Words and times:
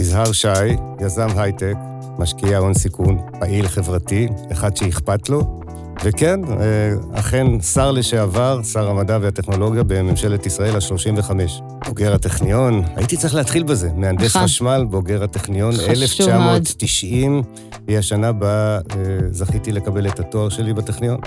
יזהר 0.00 0.32
שי, 0.32 0.48
יזם 1.00 1.28
הייטק, 1.36 1.74
משקיע 2.18 2.58
הון 2.58 2.74
סיכון, 2.74 3.18
פעיל 3.38 3.68
חברתי, 3.68 4.28
אחד 4.52 4.76
שאכפת 4.76 5.28
לו, 5.28 5.60
וכן, 6.04 6.40
אה, 6.44 6.92
אכן 7.14 7.60
שר 7.60 7.90
לשעבר, 7.90 8.60
שר 8.62 8.90
המדע 8.90 9.18
והטכנולוגיה 9.20 9.82
בממשלת 9.82 10.46
ישראל 10.46 10.76
ה-35. 10.76 11.30
בוגר 11.86 12.14
הטכניון, 12.14 12.82
הייתי 12.96 13.16
צריך 13.16 13.34
להתחיל 13.34 13.62
בזה, 13.62 13.90
מהנדס 13.96 14.36
נכון. 14.36 14.42
חשמל, 14.42 14.84
בוגר 14.90 15.24
הטכניון, 15.24 15.72
חשוב 15.72 15.88
1990, 15.88 17.42
היא 17.88 17.98
השנה 17.98 18.32
בה 18.32 18.76
אה, 18.78 18.80
זכיתי 19.30 19.72
לקבל 19.72 20.06
את 20.06 20.20
התואר 20.20 20.48
שלי 20.48 20.74
בטכניון. 20.74 21.20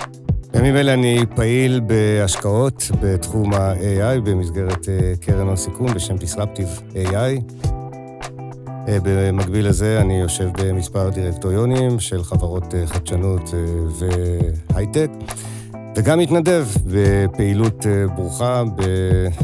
בימים 0.52 0.76
אלה 0.76 0.94
אני 0.94 1.24
פעיל 1.34 1.80
בהשקעות 1.80 2.90
בתחום 3.02 3.54
ה-AI 3.54 4.20
במסגרת 4.20 4.88
אה, 4.88 5.12
קרן 5.20 5.46
הון 5.46 5.56
סיכון 5.56 5.94
בשם 5.94 6.16
Disruptive 6.16 6.94
AI. 6.94 7.64
אה, 8.88 8.98
במקביל 9.02 9.68
לזה 9.68 10.00
אני 10.00 10.20
יושב 10.20 10.48
במספר 10.58 11.10
דירקטוריונים 11.10 12.00
של 12.00 12.24
חברות 12.24 12.74
אה, 12.74 12.86
חדשנות 12.86 13.54
אה, 13.54 14.06
והייטק, 14.70 15.10
וגם 15.96 16.18
מתנדב 16.18 16.66
בפעילות 16.86 17.86
ברוכה 18.16 18.62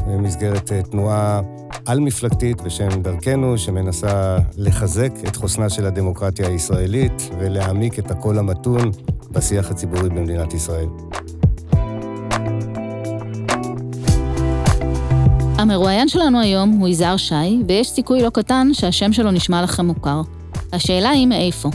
במסגרת 0.06 0.72
תנועה 0.72 1.40
על-מפלגתית 1.86 2.60
בשם 2.62 3.02
דרכנו, 3.02 3.58
שמנסה 3.58 4.38
לחזק 4.56 5.12
את 5.28 5.36
חוסנה 5.36 5.68
של 5.68 5.86
הדמוקרטיה 5.86 6.48
הישראלית 6.48 7.30
ולהעמיק 7.38 7.98
את 7.98 8.10
הקול 8.10 8.38
המתון 8.38 8.90
בשיח 9.30 9.70
הציבורי 9.70 10.08
במדינת 10.08 10.54
ישראל. 10.54 10.86
המרואיין 15.60 16.08
שלנו 16.08 16.40
היום 16.40 16.70
הוא 16.70 16.88
יזהר 16.88 17.16
שי, 17.16 17.62
ויש 17.68 17.90
סיכוי 17.90 18.22
לא 18.22 18.30
קטן 18.30 18.70
שהשם 18.72 19.12
שלו 19.12 19.30
נשמע 19.30 19.62
לכם 19.62 19.86
מוכר. 19.86 20.22
השאלה 20.72 21.10
היא 21.10 21.26
מאיפה. 21.26 21.68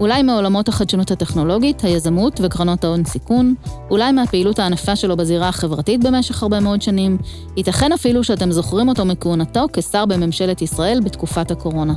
אולי 0.00 0.22
מעולמות 0.22 0.68
החדשנות 0.68 1.10
הטכנולוגית, 1.10 1.84
היזמות 1.84 2.40
וקרנות 2.42 2.84
ההון 2.84 3.04
סיכון, 3.04 3.54
אולי 3.90 4.12
מהפעילות 4.12 4.58
הענפה 4.58 4.96
שלו 4.96 5.16
בזירה 5.16 5.48
החברתית 5.48 6.04
במשך 6.04 6.42
הרבה 6.42 6.60
מאוד 6.60 6.82
שנים, 6.82 7.18
ייתכן 7.56 7.92
אפילו 7.92 8.24
שאתם 8.24 8.52
זוכרים 8.52 8.88
אותו 8.88 9.04
מכהונתו 9.04 9.66
כשר 9.72 10.06
בממשלת 10.06 10.62
ישראל 10.62 11.00
בתקופת 11.04 11.50
הקורונה. 11.50 11.94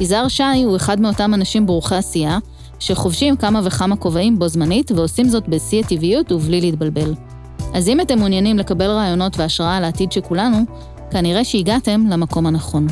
יזהר 0.00 0.28
שי 0.28 0.62
הוא 0.64 0.76
אחד 0.76 1.00
מאותם 1.00 1.34
אנשים 1.34 1.66
ברוכי 1.66 1.94
עשייה, 1.94 2.38
שחובשים 2.78 3.36
כמה 3.36 3.60
וכמה 3.64 3.96
כובעים 3.96 4.38
בו 4.38 4.48
זמנית 4.48 4.90
ועושים 4.92 5.28
זאת 5.28 5.48
בשיא 5.48 5.80
הטבעיות 5.80 6.32
ובלי 6.32 6.60
להתבלבל. 6.60 7.14
אז 7.74 7.88
אם 7.88 8.00
אתם 8.00 8.18
מעוניינים 8.18 8.58
לקבל 8.58 8.90
רעיונות 8.90 9.38
והשראה 9.38 9.76
על 9.76 9.84
העתיד 9.84 10.12
של 10.12 10.20
כולנו, 10.20 10.58
כנראה 11.10 11.44
שהגעתם 11.44 12.06
למקום 12.10 12.46
הנכון. 12.46 12.86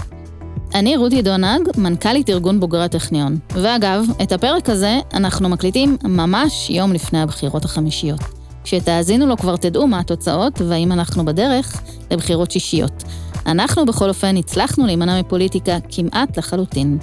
אני 0.74 0.96
רותי 0.96 1.22
דונג, 1.22 1.68
מנכ"לית 1.76 2.30
ארגון 2.30 2.60
בוגרי 2.60 2.84
הטכניון. 2.84 3.38
ואגב, 3.50 4.04
את 4.22 4.32
הפרק 4.32 4.70
הזה 4.70 4.98
אנחנו 5.14 5.48
מקליטים 5.48 5.96
ממש 6.04 6.70
יום 6.70 6.92
לפני 6.92 7.20
הבחירות 7.20 7.64
החמישיות. 7.64 8.20
כשתאזינו 8.64 9.26
לו 9.26 9.36
כבר 9.36 9.56
תדעו 9.56 9.86
מה 9.86 9.98
התוצאות 9.98 10.60
והאם 10.60 10.92
אנחנו 10.92 11.24
בדרך 11.24 11.82
לבחירות 12.10 12.50
שישיות. 12.50 13.04
אנחנו 13.46 13.86
בכל 13.86 14.08
אופן 14.08 14.36
הצלחנו 14.36 14.86
להימנע 14.86 15.20
מפוליטיקה 15.20 15.78
כמעט 15.88 16.38
לחלוטין. 16.38 16.98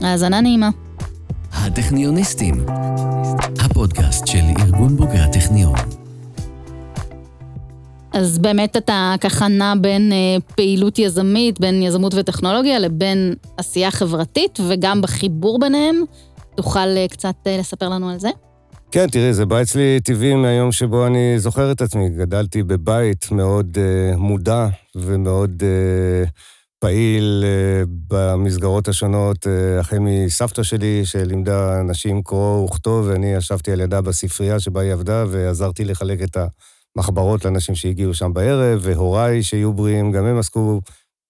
האזנה 0.00 0.40
נעימה. 0.40 0.70
הטכניוניסטים, 1.52 2.66
הפודקאסט 3.60 4.26
של 4.26 4.42
ארגון 4.60 4.96
בוגרי 4.96 5.18
הטכניון. 5.18 5.97
אז 8.18 8.38
באמת 8.38 8.76
אתה 8.76 9.14
ככה 9.20 9.48
נע 9.48 9.74
בין 9.80 10.12
אה, 10.12 10.36
פעילות 10.56 10.98
יזמית, 10.98 11.60
בין 11.60 11.82
יזמות 11.82 12.14
וטכנולוגיה, 12.14 12.78
לבין 12.78 13.34
עשייה 13.56 13.90
חברתית, 13.90 14.58
וגם 14.68 15.00
בחיבור 15.00 15.58
ביניהם. 15.58 15.96
תוכל 16.54 16.78
אה, 16.96 17.06
קצת 17.10 17.34
אה, 17.46 17.58
לספר 17.58 17.88
לנו 17.88 18.10
על 18.10 18.18
זה? 18.18 18.28
כן, 18.90 19.06
תראי, 19.08 19.34
זה 19.34 19.46
בא 19.46 19.62
אצלי 19.62 20.00
טבעי 20.04 20.34
מהיום 20.34 20.72
שבו 20.72 21.06
אני 21.06 21.38
זוכר 21.38 21.72
את 21.72 21.80
עצמי. 21.80 22.08
גדלתי 22.08 22.62
בבית 22.62 23.30
מאוד 23.30 23.78
uh, 23.78 24.16
מודע 24.16 24.68
ומאוד 24.96 25.62
uh, 25.62 26.28
פעיל 26.78 27.44
uh, 27.44 27.88
במסגרות 28.08 28.88
השונות, 28.88 29.46
uh, 29.46 29.80
החל 29.80 29.98
מסבתא 30.00 30.62
שלי, 30.62 31.00
שלימדה 31.04 31.80
אנשים 31.80 32.22
קרוא 32.22 32.64
וכתוב, 32.64 33.06
ואני 33.08 33.34
ישבתי 33.34 33.72
על 33.72 33.80
ידה 33.80 34.00
בספרייה 34.00 34.60
שבה 34.60 34.80
היא 34.80 34.92
עבדה, 34.92 35.24
ועזרתי 35.28 35.84
לחלק 35.84 36.22
את 36.22 36.36
המחברות 36.96 37.44
לאנשים 37.44 37.74
שהגיעו 37.74 38.14
שם 38.14 38.32
בערב, 38.32 38.80
והוריי 38.82 39.42
שיהיו 39.42 39.72
בריאים, 39.72 40.12
גם 40.12 40.24
הם 40.24 40.38
עסקו 40.38 40.80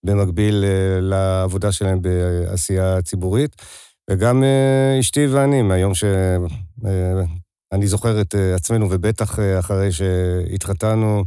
במקביל 0.07 0.65
uh, 0.65 1.01
לעבודה 1.01 1.73
שלהם 1.73 2.03
בעשייה 2.03 3.03
ציבורית. 3.03 3.57
וגם 4.11 4.43
uh, 4.43 5.01
אשתי 5.01 5.27
ואני, 5.27 5.63
מהיום 5.63 5.95
ש... 5.95 6.05
Uh, 6.85 6.89
אני 7.73 7.87
זוכר 7.87 8.21
את 8.21 8.35
אה, 8.35 8.55
עצמנו, 8.55 8.87
ובטח 8.91 9.39
אה, 9.39 9.59
אחרי 9.59 9.93
שהתחתנו 9.93 11.25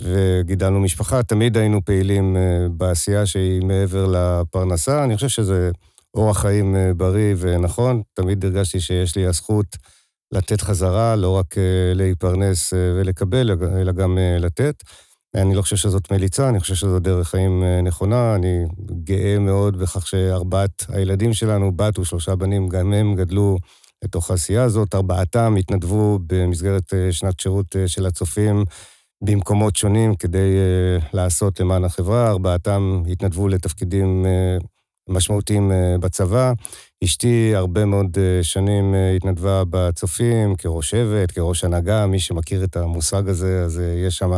וגידלנו 0.00 0.80
משפחה, 0.80 1.22
תמיד 1.22 1.56
היינו 1.56 1.84
פעילים 1.84 2.36
אה, 2.36 2.66
בעשייה 2.70 3.26
שהיא 3.26 3.62
מעבר 3.62 4.06
לפרנסה. 4.06 5.04
אני 5.04 5.14
חושב 5.14 5.28
שזה 5.28 5.70
אורח 6.14 6.40
חיים 6.40 6.76
בריא 6.96 7.34
ונכון. 7.38 8.02
תמיד 8.14 8.44
הרגשתי 8.44 8.80
שיש 8.80 9.16
לי 9.16 9.26
הזכות 9.26 9.66
לתת 10.32 10.60
חזרה, 10.60 11.16
לא 11.16 11.30
רק 11.30 11.54
להתפרנס 11.94 12.72
ולקבל, 12.72 13.50
אלא 13.80 13.92
גם 13.92 14.18
לתת. 14.38 14.82
אני 15.34 15.54
לא 15.54 15.62
חושב 15.62 15.76
שזאת 15.76 16.12
מליצה, 16.12 16.48
אני 16.48 16.60
חושב 16.60 16.74
שזו 16.74 16.98
דרך 16.98 17.28
חיים 17.28 17.62
נכונה. 17.82 18.34
אני 18.34 18.64
גאה 19.04 19.38
מאוד 19.38 19.76
בכך 19.78 20.06
שארבעת 20.06 20.84
הילדים 20.88 21.34
שלנו, 21.34 21.76
בת 21.76 21.98
ושלושה 21.98 22.36
בנים, 22.36 22.68
גם 22.68 22.92
הם 22.92 23.14
גדלו 23.14 23.58
לתוך 24.04 24.30
העשייה 24.30 24.62
הזאת. 24.62 24.94
ארבעתם 24.94 25.54
התנדבו 25.58 26.18
במסגרת 26.26 26.92
שנת 27.10 27.40
שירות 27.40 27.76
של 27.86 28.06
הצופים 28.06 28.64
במקומות 29.24 29.76
שונים 29.76 30.14
כדי 30.14 30.56
לעשות 31.12 31.60
למען 31.60 31.84
החברה. 31.84 32.28
ארבעתם 32.28 33.02
התנדבו 33.12 33.48
לתפקידים 33.48 34.26
משמעותיים 35.08 35.72
בצבא. 36.00 36.52
אשתי 37.04 37.52
הרבה 37.54 37.84
מאוד 37.84 38.18
שנים 38.42 38.94
התנדבה 39.16 39.62
בצופים 39.70 40.54
כראש 40.56 40.90
שבט, 40.90 41.30
כראש 41.30 41.64
הנהגה. 41.64 42.06
מי 42.06 42.18
שמכיר 42.20 42.64
את 42.64 42.76
המושג 42.76 43.28
הזה, 43.28 43.62
אז 43.64 43.82
יש 44.06 44.18
שם 44.18 44.30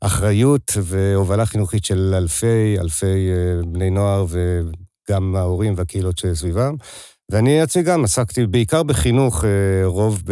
אחריות 0.00 0.72
והובלה 0.82 1.46
חינוכית 1.46 1.84
של 1.84 2.14
אלפי, 2.16 2.76
אלפי 2.80 3.30
בני 3.66 3.90
נוער 3.90 4.26
וגם 4.28 5.36
ההורים 5.36 5.74
והקהילות 5.76 6.18
שסביבם. 6.18 6.74
ואני 7.30 7.60
עצמי 7.60 7.82
גם 7.82 8.04
עסקתי 8.04 8.46
בעיקר 8.46 8.82
בחינוך, 8.82 9.44
רוב, 9.84 10.22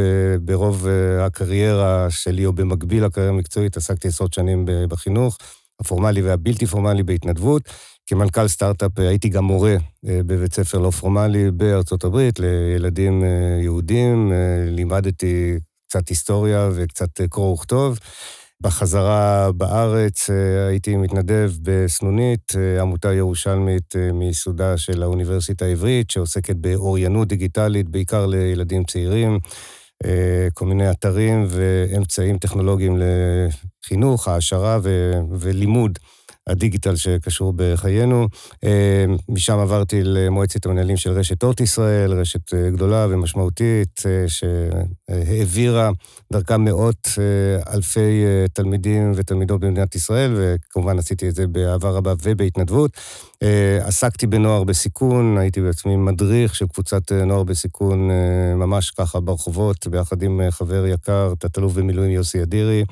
ברוב 0.40 0.86
הקריירה 1.20 2.06
שלי, 2.10 2.46
או 2.46 2.52
במקביל 2.52 3.04
לקריירה 3.04 3.32
המקצועית, 3.32 3.76
עסקתי 3.76 4.08
עשרות 4.08 4.32
שנים 4.32 4.64
בחינוך, 4.88 5.38
הפורמלי 5.80 6.22
והבלתי 6.22 6.66
פורמלי 6.66 7.02
בהתנדבות. 7.02 7.62
כמנכ"ל 8.06 8.48
סטארט-אפ 8.48 8.98
הייתי 8.98 9.28
גם 9.28 9.44
מורה 9.44 9.76
בבית 10.02 10.54
ספר 10.54 10.78
לא 10.78 10.90
פורמלי 10.90 11.50
בארצות 11.50 12.04
הברית 12.04 12.38
לילדים 12.38 13.24
יהודים, 13.62 14.32
לימדתי 14.66 15.54
קצת 15.88 16.08
היסטוריה 16.08 16.70
וקצת 16.74 17.20
קרוא 17.30 17.54
וכתוב. 17.54 17.98
בחזרה 18.60 19.52
בארץ 19.52 20.30
הייתי 20.68 20.96
מתנדב 20.96 21.52
בסנונית, 21.62 22.52
עמותה 22.80 23.12
ירושלמית 23.12 23.94
מיסודה 24.12 24.78
של 24.78 25.02
האוניברסיטה 25.02 25.64
העברית, 25.64 26.10
שעוסקת 26.10 26.56
באוריינות 26.56 27.28
דיגיטלית, 27.28 27.88
בעיקר 27.88 28.26
לילדים 28.26 28.84
צעירים, 28.84 29.38
כל 30.54 30.66
מיני 30.66 30.90
אתרים 30.90 31.46
ואמצעים 31.48 32.38
טכנולוגיים 32.38 32.98
לחינוך, 32.98 34.28
העשרה 34.28 34.78
ו- 34.82 35.20
ולימוד 35.38 35.98
הדיגיטל 36.46 36.96
שקשור 36.96 37.52
בחיינו. 37.56 38.28
משם 39.28 39.58
עברתי 39.58 40.00
למועצת 40.04 40.66
המנהלים 40.66 40.96
של 40.96 41.10
רשת 41.10 41.42
אורט 41.42 41.60
ישראל, 41.60 42.12
רשת 42.12 42.54
גדולה 42.54 43.06
ומשמעותית, 43.10 44.02
שהעבירה 44.26 45.90
דרכה 46.32 46.56
מאות 46.56 47.08
אלפי 47.74 48.24
תלמידים 48.52 49.12
ותלמידות 49.14 49.60
במדינת 49.60 49.94
ישראל, 49.94 50.32
וכמובן 50.36 50.98
עשיתי 50.98 51.28
את 51.28 51.34
זה 51.34 51.46
באהבה 51.46 51.90
רבה 51.90 52.14
ובהתנדבות. 52.22 52.90
עסקתי 53.80 54.26
בנוער 54.26 54.64
בסיכון, 54.64 55.38
הייתי 55.38 55.60
בעצמי 55.60 55.96
מדריך 55.96 56.54
של 56.54 56.66
קבוצת 56.66 57.12
נוער 57.12 57.42
בסיכון, 57.42 58.10
ממש 58.56 58.90
ככה 58.90 59.20
ברחובות, 59.20 59.86
ביחד 59.86 60.22
עם 60.22 60.40
חבר 60.50 60.86
יקר, 60.86 61.32
תת-אלוף 61.38 61.72
במילואים 61.72 62.10
יוסי 62.10 62.42
אדירי. 62.42 62.84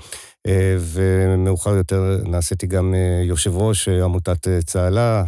ומאוחר 0.78 1.74
יותר 1.74 2.18
נעשיתי 2.24 2.66
גם 2.66 2.94
יושב 3.22 3.56
ראש 3.56 3.88
עמותת 3.88 4.48
צהלה. 4.64 5.24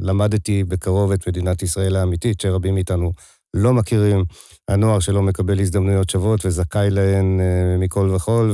למדתי 0.00 0.64
בקרוב 0.64 1.12
את 1.12 1.28
מדינת 1.28 1.62
ישראל 1.62 1.96
האמיתית, 1.96 2.40
שרבים 2.40 2.74
מאיתנו 2.74 3.12
לא 3.54 3.74
מכירים. 3.74 4.24
הנוער 4.68 5.00
שלא 5.00 5.22
מקבל 5.22 5.60
הזדמנויות 5.60 6.10
שוות 6.10 6.46
וזכאי 6.46 6.90
להן 6.90 7.40
מכל 7.78 8.10
וכול, 8.14 8.52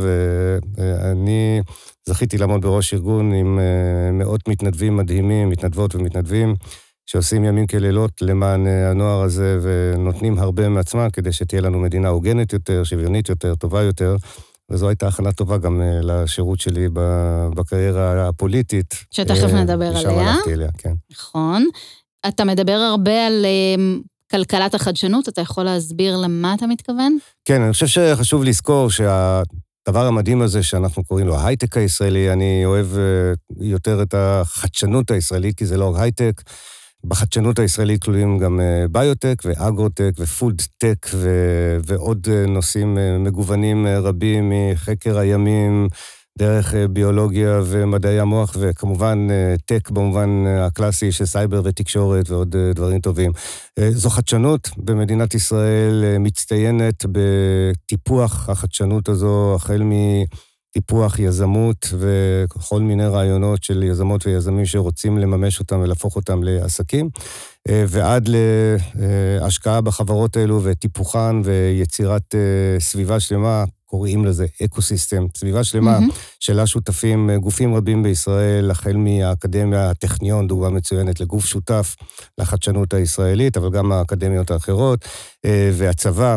ואני 0.79 1.61
זכיתי 2.09 2.39
לעמוד 2.39 2.63
בראש 2.63 2.95
ארגון 2.95 3.33
עם 3.33 3.59
מאות 4.13 4.49
מתנדבים 4.49 4.97
מדהימים, 4.97 5.49
מתנדבות 5.49 5.95
ומתנדבים, 5.95 6.55
שעושים 7.07 7.45
ימים 7.45 7.67
כלילות 7.67 8.23
למען 8.23 8.67
הנוער 8.67 9.23
הזה 9.23 9.59
ונותנים 9.63 10.39
הרבה 10.39 10.69
מעצמם 10.69 11.09
כדי 11.13 11.33
שתהיה 11.33 11.63
לנו 11.63 11.81
מדינה 11.81 12.09
הוגנת 12.09 12.53
יותר, 12.53 12.85
שוויונית 12.85 13.29
יותר, 13.29 13.55
טובה 13.55 13.83
יותר. 13.83 14.17
וזו 14.71 14.89
הייתה 14.89 15.09
הכנה 15.09 15.33
טובה 15.33 15.59
גם 15.59 15.81
לשירות 16.03 16.61
שלי 16.61 16.89
בקריירה 17.55 18.29
הפוליטית. 18.29 18.95
שתכף 19.11 19.53
נדבר 19.53 19.87
עליה. 19.87 19.99
ושם 19.99 20.19
הלכתי 20.19 20.53
אליה, 20.53 20.69
כן. 20.79 20.93
נכון. 21.13 21.67
אתה 22.29 22.45
מדבר 22.45 22.73
הרבה 22.73 23.27
על 23.27 23.47
כלכלת 24.31 24.75
החדשנות, 24.75 25.29
אתה 25.29 25.41
יכול 25.41 25.65
להסביר 25.65 26.17
למה 26.17 26.55
אתה 26.55 26.67
מתכוון? 26.67 27.19
כן, 27.45 27.63
אני 27.63 27.73
חושב 27.73 27.87
שחשוב 27.87 28.45
לזכור 28.45 28.91
שהדבר 28.91 30.07
המדהים 30.07 30.43
הזה 30.43 30.63
שאנחנו 30.63 31.05
קוראים 31.05 31.27
לו 31.27 31.37
ההייטק 31.37 31.77
הישראלי, 31.77 32.33
אני 32.33 32.63
אוהב 32.65 32.87
יותר 33.61 34.03
את 34.03 34.15
החדשנות 34.15 35.11
הישראלית, 35.11 35.59
כי 35.59 35.67
זה 35.67 35.77
לא 35.77 35.95
רק 35.95 36.01
הייטק. 36.01 36.43
בחדשנות 37.07 37.59
הישראלית 37.59 38.03
כלולים 38.05 38.39
גם 38.39 38.61
ביוטק 38.91 39.43
ואגרוטק 39.45 40.11
ופודטק 40.19 41.07
ועוד 41.87 42.29
נושאים 42.49 42.99
מגוונים 43.19 43.87
רבים 43.87 44.53
מחקר 44.53 45.19
הימים, 45.19 45.89
דרך 46.39 46.75
ביולוגיה 46.91 47.61
ומדעי 47.65 48.21
המוח, 48.21 48.57
וכמובן 48.61 49.29
טק 49.67 49.91
במובן 49.91 50.45
הקלאסי 50.47 51.13
של 51.13 51.27
סייבר 51.27 51.61
ותקשורת 51.65 52.31
ועוד 52.31 52.57
דברים 52.75 53.01
טובים. 53.01 53.33
זו 53.91 54.11
חדשנות 54.11 54.71
במדינת 54.77 55.35
ישראל 55.35 56.05
מצטיינת 56.21 57.05
בטיפוח 57.13 58.49
החדשנות 58.49 59.09
הזו, 59.09 59.55
החל 59.55 59.83
מטיפוח 60.77 61.19
יזמות 61.19 61.95
וכל 61.99 62.81
מיני 62.81 63.07
רעיונות 63.07 63.65
של 63.65 63.83
יזמות 63.83 64.27
ויזמים 64.27 64.67
שרוצים 64.67 65.19
לממש 65.19 65.61
אותם 65.61 65.81
ולהפוך 65.81 66.17
אותם 66.17 66.43
לעסקים, 66.43 67.11
ועד 67.69 68.29
להשקעה 68.29 69.81
בחברות 69.81 70.37
האלו 70.37 70.61
וטיפוחן 70.65 71.43
ויצירת 71.45 72.35
סביבה 72.79 73.21
שלמה. 73.21 73.65
קוראים 73.85 74.25
לזה 74.25 74.47
ecosystem, 74.65 75.27
סביבה 75.37 75.65
שלמה 75.65 75.99
mm-hmm. 75.99 76.13
שלה 76.41 76.67
שותפים 76.67 77.31
גופים 77.41 77.75
רבים 77.75 78.03
בישראל, 78.03 78.71
החל 78.71 78.97
מהאקדמיה, 78.97 79.91
הטכניון, 79.91 80.47
דוגמה 80.47 80.71
מצוינת 80.71 81.21
לגוף 81.21 81.47
שותף 81.47 81.97
לחדשנות 82.39 82.95
הישראלית, 82.95 83.57
אבל 83.57 83.71
גם 83.71 83.93
האקדמיות 83.93 84.51
האחרות, 84.51 85.05
והצבא, 85.73 86.37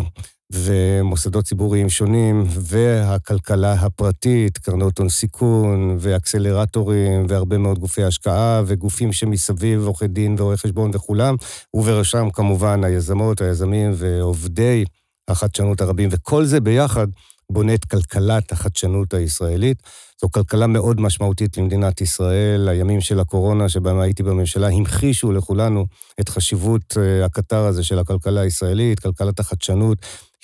ומוסדות 0.53 1.45
ציבוריים 1.45 1.89
שונים, 1.89 2.43
והכלכלה 2.47 3.73
הפרטית, 3.73 4.57
קרנות 4.57 4.97
הון 4.97 5.09
סיכון, 5.09 5.97
ואקסלרטורים, 5.99 7.25
והרבה 7.29 7.57
מאוד 7.57 7.79
גופי 7.79 8.03
השקעה, 8.03 8.61
וגופים 8.65 9.13
שמסביב, 9.13 9.85
עורכי 9.85 10.07
דין 10.07 10.35
ורואי 10.39 10.57
חשבון 10.57 10.91
וכולם, 10.93 11.35
ובראשם 11.73 12.29
כמובן 12.33 12.83
היזמות, 12.83 13.41
היזמים 13.41 13.91
ועובדי 13.95 14.85
החדשנות 15.27 15.81
הרבים, 15.81 16.09
וכל 16.11 16.45
זה 16.45 16.59
ביחד 16.59 17.07
בונה 17.51 17.73
את 17.73 17.85
כלכלת 17.85 18.51
החדשנות 18.51 19.13
הישראלית. 19.13 19.77
זו 20.21 20.31
כלכלה 20.31 20.67
מאוד 20.67 21.01
משמעותית 21.01 21.57
למדינת 21.57 22.01
ישראל. 22.01 22.69
הימים 22.69 23.01
של 23.01 23.19
הקורונה, 23.19 23.69
שבהם 23.69 23.99
הייתי 23.99 24.23
בממשלה, 24.23 24.67
המחישו 24.67 25.31
לכולנו 25.31 25.85
את 26.19 26.29
חשיבות 26.29 26.97
הקטר 27.25 27.65
הזה 27.65 27.83
של 27.83 27.99
הכלכלה 27.99 28.41
הישראלית, 28.41 28.99
כלכלת 28.99 29.39
החדשנות. 29.39 29.97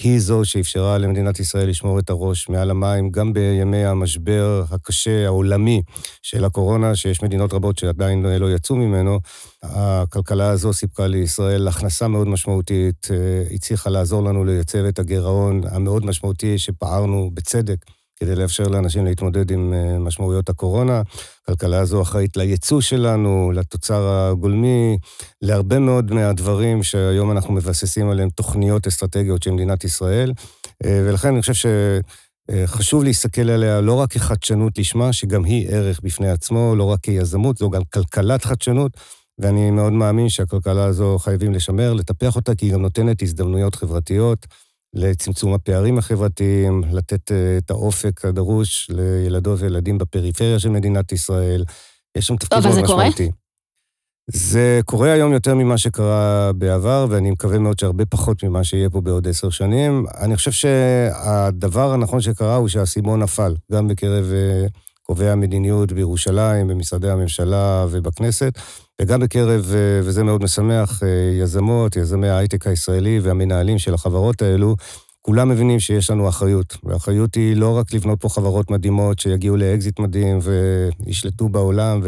היא 0.04 0.20
זו 0.20 0.46
שאפשרה 0.46 0.98
למדינת 0.98 1.40
ישראל 1.40 1.70
לשמור 1.70 2.00
את 2.00 2.10
הראש 2.10 2.50
מעל 2.50 2.70
המים, 2.72 3.10
גם 3.10 3.34
בימי 3.34 3.86
המשבר 3.86 4.64
הקשה, 4.72 5.26
העולמי 5.26 5.82
של 6.22 6.46
הקורונה, 6.46 6.96
שיש 6.96 7.24
מדינות 7.24 7.54
רבות 7.54 7.78
שעדיין 7.78 8.26
לא 8.26 8.52
יצאו 8.56 8.76
ממנו. 8.76 9.20
הכלכלה 9.64 10.50
הזו 10.50 10.74
סיפקה 10.74 11.08
לישראל 11.08 11.68
הכנסה 11.68 12.08
מאוד 12.08 12.28
משמעותית, 12.28 13.08
הצליחה 13.54 13.90
לעזור 13.90 14.24
לנו 14.24 14.46
לייצב 14.46 14.84
את 14.86 15.00
הגירעון 15.00 15.62
המאוד 15.72 16.06
משמעותי 16.06 16.58
שפערנו 16.58 17.32
בצדק. 17.34 17.86
כדי 18.22 18.36
לאפשר 18.36 18.64
לאנשים 18.64 19.06
להתמודד 19.06 19.52
עם 19.52 19.74
משמעויות 20.00 20.50
הקורונה. 20.50 21.02
הכלכלה 21.44 21.80
הזו 21.80 22.02
אחראית 22.02 22.38
לייצוא 22.38 22.82
שלנו, 22.82 23.52
לתוצר 23.56 24.10
הגולמי, 24.10 24.98
להרבה 25.42 25.80
מאוד 25.80 26.14
מהדברים 26.14 26.84
שהיום 26.84 27.32
אנחנו 27.32 27.54
מבססים 27.54 28.10
עליהם 28.10 28.30
תוכניות 28.30 28.88
אסטרטגיות 28.88 29.44
של 29.44 29.52
מדינת 29.52 29.84
ישראל. 29.84 30.34
ולכן 30.84 31.28
אני 31.28 31.42
חושב 31.42 31.70
שחשוב 32.52 33.04
להסתכל 33.04 33.50
עליה 33.50 33.82
לא 33.82 33.94
רק 33.94 34.12
כחדשנות 34.12 34.78
לשמה, 34.78 35.14
שגם 35.14 35.44
היא 35.44 35.70
ערך 35.70 36.00
בפני 36.04 36.30
עצמו, 36.30 36.76
לא 36.76 36.84
רק 36.84 37.00
כיזמות, 37.00 37.58
זו 37.58 37.70
גם 37.70 37.82
כלכלת 37.94 38.46
חדשנות. 38.46 38.92
ואני 39.40 39.72
מאוד 39.72 39.94
מאמין 39.94 40.30
שהכלכלה 40.30 40.84
הזו 40.84 41.18
חייבים 41.20 41.54
לשמר, 41.54 41.94
לטפח 41.94 42.36
אותה, 42.36 42.56
כי 42.56 42.66
היא 42.66 42.74
גם 42.74 42.82
נותנת 42.82 43.22
הזדמנויות 43.22 43.76
חברתיות. 43.76 44.48
לצמצום 44.94 45.54
הפערים 45.54 45.98
החברתיים, 45.98 46.82
לתת 46.92 47.32
את 47.58 47.72
האופק 47.72 48.26
הדרוש 48.26 48.88
לילדות 48.94 49.60
וילדים 49.62 49.98
בפריפריה 49.98 50.60
של 50.60 50.70
מדינת 50.70 51.12
ישראל. 51.12 51.64
יש 52.18 52.28
שם 52.28 52.36
תפקיד 52.36 52.60
מאוד 52.60 52.82
משמעותי. 52.82 53.24
זה 53.24 53.30
קורה? 53.30 53.42
זה 54.34 54.80
קורה 54.86 55.12
היום 55.12 55.34
יותר 55.34 55.56
ממה 55.56 55.78
שקרה 55.78 56.52
בעבר, 56.54 57.08
ואני 57.10 57.32
מקווה 57.32 57.60
מאוד 57.60 57.80
שהרבה 57.80 58.06
פחות 58.06 58.44
ממה 58.44 58.64
שיהיה 58.64 58.90
פה 58.90 59.02
בעוד 59.02 59.28
עשר 59.28 59.50
שנים. 59.50 60.06
אני 60.18 60.36
חושב 60.36 60.52
שהדבר 60.52 61.92
הנכון 61.92 62.22
שקרה 62.22 62.56
הוא 62.56 62.68
שהאסימון 62.68 63.24
נפל, 63.24 63.56
גם 63.72 63.88
בקרב 63.88 64.26
קובעי 65.12 65.30
המדיניות 65.30 65.92
בירושלים, 65.92 66.68
במשרדי 66.68 67.10
הממשלה 67.10 67.86
ובכנסת, 67.90 68.54
וגם 69.02 69.20
בקרב, 69.20 69.66
וזה 70.04 70.24
מאוד 70.24 70.44
משמח, 70.44 71.02
יזמות, 71.42 71.96
יזמי 71.96 72.30
ההייטק 72.30 72.68
הישראלי 72.68 73.20
והמנהלים 73.20 73.80
של 73.80 73.94
החברות 73.94 74.42
האלו, 74.42 74.76
כולם 75.22 75.50
מבינים 75.50 75.80
שיש 75.80 76.10
לנו 76.10 76.30
אחריות. 76.30 76.78
והאחריות 76.84 77.36
היא 77.36 77.56
לא 77.56 77.78
רק 77.78 77.94
לבנות 77.94 78.22
פה 78.22 78.30
חברות 78.30 78.72
מדהימות 78.72 79.20
שיגיעו 79.20 79.58
לאקזיט 79.58 80.00
מדהים 80.00 80.40
וישלטו 80.42 81.50
בעולם, 81.50 82.02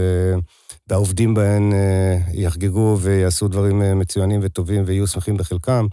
והעובדים 0.90 1.34
בהן 1.34 1.74
יחגגו 2.34 2.98
ויעשו 3.02 3.48
דברים 3.48 4.00
מצוינים 4.00 4.40
וטובים 4.44 4.84
ויהיו 4.86 5.08
שמחים 5.08 5.38
בחלקם. 5.38 5.88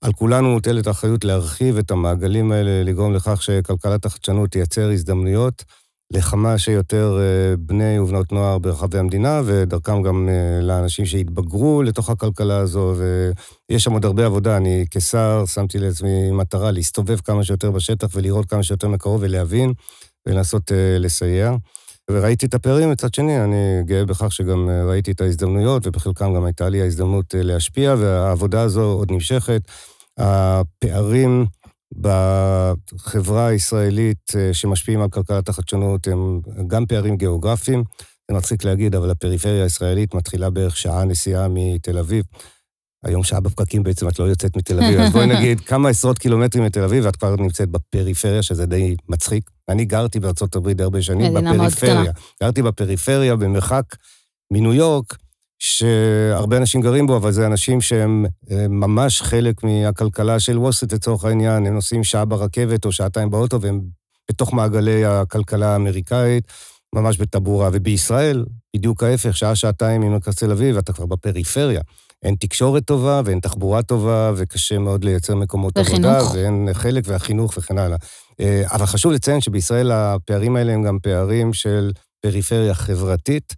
על 0.00 0.12
כולנו 0.12 0.50
מוטלת 0.50 0.86
האחריות 0.86 1.24
להרחיב 1.24 1.78
את 1.78 1.90
המעגלים 1.90 2.52
האלה, 2.52 2.82
לגרום 2.82 3.14
לכך 3.14 3.42
שכלכלת 3.42 4.04
החדשנות 4.04 4.50
תייצר 4.50 4.90
הזדמנויות. 4.90 5.64
לכמה 6.12 6.58
שיותר 6.58 7.18
בני 7.58 7.98
ובנות 7.98 8.32
נוער 8.32 8.58
ברחבי 8.58 8.98
המדינה, 8.98 9.40
ודרכם 9.44 10.02
גם 10.02 10.28
לאנשים 10.62 11.06
שהתבגרו 11.06 11.82
לתוך 11.82 12.10
הכלכלה 12.10 12.56
הזו, 12.56 12.94
ויש 13.70 13.84
שם 13.84 13.92
עוד 13.92 14.04
הרבה 14.04 14.26
עבודה. 14.26 14.56
אני 14.56 14.84
כשר 14.90 15.44
שמתי 15.46 15.78
לעצמי 15.78 16.30
מטרה 16.30 16.70
להסתובב 16.70 17.16
כמה 17.16 17.44
שיותר 17.44 17.70
בשטח 17.70 18.08
ולראות 18.14 18.46
כמה 18.46 18.62
שיותר 18.62 18.88
מקרוב 18.88 19.20
ולהבין 19.22 19.72
ולנסות 20.26 20.72
לסייע. 20.98 21.56
וראיתי 22.10 22.46
את 22.46 22.54
הפערים 22.54 22.90
מצד 22.90 23.14
שני, 23.14 23.44
אני 23.44 23.82
גאה 23.84 24.04
בכך 24.04 24.32
שגם 24.32 24.68
ראיתי 24.88 25.10
את 25.10 25.20
ההזדמנויות, 25.20 25.86
ובחלקם 25.86 26.34
גם 26.34 26.44
הייתה 26.44 26.68
לי 26.68 26.82
ההזדמנות 26.82 27.34
להשפיע, 27.38 27.94
והעבודה 27.98 28.62
הזו 28.62 28.82
עוד 28.82 29.12
נמשכת. 29.12 29.62
הפערים 30.18 31.46
בחברה 32.00 33.46
הישראלית 33.46 34.32
שמשפיעים 34.52 35.00
על 35.00 35.08
כלכלת 35.08 35.48
החדשנות 35.48 36.06
הם 36.08 36.40
גם 36.66 36.86
פערים 36.86 37.16
גיאוגרפיים, 37.16 37.84
זה 38.30 38.36
מצחיק 38.36 38.64
להגיד, 38.64 38.94
אבל 38.94 39.10
הפריפריה 39.10 39.62
הישראלית 39.62 40.14
מתחילה 40.14 40.50
בערך 40.50 40.76
שעה 40.76 41.04
נסיעה 41.04 41.46
מתל 41.50 41.98
אביב. 41.98 42.24
היום 43.04 43.24
שעה 43.24 43.40
בפקקים 43.40 43.82
בעצם 43.82 44.08
את 44.08 44.18
לא 44.18 44.24
יוצאת 44.24 44.56
מתל 44.56 44.82
אביב, 44.82 45.00
אז 45.00 45.12
בואי 45.12 45.26
נגיד 45.36 45.60
כמה 45.60 45.88
עשרות 45.88 46.18
קילומטרים 46.18 46.64
מתל 46.64 46.82
אביב, 46.82 47.04
ואת 47.04 47.16
כבר 47.16 47.36
נמצאת 47.36 47.68
בפריפריה, 47.68 48.42
שזה 48.42 48.66
די 48.66 48.96
מצחיק. 49.08 49.50
אני 49.68 49.84
גרתי 49.84 50.20
בארצות 50.20 50.56
הברית 50.56 50.80
הרבה 50.80 51.02
שנים 51.02 51.34
בפריפריה. 51.34 52.12
גרתי 52.42 52.62
בפריפריה 52.62 53.36
במרחק 53.36 53.84
מניו 54.52 54.74
יורק, 54.74 55.16
שהרבה 55.58 56.56
אנשים 56.56 56.80
גרים 56.80 57.06
בו, 57.06 57.16
אבל 57.16 57.32
זה 57.32 57.46
אנשים 57.46 57.80
שהם 57.80 58.26
ממש 58.68 59.22
חלק 59.22 59.64
מהכלכלה 59.64 60.40
של 60.40 60.58
ווסט 60.58 60.92
לצורך 60.92 61.24
העניין, 61.24 61.66
הם 61.66 61.74
נוסעים 61.74 62.04
שעה 62.04 62.24
ברכבת 62.24 62.84
או 62.84 62.92
שעתיים 62.92 63.30
באוטו, 63.30 63.60
והם 63.60 63.80
בתוך 64.30 64.52
מעגלי 64.52 65.04
הכלכלה 65.04 65.72
האמריקאית, 65.72 66.44
ממש 66.94 67.18
בטבורה. 67.18 67.70
ובישראל, 67.72 68.44
בדיוק 68.76 69.02
ההפך, 69.02 69.36
שעה-שעתיים 69.36 70.00
ממרכז 70.00 70.34
תל 70.34 70.50
אביב, 70.50 70.76
אתה 70.76 70.92
כבר 70.92 71.06
בפריפריה. 71.06 71.80
אין 72.22 72.34
תקשורת 72.40 72.84
טובה 72.84 73.20
ואין 73.24 73.40
תחבורה 73.40 73.82
טובה, 73.82 74.32
וקשה 74.36 74.78
מאוד 74.78 75.04
לייצר 75.04 75.34
מקומות 75.34 75.78
וחינוך. 75.78 76.12
עבודה, 76.12 76.38
ואין 76.38 76.68
חלק 76.72 77.04
והחינוך 77.06 77.54
וכן 77.58 77.78
הלאה. 77.78 77.96
אבל 78.72 78.86
חשוב 78.86 79.12
לציין 79.12 79.40
שבישראל 79.40 79.92
הפערים 79.92 80.56
האלה 80.56 80.72
הם 80.72 80.82
גם 80.82 80.98
פערים 81.02 81.52
של 81.52 81.92
פריפריה 82.20 82.74
חברתית. 82.74 83.54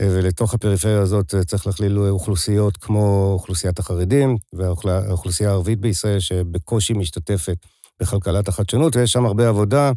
ולתוך 0.00 0.54
הפריפריה 0.54 1.00
הזאת 1.00 1.34
צריך 1.46 1.66
להכליל 1.66 1.98
אוכלוסיות 1.98 2.76
כמו 2.76 3.30
אוכלוסיית 3.32 3.78
החרדים 3.78 4.36
והאוכלוסייה 4.52 5.50
הערבית 5.50 5.80
בישראל, 5.80 6.20
שבקושי 6.20 6.92
משתתפת 6.92 7.56
בכלכלת 8.00 8.48
החדשנות, 8.48 8.96
ויש 8.96 9.12
שם 9.12 9.26
הרבה 9.26 9.48
עבודה. 9.48 9.92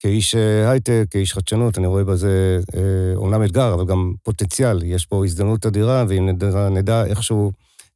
כאיש 0.00 0.34
הייטק, 0.68 1.04
כאיש 1.10 1.32
חדשנות, 1.32 1.78
אני 1.78 1.86
רואה 1.86 2.04
בזה 2.04 2.60
אומנם 3.16 3.44
אתגר, 3.44 3.74
אבל 3.74 3.86
גם 3.86 4.12
פוטנציאל. 4.22 4.82
יש 4.82 5.06
פה 5.06 5.24
הזדמנות 5.24 5.66
אדירה, 5.66 6.04
ואם 6.08 6.28
נדע, 6.28 6.68
נדע 6.68 7.04
איכשהו 7.04 7.52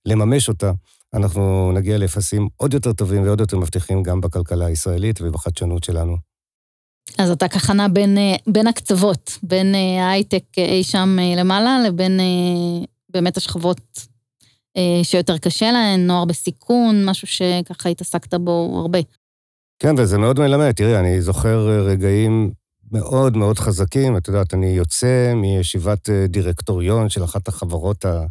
לממש 0.06 0.48
אותה, 0.48 0.72
אנחנו 1.14 1.72
נגיע 1.72 1.98
ליחסים 1.98 2.48
עוד 2.56 2.74
יותר 2.74 2.92
טובים 2.92 3.22
ועוד 3.22 3.40
יותר 3.40 3.58
מבטיחים 3.58 4.02
גם 4.02 4.20
בכלכלה 4.20 4.66
הישראלית 4.66 5.20
ובחדשנות 5.20 5.84
שלנו. 5.84 6.31
אז 7.18 7.30
אתה 7.30 7.48
ככה 7.48 7.72
נע 7.72 7.88
בין, 7.88 8.18
בין 8.46 8.66
הקצוות, 8.66 9.38
בין 9.42 9.74
ההייטק 10.00 10.44
אי 10.58 10.84
שם 10.84 11.16
למעלה, 11.36 11.78
לבין 11.86 12.20
באמת 13.08 13.36
השכבות 13.36 13.80
שיותר 15.02 15.38
קשה 15.38 15.72
להן, 15.72 16.06
נוער 16.06 16.24
בסיכון, 16.24 17.04
משהו 17.04 17.26
שככה 17.26 17.88
התעסקת 17.88 18.34
בו 18.34 18.78
הרבה. 18.82 18.98
כן, 19.78 19.94
וזה 19.98 20.18
מאוד 20.18 20.40
מלמד. 20.40 20.72
תראי, 20.72 20.98
אני 20.98 21.22
זוכר 21.22 21.68
רגעים 21.86 22.52
מאוד 22.92 23.36
מאוד 23.36 23.58
חזקים. 23.58 24.16
את 24.16 24.28
יודעת, 24.28 24.54
אני 24.54 24.66
יוצא 24.66 25.32
מישיבת 25.36 26.10
דירקטוריון 26.10 27.08
של 27.08 27.24
אחת 27.24 27.48
החברות 27.48 28.04
ה... 28.04 28.24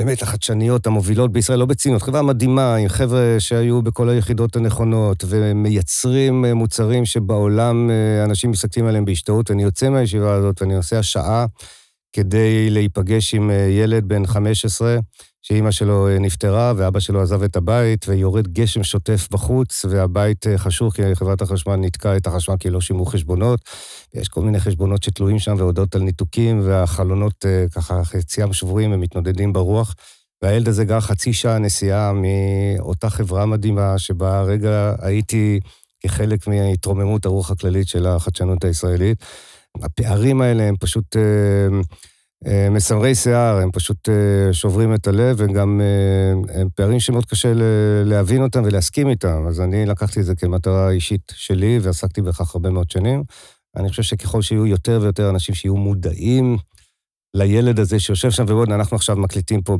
באמת 0.00 0.22
החדשניות 0.22 0.86
המובילות 0.86 1.32
בישראל, 1.32 1.58
לא 1.58 1.66
בציניות, 1.66 2.02
חברה 2.02 2.22
מדהימה, 2.22 2.76
עם 2.76 2.88
חבר'ה 2.88 3.36
שהיו 3.38 3.82
בכל 3.82 4.08
היחידות 4.08 4.56
הנכונות, 4.56 5.24
ומייצרים 5.28 6.44
מוצרים 6.44 7.04
שבעולם 7.04 7.90
אנשים 8.24 8.50
מסתכלים 8.50 8.86
עליהם 8.86 9.04
בהשתאות. 9.04 9.50
אני 9.50 9.62
יוצא 9.62 9.88
מהישיבה 9.88 10.34
הזאת 10.34 10.62
ואני 10.62 10.74
נוסע 10.74 11.02
שעה 11.02 11.46
כדי 12.12 12.70
להיפגש 12.70 13.34
עם 13.34 13.50
ילד 13.70 14.08
בן 14.08 14.26
15, 14.26 14.96
שאימא 15.48 15.70
שלו 15.70 16.08
נפטרה 16.20 16.72
ואבא 16.76 17.00
שלו 17.00 17.22
עזב 17.22 17.42
את 17.42 17.56
הבית, 17.56 18.08
ויורד 18.08 18.48
גשם 18.48 18.84
שוטף 18.84 19.28
בחוץ, 19.30 19.84
והבית 19.90 20.46
חשוך 20.56 20.94
כי 20.94 21.14
חברת 21.14 21.42
החשמל 21.42 21.76
נתקעה 21.76 22.16
את 22.16 22.26
החשמל 22.26 22.56
כי 22.60 22.70
לא 22.70 22.80
שימו 22.80 23.06
חשבונות. 23.06 23.60
יש 24.14 24.28
כל 24.28 24.42
מיני 24.42 24.60
חשבונות 24.60 25.02
שתלויים 25.02 25.38
שם 25.38 25.54
והודות 25.58 25.94
על 25.94 26.02
ניתוקים, 26.02 26.60
והחלונות 26.64 27.44
ככה 27.74 28.04
חציים 28.04 28.52
שבורים, 28.52 28.92
הם 28.92 29.00
מתנודדים 29.00 29.52
ברוח. 29.52 29.94
והילד 30.42 30.68
הזה 30.68 30.84
גר 30.84 31.00
חצי 31.00 31.32
שעה 31.32 31.58
נסיעה 31.58 32.12
מאותה 32.12 33.10
חברה 33.10 33.46
מדהימה, 33.46 33.98
שבה 33.98 34.38
הרגע 34.38 34.94
הייתי 34.98 35.60
כחלק 36.00 36.46
מהתרוממות 36.46 37.24
הרוח 37.24 37.50
הכללית 37.50 37.88
של 37.88 38.06
החדשנות 38.06 38.64
הישראלית. 38.64 39.24
הפערים 39.82 40.40
האלה 40.40 40.62
הם 40.62 40.74
פשוט... 40.80 41.16
מסמרי 42.70 43.14
שיער, 43.14 43.56
הם 43.56 43.70
פשוט 43.70 44.08
שוברים 44.52 44.94
את 44.94 45.06
הלב, 45.06 45.36
וגם 45.38 45.80
הם 46.54 46.68
פערים 46.74 47.00
שמאוד 47.00 47.24
קשה 47.24 47.52
להבין 48.04 48.42
אותם 48.42 48.62
ולהסכים 48.64 49.08
איתם. 49.08 49.44
אז 49.48 49.60
אני 49.60 49.86
לקחתי 49.86 50.20
את 50.20 50.24
זה 50.24 50.34
כמטרה 50.34 50.90
אישית 50.90 51.32
שלי, 51.34 51.78
ועסקתי 51.82 52.22
בכך 52.22 52.54
הרבה 52.54 52.70
מאוד 52.70 52.90
שנים. 52.90 53.22
אני 53.76 53.88
חושב 53.88 54.02
שככל 54.02 54.42
שיהיו 54.42 54.66
יותר 54.66 54.98
ויותר 55.02 55.30
אנשים 55.30 55.54
שיהיו 55.54 55.76
מודעים 55.76 56.56
לילד 57.34 57.80
הזה 57.80 58.00
שיושב 58.00 58.30
שם, 58.30 58.44
ועוד 58.48 58.72
אנחנו 58.72 58.96
עכשיו 58.96 59.16
מקליטים 59.16 59.62
פה 59.62 59.76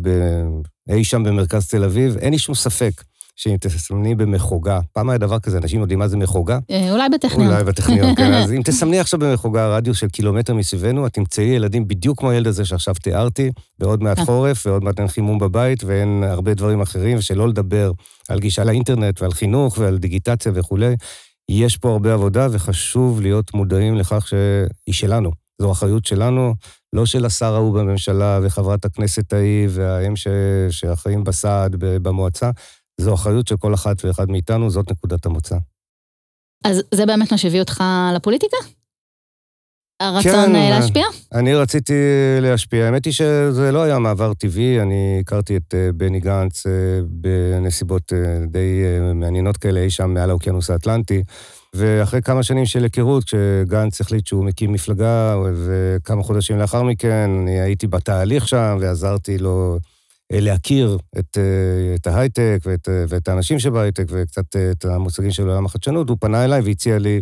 אי 0.88 1.04
שם 1.04 1.24
במרכז 1.24 1.68
תל 1.68 1.84
אביב, 1.84 2.16
אין 2.16 2.32
לי 2.32 2.38
שום 2.38 2.54
ספק 2.54 2.92
שאם 3.36 3.56
תסמני 3.60 4.14
במחוגה, 4.14 4.80
פעם 4.92 5.10
היה 5.10 5.18
דבר 5.18 5.38
כזה, 5.38 5.58
אנשים 5.58 5.80
יודעים 5.80 5.98
מה 5.98 6.08
זה 6.08 6.16
מחוגה? 6.16 6.58
אולי 6.90 7.08
בטכניון. 7.08 7.50
אולי 7.52 7.64
בטכניון, 7.64 8.14
כן. 8.14 8.32
אז 8.34 8.52
אם 8.52 8.62
תסמני 8.66 9.00
עכשיו 9.00 9.20
במחוגה 9.20 9.76
רדיוס 9.76 9.98
של 9.98 10.08
קילומטר 10.08 10.54
מסביבנו, 10.54 11.06
את 11.06 11.12
תמצאי 11.12 11.44
ילדים 11.44 11.88
בדיוק 11.88 12.18
כמו 12.18 12.30
הילד 12.30 12.46
הזה 12.46 12.64
שעכשיו 12.64 12.94
תיארתי, 12.94 13.50
ועוד 13.80 14.02
מעט 14.02 14.20
חורף, 14.20 14.66
ועוד 14.66 14.84
מעט 14.84 15.00
אין 15.00 15.08
חימום 15.08 15.38
בבית, 15.38 15.84
ואין 15.84 16.24
הרבה 16.26 16.54
דברים 16.54 16.80
אחרים, 16.80 17.18
ושלא 17.18 17.48
לדבר 17.48 17.92
על 18.28 18.40
גישה 18.40 18.64
לאינטרנט 18.64 19.22
ועל 19.22 19.32
חינוך 19.32 19.78
ועל 19.78 19.98
דיגיטציה 19.98 20.52
וכולי. 20.54 20.94
יש 21.50 21.76
פה 21.76 21.90
הרבה 21.90 22.14
עבודה, 22.14 22.48
וחשוב 22.50 23.20
להיות 23.20 23.54
מודעים 23.54 23.94
לכך 23.94 24.26
שהיא 24.28 24.94
שלנו. 24.94 25.30
זו 25.62 25.72
אחריות 25.72 26.06
שלנו, 26.06 26.54
לא 26.92 27.06
של 27.06 27.24
השר 27.24 27.54
ההוא 27.54 27.74
בממשלה, 27.74 28.40
וחברת 28.42 28.84
הכנסת 28.84 29.32
ההיא, 29.32 29.68
והאם 29.70 30.14
שאחראים 30.70 31.24
בסעד 31.24 31.76
במועצה, 31.78 32.50
זו 33.00 33.14
אחריות 33.14 33.48
של 33.48 33.56
כל 33.56 33.74
אחת 33.74 34.04
ואחד 34.04 34.30
מאיתנו, 34.30 34.70
זאת 34.70 34.90
נקודת 34.90 35.26
המוצא. 35.26 35.56
אז 36.64 36.82
זה 36.94 37.06
באמת 37.06 37.32
מה 37.32 37.38
שהביא 37.38 37.60
אותך 37.60 37.84
לפוליטיקה? 38.16 38.56
הרצון 40.00 40.32
כן, 40.32 40.52
להשפיע? 40.52 41.06
אני 41.32 41.54
רציתי 41.54 41.94
להשפיע. 42.40 42.86
האמת 42.86 43.04
היא 43.04 43.12
שזה 43.12 43.72
לא 43.72 43.82
היה 43.82 43.98
מעבר 43.98 44.34
טבעי, 44.34 44.80
אני 44.80 45.18
הכרתי 45.20 45.56
את 45.56 45.74
בני 45.94 46.20
גנץ 46.20 46.66
בנסיבות 47.06 48.12
די 48.46 48.82
מעניינות 49.14 49.56
כאלה, 49.56 49.80
אי 49.80 49.90
שם 49.90 50.14
מעל 50.14 50.30
האוקיינוס 50.30 50.70
האטלנטי, 50.70 51.22
ואחרי 51.74 52.22
כמה 52.22 52.42
שנים 52.42 52.66
של 52.66 52.82
היכרות, 52.82 53.24
כשגנץ 53.24 54.00
החליט 54.00 54.26
שהוא 54.26 54.44
מקים 54.44 54.72
מפלגה, 54.72 55.36
וכמה 55.54 56.22
חודשים 56.22 56.58
לאחר 56.58 56.82
מכן, 56.82 57.30
אני 57.42 57.60
הייתי 57.60 57.86
בתהליך 57.86 58.48
שם 58.48 58.78
ועזרתי 58.80 59.38
לו 59.38 59.78
להכיר 60.32 60.98
את, 61.18 61.38
את 61.94 62.06
ההייטק 62.06 62.58
ואת, 62.66 62.88
ואת 63.08 63.28
האנשים 63.28 63.58
שבהייטק 63.58 64.04
וקצת 64.08 64.56
את 64.72 64.84
המושגים 64.84 65.30
של 65.30 65.48
עולם 65.48 65.66
החדשנות, 65.66 66.08
הוא 66.08 66.16
פנה 66.20 66.44
אליי 66.44 66.60
והציע 66.60 66.98
לי 66.98 67.20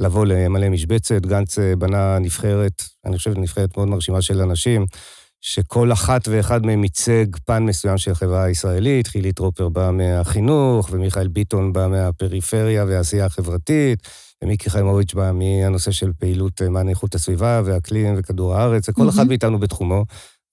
לבוא 0.00 0.26
למלא 0.26 0.68
משבצת. 0.68 1.26
גנץ 1.26 1.58
בנה 1.78 2.18
נבחרת, 2.18 2.82
אני 3.04 3.16
חושב 3.16 3.38
נבחרת 3.38 3.76
מאוד 3.76 3.88
מרשימה 3.88 4.22
של 4.22 4.40
אנשים, 4.40 4.86
שכל 5.40 5.92
אחת 5.92 6.28
ואחד 6.28 6.66
מהם 6.66 6.84
ייצג 6.84 7.26
פן 7.44 7.62
מסוים 7.62 7.98
של 7.98 8.10
החברה 8.10 8.44
הישראלית. 8.44 9.06
חילי 9.06 9.32
טרופר 9.32 9.68
בא 9.68 9.90
מהחינוך, 9.92 10.88
ומיכאל 10.92 11.28
ביטון 11.28 11.72
בא 11.72 11.88
מהפריפריה 11.88 12.84
והעשייה 12.84 13.24
החברתית, 13.24 13.98
ומיקי 14.44 14.70
חיימוביץ' 14.70 15.14
בא 15.14 15.32
מהנושא 15.32 15.90
של 15.90 16.12
פעילות 16.18 16.60
למען 16.60 16.88
איכות 16.88 17.14
הסביבה 17.14 17.62
ואקלים 17.64 18.14
וכדור 18.16 18.54
הארץ, 18.54 18.88
וכל 18.88 19.06
mm-hmm. 19.06 19.10
אחד 19.10 19.26
מאיתנו 19.28 19.58
בתחומו. 19.58 20.04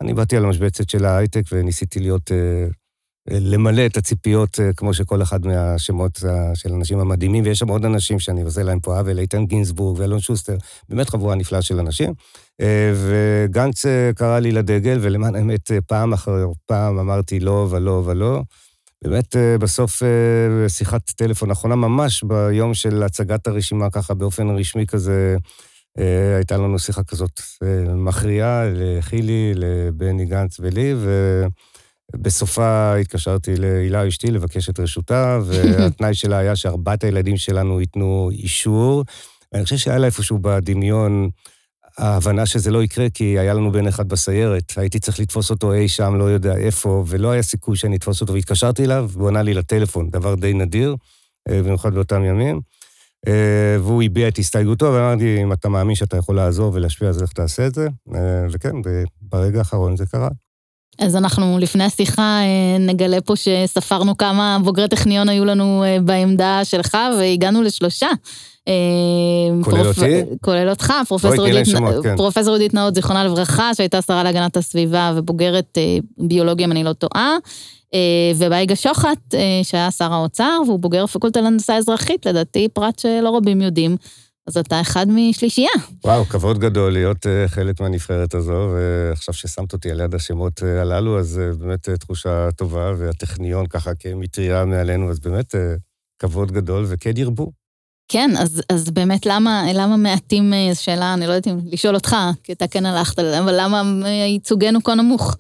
אני 0.02 0.14
באתי 0.14 0.38
על 0.38 0.46
המשבצת 0.46 0.90
של 0.90 1.06
ההייטק 1.06 1.44
וניסיתי 1.52 2.00
להיות, 2.00 2.32
אה, 2.32 2.68
למלא 3.40 3.86
את 3.86 3.98
הציפיות 3.98 4.60
אה, 4.60 4.74
כמו 4.74 4.94
שכל 4.94 5.22
אחד 5.22 5.46
מהשמות 5.46 6.20
של 6.54 6.74
האנשים 6.74 7.00
המדהימים, 7.00 7.44
ויש 7.44 7.60
שם 7.60 7.68
עוד 7.68 7.86
אנשים 7.86 8.20
שאני 8.20 8.42
עושה 8.42 8.64
להם 8.64 8.80
פה 8.80 8.98
עוול, 8.98 9.20
איתן 9.20 9.46
גינזבורג 9.46 10.00
ואלון 10.00 10.20
שוסטר, 10.20 10.56
באמת 10.90 11.10
חבורה 11.10 11.36
נפלאה 11.36 11.62
של 11.62 11.80
אנשים. 11.80 12.14
אה, 12.62 12.94
וגנץ 12.96 13.86
קרא 14.16 14.40
לי 14.40 14.52
לדגל, 14.52 14.98
ולמען 15.02 15.36
האמת, 15.36 15.72
פעם 15.88 16.14
אחר 16.14 16.46
פעם 16.66 17.00
אמרתי 17.00 17.40
לא 17.40 17.68
ולא 17.72 18.04
ולא. 18.06 18.42
באמת, 19.04 19.36
בסוף 19.60 20.04
שיחת 20.68 21.10
טלפון 21.10 21.52
אחרונה, 21.52 21.76
ממש 21.76 22.24
ביום 22.24 22.74
של 22.74 23.04
הצגת 23.04 23.48
הרשימה, 23.48 23.90
ככה 23.90 24.14
באופן 24.14 24.50
רשמי 24.50 24.86
כזה, 24.86 25.36
אה, 25.36 25.40
הייתה 26.36 26.58
לנו 26.58 26.80
שיחה 26.80 27.04
כזאת 27.04 27.42
אה, 27.64 27.96
מכריעה 27.96 28.64
לחילי, 28.74 29.52
לבני 29.56 30.26
גנץ 30.26 30.60
ולי, 30.60 30.94
ובסופה 32.16 32.96
התקשרתי 32.96 33.56
להילה 33.56 34.08
אשתי 34.08 34.28
לבקש 34.28 34.70
את 34.70 34.80
רשותה, 34.80 35.40
והתנאי 35.46 36.14
שלה 36.14 36.38
היה 36.38 36.56
שארבעת 36.56 37.04
הילדים 37.04 37.38
שלנו 37.38 37.82
ייתנו 37.82 38.30
אישור. 38.32 39.04
ואני 39.54 39.64
חושב 39.64 39.78
שהיה 39.78 39.98
לה 39.98 40.06
איפשהו 40.06 40.40
בדמיון 40.42 41.30
ההבנה 41.98 42.46
שזה 42.46 42.72
לא 42.72 42.84
יקרה, 42.84 43.10
כי 43.10 43.40
היה 43.40 43.54
לנו 43.54 43.72
בן 43.72 43.88
אחד 43.88 44.10
בסיירת, 44.10 44.74
הייתי 44.78 45.00
צריך 45.00 45.20
לתפוס 45.20 45.52
אותו 45.52 45.74
אי 45.74 45.88
שם, 45.88 46.16
לא 46.16 46.24
יודע 46.24 46.56
איפה, 46.56 47.04
ולא 47.08 47.32
היה 47.32 47.44
סיכוי 47.44 47.78
שאני 47.78 47.96
אתפוס 47.96 48.22
אותו, 48.22 48.34
והתקשרתי 48.34 48.86
אליו, 48.86 49.10
והוא 49.14 49.28
ענה 49.28 49.42
לי 49.42 49.54
לטלפון, 49.54 50.10
דבר 50.10 50.36
די 50.36 50.54
נדיר, 50.54 50.96
אה, 51.50 51.64
במיוחד 51.64 51.94
באותם 51.94 52.24
ימים. 52.24 52.62
אה, 53.28 53.78
והוא 53.80 54.04
הביע 54.04 54.28
את 54.28 54.38
הסתייגותו, 54.38 54.86
ואמרתי, 54.86 55.44
אם 55.44 55.54
אתה 55.54 55.70
מאמין 55.70 55.96
שאתה 55.96 56.18
יכול 56.18 56.36
לעזור 56.36 56.72
ולהשפיע, 56.74 57.10
אז 57.10 57.22
איך 57.22 57.34
תעשה 57.34 57.68
את 57.68 57.76
זה? 57.76 57.88
אה, 58.16 58.20
וכן, 58.52 58.76
ברגע 59.22 59.60
האחרון 59.60 59.98
זה 59.98 60.06
קרה. 60.06 60.30
אז 61.00 61.16
אנחנו 61.16 61.58
לפני 61.60 61.84
השיחה 61.84 62.40
אה, 62.42 62.78
נגלה 62.80 63.22
פה 63.22 63.34
שספרנו 63.36 64.18
כמה 64.18 64.58
בוגרי 64.64 64.88
טכניון 64.88 65.30
היו 65.30 65.46
לנו 65.46 65.84
בעמדה 66.06 66.60
שלך, 66.64 66.98
והגענו 67.20 67.62
לשלושה. 67.62 68.08
כולל 69.64 69.88
אותי? 69.88 70.22
כולל 70.42 70.70
אותך, 70.70 70.94
כן. 72.04 72.16
פרופסור 72.16 72.54
עודית 72.54 72.74
נאות, 72.74 72.96
זיכרונה 72.96 73.24
לברכה, 73.24 73.74
שהייתה 73.74 74.02
שרה 74.02 74.24
להגנת 74.24 74.58
הסביבה 74.58 75.14
ובוגרת 75.16 75.78
ביולוגיה, 76.18 76.66
אם 76.66 76.72
אני 76.72 76.84
לא 76.84 76.94
טועה. 76.94 77.38
אה, 77.94 78.32
ובייגה 78.38 78.76
שוחט, 78.76 79.36
אה, 79.36 79.60
שהיה 79.64 79.92
שר 79.92 80.14
האוצר, 80.14 80.62
והוא 80.68 80.80
בוגר 80.80 81.08
פקולטה 81.08 81.42
להנדסה 81.42 81.78
אזרחית, 81.78 82.26
לדעתי 82.26 82.68
פרט 82.74 83.00
שלא 83.00 83.38
רבים 83.38 83.62
יודעים. 83.62 83.98
אז 84.48 84.58
אתה 84.58 84.82
אחד 84.82 85.06
משלישייה. 85.10 85.70
וואו, 86.04 86.26
כבוד 86.26 86.60
גדול 86.60 86.94
להיות 86.94 87.26
uh, 87.26 87.48
חלק 87.48 87.82
מהנבחרת 87.82 88.34
הזו, 88.34 88.70
ועכשיו 88.74 89.34
ששמת 89.34 89.74
אותי 89.74 89.92
על 89.92 90.00
יד 90.00 90.16
השמות 90.16 90.62
הללו, 90.82 91.20
אז 91.20 91.42
באמת 91.60 91.90
תחושה 91.90 92.52
טובה, 92.52 92.94
והטכניון 92.98 93.68
ככה 93.68 93.96
כמטריה 93.96 94.66
מעלינו, 94.66 95.10
אז 95.10 95.20
באמת 95.20 95.56
כבוד 96.20 96.52
גדול, 96.52 96.86
וכן 96.88 97.18
ירבו. 97.18 97.52
כן, 98.08 98.32
אז, 98.40 98.62
אז 98.70 98.90
באמת 98.92 99.26
למה, 99.26 99.66
למה 99.74 99.98
מעטים, 99.98 100.54
זו 100.74 100.84
שאלה, 100.84 101.14
אני 101.14 101.28
לא 101.28 101.32
יודעת 101.32 101.48
אם 101.48 101.60
לשאול 101.66 101.96
אותך, 101.96 102.16
כי 102.44 102.54
אתה 102.54 102.68
כן 102.68 102.86
הלכת, 102.86 103.20
אבל 103.20 103.56
למה 103.60 104.10
ייצוגנו 104.10 104.84
כה 104.84 104.96
נמוך? 104.96 105.36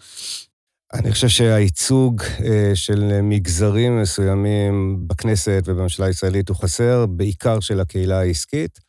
אני 0.93 1.11
חושב 1.11 1.27
שהייצוג 1.27 2.21
אה, 2.45 2.71
של 2.73 3.21
מגזרים 3.23 4.01
מסוימים 4.01 4.97
בכנסת 5.07 5.63
ובממשלה 5.65 6.05
הישראלית 6.05 6.49
הוא 6.49 6.57
חסר, 6.57 7.05
בעיקר 7.05 7.59
של 7.59 7.79
הקהילה 7.79 8.19
העסקית. 8.19 8.79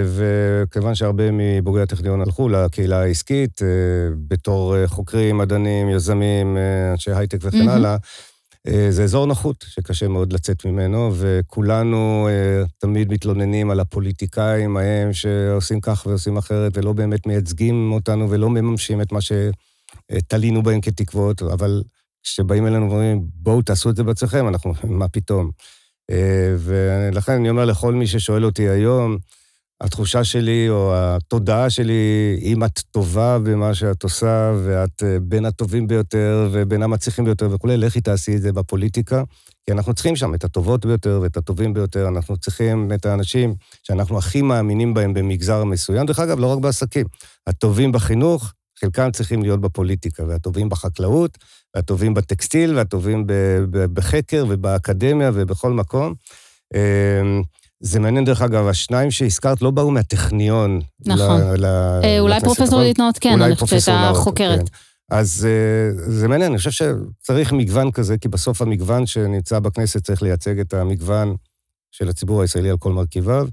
וכיוון 0.00 0.94
שהרבה 0.94 1.24
מבוגרי 1.32 1.82
הטכניון 1.82 2.20
הלכו 2.20 2.48
לקהילה 2.48 3.00
העסקית, 3.00 3.62
אה, 3.62 3.68
בתור 4.28 4.76
אה, 4.76 4.88
חוקרים, 4.88 5.38
מדענים, 5.38 5.90
יזמים, 5.90 6.56
אנשי 6.92 7.10
הייטק 7.12 7.38
וכן 7.42 7.68
הלאה, 7.68 7.96
זה 8.90 9.04
אזור 9.04 9.26
נוחות 9.26 9.64
שקשה 9.68 10.08
מאוד 10.08 10.32
לצאת 10.32 10.64
ממנו, 10.64 11.12
וכולנו 11.14 12.28
תמיד 12.78 13.12
מתלוננים 13.12 13.70
על 13.70 13.80
הפוליטיקאים 13.80 14.76
ההם 14.76 15.12
שעושים 15.12 15.80
כך 15.80 16.06
ועושים 16.06 16.36
אחרת, 16.36 16.78
ולא 16.78 16.92
באמת 16.92 17.26
מייצגים 17.26 17.92
אותנו 17.92 18.30
ולא 18.30 18.50
מממשים 18.50 19.00
את 19.00 19.12
מה 19.12 19.20
שתלינו 20.12 20.62
בהם 20.62 20.80
כתקוות, 20.80 21.42
אבל 21.42 21.82
כשבאים 22.22 22.66
אלינו 22.66 22.90
ואומרים, 22.90 23.20
בואו 23.34 23.62
תעשו 23.62 23.90
את 23.90 23.96
זה 23.96 24.02
בעצמכם, 24.02 24.48
אנחנו, 24.48 24.74
מה 24.84 25.08
פתאום? 25.08 25.50
ולכן 26.58 27.32
אני 27.32 27.50
אומר 27.50 27.64
לכל 27.64 27.94
מי 27.94 28.06
ששואל 28.06 28.44
אותי 28.44 28.68
היום, 28.68 29.18
התחושה 29.80 30.24
שלי 30.24 30.68
או 30.68 30.92
התודעה 30.96 31.70
שלי, 31.70 32.36
אם 32.42 32.64
את 32.64 32.78
טובה 32.78 33.38
במה 33.38 33.74
שאת 33.74 34.02
עושה, 34.02 34.54
ואת 34.64 35.02
אה, 35.02 35.16
בין 35.22 35.44
הטובים 35.44 35.86
ביותר 35.86 36.48
ובין 36.52 36.82
המצליחים 36.82 37.24
ביותר 37.24 37.48
וכולי, 37.50 37.76
לכי 37.76 38.00
תעשי 38.00 38.36
את 38.36 38.42
זה 38.42 38.52
בפוליטיקה, 38.52 39.22
כי 39.66 39.72
אנחנו 39.72 39.94
צריכים 39.94 40.16
שם 40.16 40.34
את 40.34 40.44
הטובות 40.44 40.86
ביותר 40.86 41.18
ואת 41.22 41.36
הטובים 41.36 41.74
ביותר, 41.74 42.08
אנחנו 42.08 42.36
צריכים 42.36 42.92
את 42.94 43.06
האנשים 43.06 43.54
שאנחנו 43.82 44.18
הכי 44.18 44.42
מאמינים 44.42 44.94
בהם 44.94 45.14
במגזר 45.14 45.64
מסוים. 45.64 46.06
דרך 46.06 46.18
אגב, 46.18 46.38
לא 46.38 46.46
רק 46.46 46.58
בעסקים, 46.58 47.06
הטובים 47.46 47.92
בחינוך, 47.92 48.52
חלקם 48.84 49.10
צריכים 49.10 49.42
להיות 49.42 49.60
בפוליטיקה, 49.60 50.24
והטובים 50.28 50.68
בחקלאות, 50.68 51.38
והטובים 51.74 52.14
בטקסטיל, 52.14 52.76
והטובים 52.76 53.24
בחקר 53.70 54.44
ובאקדמיה 54.48 55.30
ובכל 55.34 55.72
מקום. 55.72 56.14
אמ, 56.74 57.42
זה 57.80 58.00
מעניין, 58.00 58.24
דרך 58.24 58.42
אגב, 58.42 58.66
השניים 58.66 59.10
שהזכרת 59.10 59.62
לא 59.62 59.70
באו 59.70 59.90
מהטכניון. 59.90 60.80
נכון. 61.06 61.40
ל, 61.56 61.64
אה, 62.04 62.20
אולי 62.20 62.40
פרופסור 62.40 62.80
עידית 62.80 62.98
נאות 62.98 63.18
כן, 63.18 63.42
אני 63.42 63.56
חושבת 63.56 63.80
שהייתה 63.80 64.14
חוקרת. 64.14 64.68
כן. 64.68 65.16
אז 65.16 65.48
אה, 65.50 66.10
זה 66.10 66.28
מעניין, 66.28 66.50
אני 66.50 66.58
חושב 66.58 66.70
שצריך 66.70 67.52
מגוון 67.52 67.90
כזה, 67.90 68.18
כי 68.18 68.28
בסוף 68.28 68.62
המגוון 68.62 69.06
שנמצא 69.06 69.58
בכנסת 69.58 70.04
צריך 70.04 70.22
לייצג 70.22 70.60
את 70.60 70.74
המגוון 70.74 71.36
של 71.90 72.08
הציבור 72.08 72.42
הישראלי 72.42 72.70
על 72.70 72.78
כל 72.78 72.92
מרכיביו. 72.92 73.48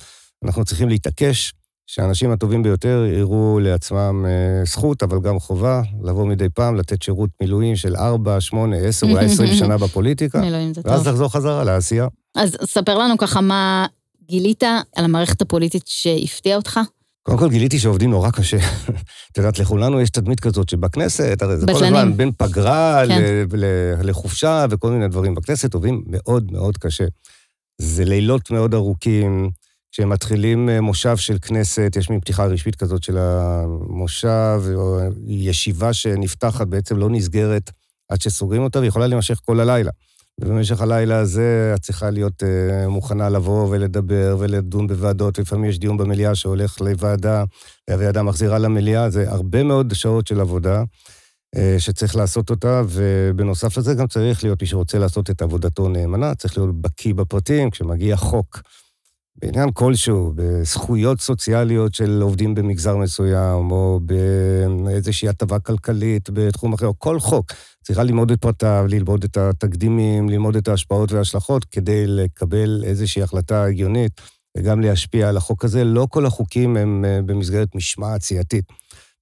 אנחנו 0.45 0.65
צריכים 0.65 0.89
להתעקש 0.89 1.53
שהאנשים 1.93 2.31
הטובים 2.31 2.63
ביותר 2.63 3.05
יראו 3.13 3.59
לעצמם 3.59 4.25
אה, 4.25 4.65
זכות, 4.65 5.03
אבל 5.03 5.19
גם 5.19 5.39
חובה, 5.39 5.81
לבוא 6.03 6.25
מדי 6.25 6.49
פעם, 6.49 6.75
לתת 6.75 7.01
שירות 7.01 7.29
מילואים 7.41 7.75
של 7.75 7.95
4, 7.95 8.41
8, 8.41 8.77
10, 8.77 9.07
אולי 9.07 9.25
20 9.25 9.53
שנה 9.59 9.77
בפוליטיקה, 9.77 10.41
מילואים 10.41 10.73
זה 10.73 10.83
טוב. 10.83 10.91
ואז 10.91 11.07
לחזור 11.07 11.33
חזרה 11.33 11.63
לעשייה. 11.63 12.07
אז 12.35 12.57
ספר 12.65 12.97
לנו 12.97 13.17
ככה 13.17 13.41
מה 13.41 13.85
גילית 14.27 14.63
על 14.95 15.05
המערכת 15.05 15.41
הפוליטית 15.41 15.83
שהפתיעה 15.85 16.57
אותך? 16.57 16.79
קודם 17.23 17.37
כל 17.37 17.49
גיליתי 17.49 17.79
שעובדים 17.79 18.09
נורא 18.09 18.31
קשה. 18.31 18.57
את 19.31 19.37
יודעת, 19.37 19.59
לכולנו 19.59 20.01
יש 20.01 20.09
תדמית 20.09 20.39
כזאת 20.39 20.69
שבכנסת, 20.69 21.41
הרי 21.41 21.57
זה 21.57 21.65
כל 21.65 21.83
הזמן 21.83 22.17
בין 22.17 22.31
פגרה 22.37 23.03
כן. 23.07 23.45
לחופשה 24.03 24.65
וכל 24.69 24.91
מיני 24.91 25.07
דברים. 25.07 25.35
בכנסת 25.35 25.73
עובדים 25.73 26.03
מאוד 26.07 26.51
מאוד 26.51 26.77
קשה. 26.77 27.05
זה 27.77 28.05
לילות 28.05 28.51
מאוד 28.51 28.73
ארוכים. 28.73 29.49
כשמתחילים 29.91 30.69
אה, 30.69 30.81
מושב 30.81 31.17
של 31.17 31.37
כנסת, 31.41 31.93
יש 31.97 32.09
מין 32.09 32.19
פתיחה 32.19 32.45
רשמית 32.45 32.75
כזאת 32.75 33.03
של 33.03 33.17
המושב, 33.17 34.61
או 34.75 34.99
ישיבה 35.27 35.93
שנפתחת 35.93 36.67
בעצם 36.67 36.97
לא 36.97 37.09
נסגרת 37.09 37.71
עד 38.09 38.21
שסוגרים 38.21 38.63
אותה, 38.63 38.79
ויכולה 38.79 39.07
להימשך 39.07 39.39
כל 39.45 39.59
הלילה. 39.59 39.91
ובמשך 40.41 40.81
הלילה 40.81 41.19
הזה 41.19 41.71
את 41.75 41.81
צריכה 41.81 42.09
להיות 42.09 42.43
uh, 42.43 42.87
מוכנה 42.87 43.29
לבוא 43.29 43.67
ולדבר 43.69 44.35
ולדון 44.39 44.87
בוועדות, 44.87 45.39
לפעמים 45.39 45.69
יש 45.69 45.79
דיון 45.79 45.97
במליאה 45.97 46.35
שהולך 46.35 46.81
לוועדה, 46.81 47.43
והוועדה 47.89 48.23
מחזירה 48.23 48.57
למליאה, 48.57 49.09
זה 49.09 49.31
הרבה 49.31 49.63
מאוד 49.63 49.93
שעות 49.93 50.27
של 50.27 50.39
עבודה 50.39 50.83
uh, 51.55 51.59
שצריך 51.77 52.15
לעשות 52.15 52.49
אותה, 52.49 52.81
ובנוסף 52.89 53.77
לזה 53.77 53.93
גם 53.93 54.07
צריך 54.07 54.43
להיות, 54.43 54.61
מי 54.61 54.67
שרוצה 54.67 54.99
לעשות 54.99 55.29
את 55.29 55.41
עבודתו 55.41 55.89
נאמנה, 55.89 56.35
צריך 56.35 56.57
להיות 56.57 56.81
בקיא 56.81 57.13
בפרטים, 57.13 57.69
כשמגיע 57.69 58.15
חוק. 58.15 58.61
בעניין 59.41 59.69
כלשהו, 59.73 60.33
בזכויות 60.35 61.21
סוציאליות 61.21 61.93
של 61.93 62.21
עובדים 62.21 62.55
במגזר 62.55 62.97
מסוים, 62.97 63.71
או 63.71 63.99
באיזושהי 64.85 65.29
הטבה 65.29 65.59
כלכלית 65.59 66.29
בתחום 66.33 66.73
אחר, 66.73 66.85
או 66.85 66.99
כל 66.99 67.19
חוק. 67.19 67.51
צריכה 67.83 68.03
ללמוד 68.03 68.31
את 68.31 68.41
פרטיו, 68.41 68.85
ללמוד 68.87 69.23
את 69.23 69.37
התקדימים, 69.37 70.29
ללמוד 70.29 70.55
את 70.55 70.67
ההשפעות 70.67 71.11
וההשלכות, 71.11 71.65
כדי 71.65 72.07
לקבל 72.07 72.83
איזושהי 72.83 73.23
החלטה 73.23 73.63
הגיונית 73.63 74.21
וגם 74.57 74.81
להשפיע 74.81 75.29
על 75.29 75.37
החוק 75.37 75.65
הזה. 75.65 75.83
לא 75.83 76.07
כל 76.09 76.25
החוקים 76.25 76.77
הם 76.77 77.05
אה, 77.05 77.21
במסגרת 77.25 77.75
משמעת 77.75 78.21
סיעתית. 78.21 78.65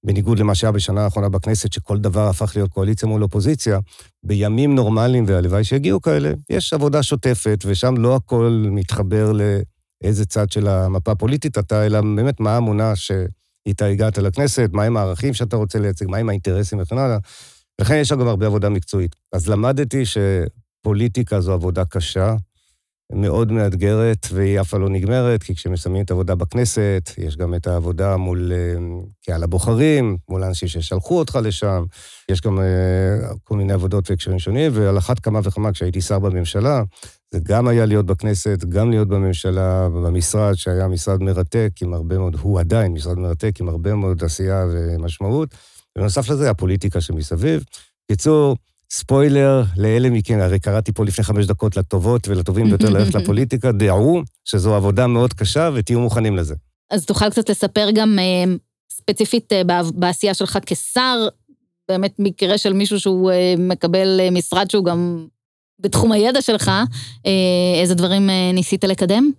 בניגוד 0.04 0.38
למה 0.38 0.54
שהיה 0.54 0.72
בשנה 0.72 1.04
האחרונה 1.04 1.28
בכנסת, 1.28 1.72
שכל 1.72 1.98
דבר 1.98 2.28
הפך 2.28 2.52
להיות 2.56 2.70
קואליציה 2.70 3.08
מול 3.08 3.22
אופוזיציה, 3.22 3.78
בימים 4.22 4.74
נורמליים, 4.74 5.24
והלוואי 5.28 5.64
שיגיעו 5.64 6.00
כאלה, 6.00 6.32
יש 6.50 6.72
עבודה 6.72 7.02
שוטפת, 7.02 7.64
ושם 7.66 7.94
לא 7.96 8.16
הכל 8.16 8.64
מתחבר 8.70 9.32
לאיזה 10.04 10.26
צד 10.26 10.50
של 10.50 10.68
המפה 10.68 11.12
הפוליטית 11.12 11.58
אתה, 11.58 11.86
אלא 11.86 12.00
באמת 12.00 12.40
מה 12.40 12.54
האמונה 12.54 12.96
שאיתה 12.96 13.86
הגעת 13.86 14.18
לכנסת, 14.18 14.70
מהם 14.72 14.96
הערכים 14.96 15.34
שאתה 15.34 15.56
רוצה 15.56 15.78
לייצג, 15.78 16.06
מהם 16.06 16.28
האינטרסים 16.28 16.80
וכן 16.80 16.98
הלאה. 16.98 17.18
לכן 17.80 17.94
יש 17.94 18.12
גם 18.12 18.28
הרבה 18.28 18.46
עבודה 18.46 18.68
מקצועית. 18.68 19.16
אז 19.32 19.48
למדתי 19.48 20.02
שפוליטיקה 20.06 21.40
זו 21.40 21.52
עבודה 21.52 21.84
קשה, 21.84 22.34
מאוד 23.12 23.52
מאתגרת, 23.52 24.26
והיא 24.32 24.60
אף 24.60 24.74
לא 24.74 24.88
נגמרת, 24.88 25.42
כי 25.42 25.54
כשמסיימים 25.54 26.04
את 26.04 26.10
העבודה 26.10 26.34
בכנסת, 26.34 27.10
יש 27.18 27.36
גם 27.36 27.54
את 27.54 27.66
העבודה 27.66 28.16
מול 28.16 28.52
קהל 29.26 29.42
הבוחרים, 29.42 30.16
מול 30.28 30.42
האנשים 30.42 30.68
ששלחו 30.68 31.18
אותך 31.18 31.38
לשם, 31.42 31.84
יש 32.30 32.40
גם 32.40 32.60
אה, 32.60 33.28
כל 33.44 33.56
מיני 33.56 33.72
עבודות 33.72 34.10
והקשרים 34.10 34.38
שונים, 34.38 34.70
ועל 34.74 34.98
אחת 34.98 35.18
כמה 35.18 35.40
וכמה 35.42 35.72
כשהייתי 35.72 36.00
שר 36.00 36.18
בממשלה, 36.18 36.82
זה 37.34 37.40
גם 37.42 37.68
היה 37.68 37.86
להיות 37.86 38.06
בכנסת, 38.06 38.64
גם 38.68 38.90
להיות 38.90 39.08
בממשלה, 39.08 39.88
במשרד, 39.88 40.54
שהיה 40.54 40.88
משרד 40.88 41.22
מרתק 41.22 41.72
עם 41.82 41.94
הרבה 41.94 42.18
מאוד, 42.18 42.36
הוא 42.40 42.60
עדיין 42.60 42.92
משרד 42.92 43.18
מרתק 43.18 43.60
עם 43.60 43.68
הרבה 43.68 43.94
מאוד 43.94 44.24
עשייה 44.24 44.66
ומשמעות. 44.72 45.54
ובנוסף 45.96 46.28
לזה, 46.28 46.50
הפוליטיקה 46.50 47.00
שמסביב. 47.00 47.64
קיצור, 48.10 48.56
ספוילר 48.90 49.62
לאלה 49.76 50.10
מכן, 50.10 50.40
הרי 50.40 50.58
קראתי 50.58 50.92
פה 50.92 51.04
לפני 51.04 51.24
חמש 51.24 51.46
דקות 51.46 51.76
לטובות 51.76 52.28
ולטובים 52.28 52.68
ביותר 52.68 52.90
ללכת 52.90 53.14
לפוליטיקה, 53.14 53.72
דעו 53.82 54.22
שזו 54.44 54.74
עבודה 54.74 55.06
מאוד 55.06 55.32
קשה 55.32 55.70
ותהיו 55.74 56.00
מוכנים 56.00 56.36
לזה. 56.36 56.54
אז 56.90 57.04
תוכל 57.04 57.30
קצת 57.30 57.50
לספר 57.50 57.88
גם 57.94 58.18
אה, 58.18 58.54
ספציפית 58.90 59.52
אה, 59.52 59.62
בעשייה 59.94 60.34
שלך 60.34 60.58
כשר, 60.66 61.28
באמת 61.88 62.14
מקרה 62.18 62.58
של 62.58 62.72
מישהו 62.72 63.00
שהוא 63.00 63.30
אה, 63.30 63.54
מקבל 63.58 64.20
משרד 64.32 64.70
שהוא 64.70 64.84
גם 64.84 65.26
בתחום 65.80 66.12
הידע 66.12 66.42
שלך, 66.42 66.70
איזה 67.80 67.94
דברים 67.94 68.30
ניסית 68.52 68.84
לקדם? 68.84 69.30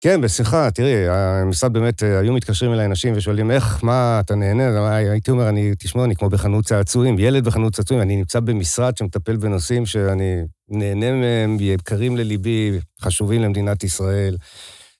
כן, 0.00 0.20
בשמחה. 0.20 0.70
תראי, 0.70 1.08
המשרד 1.08 1.72
באמת, 1.72 2.02
אה, 2.02 2.18
היו 2.18 2.32
מתקשרים 2.32 2.72
אליי 2.72 2.86
אנשים 2.86 3.14
ושואלים, 3.16 3.50
איך, 3.50 3.84
מה, 3.84 4.20
אתה 4.20 4.34
נהנה? 4.34 4.96
הייתי 4.96 5.30
אומר, 5.30 5.48
אני, 5.48 5.72
תשמעו, 5.78 6.04
אני 6.04 6.16
כמו 6.16 6.28
בחנות 6.28 6.64
צעצועים, 6.64 7.18
ילד 7.18 7.44
בחנות 7.44 7.74
צעצועים, 7.74 8.02
אני 8.02 8.16
נמצא 8.16 8.40
במשרד 8.40 8.96
שמטפל 8.96 9.36
בנושאים 9.36 9.86
שאני 9.86 10.42
נהנה 10.68 11.12
מהם, 11.12 11.56
יקרים 11.60 12.16
לליבי, 12.16 12.78
חשובים 13.00 13.42
למדינת 13.42 13.84
ישראל. 13.84 14.36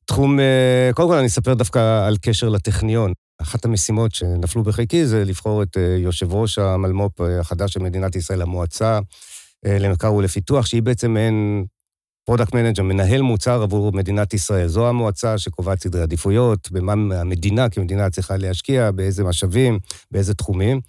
תחום, 0.05 0.41
אה, 0.41 0.91
קודם 0.95 1.09
כל 1.09 1.17
אני 1.17 1.27
אספר 1.27 1.55
דווקא 1.55 2.07
על 2.07 2.17
קשר 2.23 2.49
לטכניון. 2.49 3.13
אחת 3.43 3.65
המשימות 3.65 4.15
שנפלו 4.15 4.63
בחיקי 4.63 5.07
זה 5.07 5.25
לבחור 5.25 5.63
את 5.63 5.77
אה, 5.77 5.97
יושב 5.99 6.33
ראש 6.33 6.59
המלמו"פ 6.59 7.21
החדש 7.41 7.73
של 7.73 7.81
מדינת 7.81 8.17
ישראל, 8.17 8.43
המועצה 8.43 8.99
למחקר 9.65 10.15
ולפיתוח, 10.15 10.67
שהיא 10.67 10.83
בעצם 10.83 11.11
מעין 11.11 11.65
product 12.29 12.55
manager, 12.55 12.83
מנהל 12.83 13.23
מוצר 13.23 13.63
עבור 13.63 13.93
מדינת 13.93 14.35
ישראל. 14.35 14.67
זו 14.67 14.89
המועצה 14.89 15.39
שקובעת 15.39 15.83
סדרי 15.83 16.03
עדיפויות, 16.03 16.71
במה 16.73 16.93
המדינה 16.93 17.69
כמדינה 17.69 18.11
צריכה 18.11 18.37
להשקיע, 18.37 18.91
באיזה 18.91 19.25
משאבים, 19.25 19.79
באיזה 20.11 20.35
תחומים, 20.35 20.81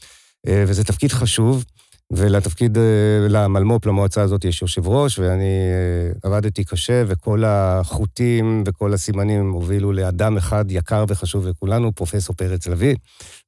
אה, 0.47 0.63
וזה 0.67 0.84
תפקיד 0.84 1.12
חשוב. 1.12 1.65
ולתפקיד, 2.13 2.78
אה, 2.78 3.28
למלמו"פ, 3.30 3.86
למועצה 3.86 4.22
הזאת, 4.22 4.45
יש 4.45 4.62
יושב 4.62 4.88
ראש, 4.88 5.19
ואני 5.19 5.43
אה, 5.43 6.12
עבדתי 6.24 6.63
קשה, 6.63 7.04
וכל 7.08 7.43
החוטים 7.45 8.63
וכל 8.65 8.93
הסימנים 8.93 9.52
הובילו 9.52 9.91
לאדם 9.91 10.38
אחד 10.38 10.65
יקר 10.69 11.06
וחשוב 11.08 11.48
לכולנו, 11.48 11.95
פרופסור 11.95 12.36
פרץ 12.36 12.67
לביא, 12.67 12.95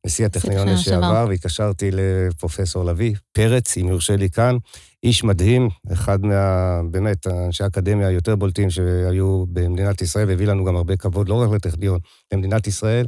נשיא 0.05 0.25
הטכניון 0.25 0.67
לשעבר, 0.67 1.25
והתקשרתי 1.29 1.89
לפרופסור 1.91 2.85
לביא, 2.85 3.15
פרץ, 3.31 3.77
אם 3.77 3.87
יורשה 3.87 4.15
לי 4.15 4.29
כאן, 4.29 4.57
איש 5.03 5.23
מדהים, 5.23 5.69
אחד 5.93 6.25
מה... 6.25 6.81
באמת, 6.91 7.27
אנשי 7.27 7.63
האקדמיה 7.63 8.07
היותר 8.07 8.35
בולטים 8.35 8.69
שהיו 8.69 9.45
במדינת 9.47 10.01
ישראל, 10.01 10.27
והביא 10.27 10.47
לנו 10.47 10.65
גם 10.65 10.75
הרבה 10.75 10.95
כבוד, 10.95 11.29
לא 11.29 11.41
רק 11.41 11.49
לטכניון, 11.51 11.99
למדינת 12.33 12.67
ישראל. 12.67 13.05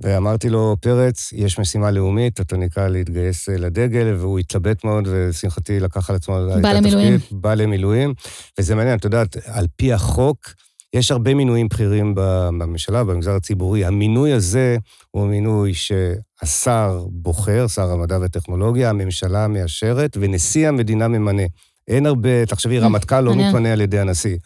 ואמרתי 0.00 0.48
לו, 0.48 0.76
פרץ, 0.80 1.32
יש 1.32 1.58
משימה 1.58 1.90
לאומית, 1.90 2.40
אתה 2.40 2.56
נקרא 2.56 2.88
להתגייס 2.88 3.48
אה, 3.48 3.56
לדגל, 3.56 4.14
והוא 4.18 4.38
התלבט 4.38 4.84
מאוד, 4.84 5.08
ושמחתי 5.10 5.80
לקח 5.80 6.10
על 6.10 6.16
עצמו 6.16 6.38
בא 6.62 6.72
למילואים. 6.72 7.18
בא 7.30 7.54
למילואים. 7.54 8.14
וזה 8.58 8.74
מעניין, 8.74 8.98
את 8.98 9.04
יודעת, 9.04 9.36
על 9.46 9.66
פי 9.76 9.92
החוק, 9.92 10.54
יש 10.94 11.10
הרבה 11.10 11.34
מינויים 11.34 11.68
בכירים 11.68 12.12
בממשלה, 12.16 13.04
במגזר 13.04 13.34
הציבורי. 13.34 13.84
המינוי 13.84 14.32
הזה 14.32 14.76
הוא 15.10 15.26
מינוי 15.26 15.72
שהשר 15.74 17.06
בוחר, 17.10 17.66
שר 17.68 17.90
המדע 17.90 18.18
והטכנולוגיה, 18.18 18.90
הממשלה 18.90 19.48
מאשרת, 19.48 20.16
ונשיא 20.20 20.68
המדינה 20.68 21.08
ממנה. 21.08 21.42
אין 21.88 22.06
הרבה, 22.06 22.46
תחשבי, 22.46 22.78
רמטכ"ל 22.78 23.20
לא 23.20 23.34
מתמנה 23.34 23.72
על 23.72 23.80
ידי 23.80 23.98
הנשיא. 23.98 24.36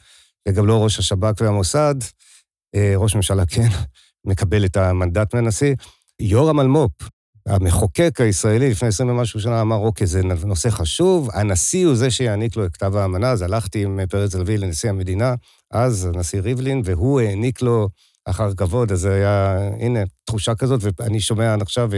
וגם 0.49 0.67
לא 0.67 0.85
ראש 0.85 0.99
השב"כ 0.99 1.41
והמוסד, 1.41 1.95
אה, 2.75 2.93
ראש 2.97 3.15
ממשלה 3.15 3.47
כן, 3.47 3.69
מקבל 4.27 4.65
את 4.65 4.77
המנדט 4.77 5.35
מהנשיא. 5.35 5.75
יו"ר 6.21 6.51
המלמו"פ, 6.51 7.09
המחוקק 7.49 8.21
הישראלי 8.21 8.71
לפני 8.71 8.89
עשרים 8.89 9.11
ומשהו 9.11 9.41
שנה 9.41 9.61
אמר, 9.61 9.77
אוקיי, 9.77 10.07
זה 10.07 10.23
נושא 10.23 10.71
חשוב, 10.71 11.29
הנשיא 11.35 11.87
הוא 11.87 11.95
זה 11.95 12.11
שיעניק 12.11 12.57
לו 12.57 12.67
את 12.67 12.73
כתב 12.73 12.97
האמנה, 12.97 13.31
אז 13.31 13.43
הלכתי 13.43 13.85
עם 13.85 14.01
פרץ 14.11 14.35
לביא 14.35 14.59
לנשיא 14.59 14.91
המדינה, 14.91 15.35
אז 15.71 16.05
הנשיא 16.15 16.41
ריבלין, 16.41 16.83
והוא 16.85 17.21
העניק 17.21 17.63
לו 17.63 17.89
אחר 18.25 18.55
כבוד, 18.55 18.93
אז 18.93 19.01
זה 19.01 19.15
היה, 19.15 19.59
הנה, 19.81 20.01
תחושה 20.25 20.55
כזאת, 20.55 20.81
ואני 21.01 21.21
שומע 21.21 21.55
עכשיו, 21.61 21.91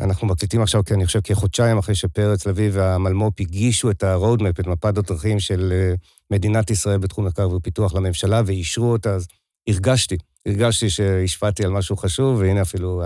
אנחנו 0.00 0.26
מקליטים 0.26 0.62
עכשיו, 0.62 0.84
כי 0.84 0.94
אני 0.94 1.06
חושב 1.06 1.20
כחודשיים 1.20 1.78
אחרי 1.78 1.94
שפרץ 1.94 2.46
לביא 2.46 2.70
והמלמו"פ 2.72 3.40
הגישו 3.40 3.90
את 3.90 4.02
ה-roadmap, 4.02 4.60
את 4.60 4.66
מפת 4.66 4.98
הדרכים 4.98 5.40
של 5.40 5.72
אה, 5.72 5.94
מדינת 6.30 6.70
ישראל 6.70 6.98
בתחום 6.98 7.26
מחקר 7.26 7.50
ופיתוח 7.50 7.94
לממשלה, 7.94 8.42
ואישרו 8.46 8.92
אותה, 8.92 9.14
אז 9.14 9.26
הרגשתי, 9.68 10.16
הרגשתי 10.48 10.90
שהשפעתי 10.90 11.64
על 11.64 11.70
משהו 11.70 11.96
חשוב, 11.96 12.38
והנה 12.38 12.62
אפילו 12.62 13.02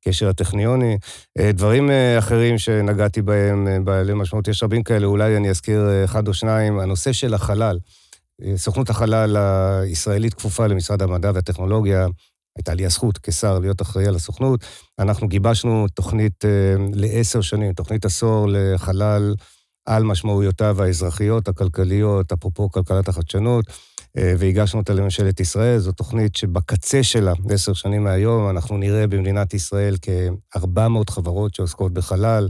הקשר 0.00 0.28
הטכניוני. 0.28 0.98
אה, 1.38 1.52
דברים 1.52 1.90
אה, 1.90 2.18
אחרים 2.18 2.58
שנגעתי 2.58 3.22
בהם, 3.22 3.84
בעלי 3.84 4.14
משמעות, 4.14 4.48
יש 4.48 4.62
רבים 4.62 4.82
כאלה, 4.82 5.06
אולי 5.06 5.36
אני 5.36 5.50
אזכיר 5.50 6.04
אחד 6.04 6.28
או 6.28 6.34
שניים. 6.34 6.78
הנושא 6.78 7.12
של 7.12 7.34
החלל. 7.34 7.78
סוכנות 8.56 8.90
החלל 8.90 9.36
הישראלית 9.82 10.34
כפופה 10.34 10.66
למשרד 10.66 11.02
המדע 11.02 11.30
והטכנולוגיה. 11.34 12.06
הייתה 12.56 12.74
לי 12.74 12.86
הזכות 12.86 13.18
כשר 13.18 13.58
להיות 13.58 13.82
אחראי 13.82 14.06
על 14.06 14.14
הסוכנות. 14.14 14.64
אנחנו 14.98 15.28
גיבשנו 15.28 15.86
תוכנית 15.94 16.44
לעשר 16.94 17.40
שנים, 17.40 17.72
תוכנית 17.72 18.04
עשור 18.04 18.48
לחלל 18.50 19.34
על 19.86 20.02
משמעויותיו 20.02 20.82
האזרחיות, 20.82 21.48
הכלכליות, 21.48 22.32
אפרופו 22.32 22.70
כלכלת 22.70 23.08
החדשנות, 23.08 23.64
אה, 23.68 23.95
והגשנו 24.16 24.80
אותה 24.80 24.92
לממשלת 24.92 25.40
ישראל. 25.40 25.78
זו 25.78 25.92
תוכנית 25.92 26.36
שבקצה 26.36 27.02
שלה, 27.02 27.32
עשר 27.50 27.72
שנים 27.72 28.04
מהיום, 28.04 28.50
אנחנו 28.50 28.78
נראה 28.78 29.06
במדינת 29.06 29.54
ישראל 29.54 29.96
כ-400 30.02 31.10
חברות 31.10 31.54
שעוסקות 31.54 31.92
בחלל, 31.92 32.48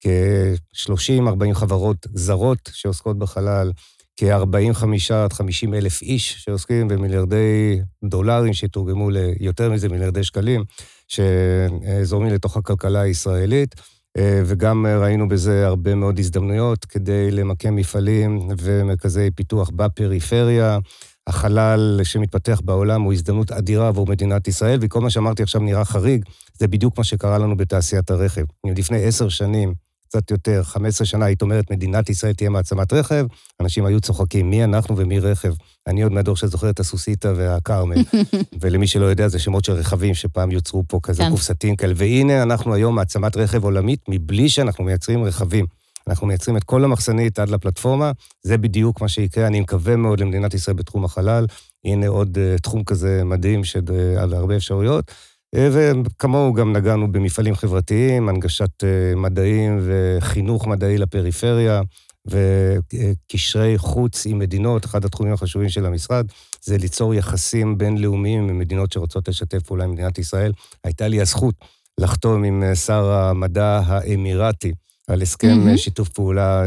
כ-30-40 0.00 1.54
חברות 1.54 2.06
זרות 2.14 2.70
שעוסקות 2.72 3.18
בחלל, 3.18 3.72
כ-45 4.16 5.14
עד 5.14 5.32
50 5.32 5.74
אלף 5.74 6.02
איש 6.02 6.44
שעוסקים 6.44 6.88
במיליארדי 6.88 7.80
דולרים 8.04 8.52
שיתורגמו 8.52 9.10
ליותר 9.10 9.70
מזה, 9.70 9.88
מיליארדי 9.88 10.24
שקלים, 10.24 10.64
שזורמים 11.08 12.32
לתוך 12.34 12.56
הכלכלה 12.56 13.00
הישראלית. 13.00 13.74
אה, 14.16 14.42
וגם 14.46 14.86
ראינו 14.86 15.28
בזה 15.28 15.66
הרבה 15.66 15.94
מאוד 15.94 16.18
הזדמנויות 16.18 16.84
כדי 16.84 17.30
למקם 17.30 17.76
מפעלים 17.76 18.48
ומרכזי 18.58 19.30
פיתוח 19.30 19.70
בפריפריה. 19.70 20.78
החלל 21.26 22.00
שמתפתח 22.04 22.60
בעולם 22.64 23.02
הוא 23.02 23.12
הזדמנות 23.12 23.52
אדירה 23.52 23.88
עבור 23.88 24.06
מדינת 24.06 24.48
ישראל, 24.48 24.78
וכל 24.82 25.00
מה 25.00 25.10
שאמרתי 25.10 25.42
עכשיו 25.42 25.60
נראה 25.60 25.84
חריג, 25.84 26.24
זה 26.58 26.68
בדיוק 26.68 26.98
מה 26.98 27.04
שקרה 27.04 27.38
לנו 27.38 27.56
בתעשיית 27.56 28.10
הרכב. 28.10 28.44
לפני 28.76 29.04
עשר 29.04 29.28
שנים 29.28 29.74
קצת 30.12 30.30
יותר, 30.30 30.62
15 30.62 31.06
שנה, 31.06 31.24
היית 31.24 31.42
אומרת, 31.42 31.70
מדינת 31.70 32.10
ישראל 32.10 32.32
תהיה 32.32 32.50
מעצמת 32.50 32.92
רכב, 32.92 33.26
אנשים 33.60 33.84
היו 33.84 34.00
צוחקים, 34.00 34.50
מי 34.50 34.64
אנחנו 34.64 34.96
ומי 34.96 35.18
רכב. 35.20 35.52
אני 35.86 36.02
עוד 36.02 36.12
מהדור 36.12 36.36
שזוכר 36.36 36.70
את 36.70 36.80
הסוסיתא 36.80 37.32
והכרמל. 37.36 37.96
ולמי 38.60 38.86
שלא 38.86 39.04
יודע, 39.04 39.28
זה 39.28 39.38
שמות 39.38 39.64
של 39.64 39.72
רכבים 39.72 40.14
שפעם 40.14 40.50
יוצרו 40.50 40.84
פה 40.88 41.00
כזה 41.02 41.22
כן. 41.22 41.30
קופסתים 41.30 41.76
כאלה. 41.76 41.92
והנה, 41.96 42.42
אנחנו 42.42 42.74
היום 42.74 42.94
מעצמת 42.94 43.36
רכב 43.36 43.64
עולמית, 43.64 44.00
מבלי 44.08 44.48
שאנחנו 44.48 44.84
מייצרים 44.84 45.24
רכבים. 45.24 45.66
אנחנו 46.08 46.26
מייצרים 46.26 46.56
את 46.56 46.64
כל 46.64 46.84
המחסנית 46.84 47.38
עד 47.38 47.48
לפלטפורמה, 47.48 48.12
זה 48.42 48.58
בדיוק 48.58 49.00
מה 49.00 49.08
שיקרה. 49.08 49.46
אני 49.46 49.60
מקווה 49.60 49.96
מאוד 49.96 50.20
למדינת 50.20 50.54
ישראל 50.54 50.76
בתחום 50.76 51.04
החלל. 51.04 51.46
הנה 51.84 52.08
עוד 52.08 52.38
uh, 52.38 52.60
תחום 52.60 52.84
כזה 52.84 53.24
מדהים 53.24 53.64
שעל 53.64 54.34
הרבה 54.34 54.56
אפשרויות. 54.56 55.12
וכמוהו 55.54 56.52
גם 56.52 56.72
נגענו 56.72 57.12
במפעלים 57.12 57.54
חברתיים, 57.54 58.28
הנגשת 58.28 58.84
אה, 58.84 59.14
מדעים 59.16 59.80
וחינוך 59.82 60.66
מדעי 60.66 60.98
לפריפריה, 60.98 61.82
וקשרי 62.26 63.78
חוץ 63.78 64.26
עם 64.26 64.38
מדינות. 64.38 64.84
אחד 64.84 65.04
התחומים 65.04 65.32
החשובים 65.32 65.68
של 65.68 65.86
המשרד 65.86 66.26
זה 66.62 66.78
ליצור 66.78 67.14
יחסים 67.14 67.78
בינלאומיים 67.78 68.48
עם 68.48 68.58
מדינות 68.58 68.92
שרוצות 68.92 69.28
לשתף 69.28 69.62
פעולה 69.62 69.84
עם 69.84 69.92
מדינת 69.92 70.18
ישראל. 70.18 70.52
הייתה 70.84 71.08
לי 71.08 71.20
הזכות 71.20 71.54
לחתום 72.00 72.44
עם 72.44 72.62
אה, 72.62 72.74
שר 72.74 73.10
המדע 73.10 73.80
האמירתי 73.86 74.72
על 75.08 75.22
הסכם 75.22 75.58
mm-hmm. 75.66 75.76
שיתוף 75.76 76.08
פעולה 76.08 76.62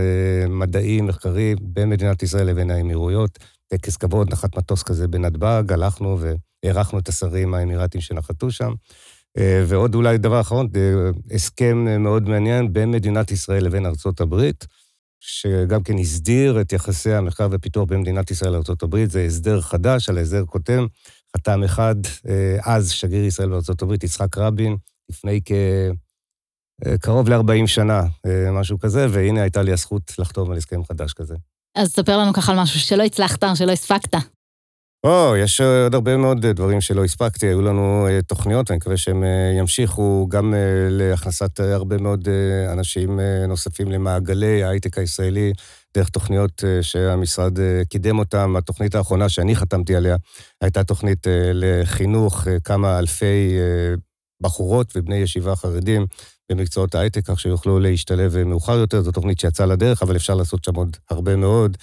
מדעי, 0.49 1.01
מחקרי, 1.01 1.55
בין 1.61 1.89
מדינת 1.89 2.23
ישראל 2.23 2.47
לבין 2.47 2.71
האמירויות. 2.71 3.39
טקס 3.67 3.97
כבוד, 3.97 4.31
נחת 4.31 4.57
מטוס 4.57 4.83
כזה 4.83 5.07
בנתב"ג, 5.07 5.63
הלכנו 5.73 6.17
ו... 6.19 6.33
אירחנו 6.65 6.99
את 6.99 7.09
השרים 7.09 7.53
האמירתים 7.53 8.01
שנחתו 8.01 8.51
שם. 8.51 8.73
אה, 9.37 9.63
ועוד 9.67 9.95
אולי 9.95 10.17
דבר 10.17 10.41
אחרון, 10.41 10.67
אה, 10.75 11.35
הסכם 11.35 12.03
מאוד 12.03 12.29
מעניין 12.29 12.73
בין 12.73 12.91
מדינת 12.91 13.31
ישראל 13.31 13.65
לבין 13.65 13.85
ארצות 13.85 14.21
הברית, 14.21 14.67
שגם 15.19 15.83
כן 15.83 15.97
הסדיר 15.97 16.61
את 16.61 16.73
יחסי 16.73 17.13
המחקר 17.13 17.47
והפיתוח 17.51 17.89
בין 17.89 17.99
מדינת 17.99 18.31
ישראל 18.31 18.51
לארצות 18.51 18.83
הברית. 18.83 19.11
זה 19.11 19.25
הסדר 19.25 19.61
חדש, 19.61 20.09
על 20.09 20.17
הסדר 20.17 20.45
קודם. 20.45 20.87
חתם 21.37 21.63
אחד, 21.63 21.95
אה, 22.29 22.57
אז 22.63 22.91
שגריר 22.91 23.25
ישראל 23.25 23.49
בארצות 23.49 23.81
הברית, 23.81 24.03
יצחק 24.03 24.37
רבין, 24.37 24.77
לפני 25.09 25.39
כקרוב 26.85 27.29
ל-40 27.29 27.67
שנה, 27.67 28.01
משהו 28.51 28.79
כזה, 28.79 29.07
והנה 29.11 29.41
הייתה 29.41 29.61
לי 29.61 29.71
הזכות 29.71 30.11
לחתום 30.19 30.51
על 30.51 30.57
הסכם 30.57 30.83
חדש 30.83 31.13
כזה. 31.13 31.35
אז 31.75 31.87
ספר 31.87 32.17
לנו 32.17 32.33
ככה 32.33 32.51
על 32.51 32.59
משהו 32.59 32.79
שלא 32.79 33.03
הצלחת, 33.03 33.43
שלא 33.55 33.71
הספקת. 33.71 34.34
או, 35.05 35.35
יש 35.35 35.61
עוד 35.61 35.93
הרבה 35.95 36.17
מאוד 36.17 36.45
דברים 36.45 36.81
שלא 36.81 37.03
הספקתי, 37.03 37.47
היו 37.47 37.61
לנו 37.61 38.07
אה, 38.07 38.21
תוכניות, 38.21 38.69
ואני 38.69 38.77
מקווה 38.77 38.97
שהם 38.97 39.23
אה, 39.23 39.53
ימשיכו 39.59 40.27
גם 40.29 40.53
אה, 40.53 40.59
להכנסת 40.89 41.59
הרבה 41.59 41.97
מאוד 41.97 42.27
אנשים 42.71 43.19
נוספים 43.47 43.91
למעגלי 43.91 44.63
ההייטק 44.63 44.97
הישראלי, 44.97 45.53
דרך 45.97 46.09
תוכניות 46.09 46.63
שהמשרד 46.81 47.53
קידם 47.89 48.19
אותן. 48.19 48.55
התוכנית 48.57 48.95
האחרונה 48.95 49.29
שאני 49.29 49.55
חתמתי 49.55 49.95
עליה 49.95 50.15
הייתה 50.61 50.83
תוכנית 50.83 51.27
לחינוך 51.53 52.47
כמה 52.63 52.99
אלפי 52.99 53.57
בחורות 54.41 54.93
ובני 54.95 55.15
ישיבה 55.15 55.55
חרדים 55.55 56.05
במקצועות 56.51 56.95
ההייטק, 56.95 57.25
כך 57.25 57.39
שיוכלו 57.39 57.79
להשתלב 57.79 58.43
מאוחר 58.43 58.77
יותר. 58.77 59.01
זו 59.01 59.11
תוכנית 59.11 59.39
שיצאה 59.39 59.65
לדרך, 59.65 60.03
אבל 60.03 60.15
אפשר 60.15 60.35
לעשות 60.35 60.63
שם 60.63 60.75
עוד 60.75 60.97
הרבה 61.09 61.35
מאוד. 61.35 61.77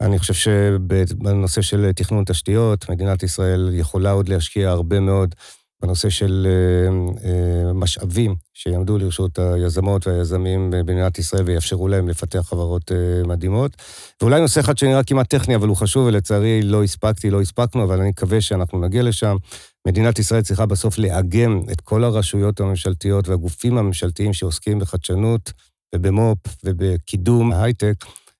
אני 0.00 0.18
חושב 0.18 0.34
שבנושא 0.34 1.62
של 1.62 1.92
תכנון 1.92 2.24
תשתיות, 2.24 2.90
מדינת 2.90 3.22
ישראל 3.22 3.70
יכולה 3.72 4.10
עוד 4.10 4.28
להשקיע 4.28 4.70
הרבה 4.70 5.00
מאוד 5.00 5.34
בנושא 5.82 6.10
של 6.10 6.46
אה, 6.46 7.28
אה, 7.30 7.72
משאבים 7.72 8.34
שיעמדו 8.54 8.98
לרשות 8.98 9.38
היזמות 9.38 10.06
והיזמים 10.06 10.70
במדינת 10.70 11.18
ישראל 11.18 11.44
ויאפשרו 11.44 11.88
להם 11.88 12.08
לפתח 12.08 12.40
חברות 12.40 12.92
אה, 12.92 13.26
מדהימות. 13.26 13.72
ואולי 14.20 14.40
נושא 14.40 14.60
אחד 14.60 14.78
שנראה 14.78 15.04
כמעט 15.04 15.30
טכני, 15.30 15.54
אבל 15.54 15.68
הוא 15.68 15.76
חשוב, 15.76 16.06
ולצערי 16.06 16.62
לא 16.62 16.84
הספקתי, 16.84 17.30
לא 17.30 17.40
הספקנו, 17.40 17.84
אבל 17.84 18.00
אני 18.00 18.08
מקווה 18.08 18.40
שאנחנו 18.40 18.80
נגיע 18.80 19.02
לשם. 19.02 19.36
מדינת 19.88 20.18
ישראל 20.18 20.42
צריכה 20.42 20.66
בסוף 20.66 20.98
לאגם 20.98 21.62
את 21.72 21.80
כל 21.80 22.04
הרשויות 22.04 22.60
הממשלתיות 22.60 23.28
והגופים 23.28 23.78
הממשלתיים 23.78 24.32
שעוסקים 24.32 24.78
בחדשנות 24.78 25.52
ובמו"פ 25.94 26.56
ובקידום 26.64 27.52
ההייטק 27.52 27.94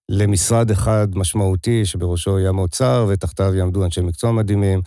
למשרד 0.08 0.70
אחד 0.70 1.08
משמעותי 1.14 1.86
שבראשו 1.86 2.38
יהיה 2.38 2.50
האוצר 2.50 3.06
ותחתיו 3.08 3.54
יעמדו 3.54 3.84
אנשי 3.84 4.00
מקצוע 4.00 4.32
מדהימים. 4.32 4.80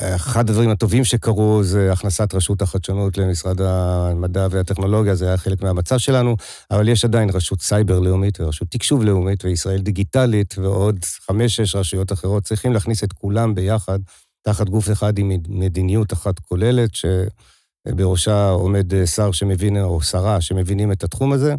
אחד 0.00 0.50
הדברים 0.50 0.70
הטובים 0.70 1.04
שקרו 1.04 1.62
זה 1.62 1.92
הכנסת 1.92 2.34
רשות 2.34 2.62
החדשנות 2.62 3.18
למשרד 3.18 3.60
המדע 3.60 4.46
והטכנולוגיה, 4.50 5.14
זה 5.14 5.26
היה 5.26 5.36
חלק 5.36 5.62
מהמצע 5.62 5.98
שלנו, 5.98 6.36
אבל 6.70 6.88
יש 6.88 7.04
עדיין 7.04 7.30
רשות 7.30 7.62
סייבר 7.62 8.00
לאומית 8.00 8.40
ורשות 8.40 8.68
תקשוב 8.70 9.04
לאומית 9.04 9.44
וישראל 9.44 9.80
דיגיטלית 9.80 10.54
ועוד 10.58 11.04
חמש-שש 11.26 11.74
רשויות 11.74 12.12
אחרות. 12.12 12.42
צריכים 12.42 12.72
להכניס 12.72 13.04
את 13.04 13.12
כולם 13.12 13.54
ביחד 13.54 13.98
תחת 14.42 14.68
גוף 14.68 14.90
אחד 14.90 15.18
עם 15.18 15.32
מדיניות 15.48 16.12
אחת 16.12 16.38
כוללת, 16.38 16.90
שבראשה 16.94 18.50
עומד 18.50 19.06
שר 19.06 19.32
שמבין, 19.32 19.76
או 19.76 20.02
שרה 20.02 20.40
שמבינים 20.40 20.92
את 20.92 21.04
התחום 21.04 21.32
הזה, 21.32 21.54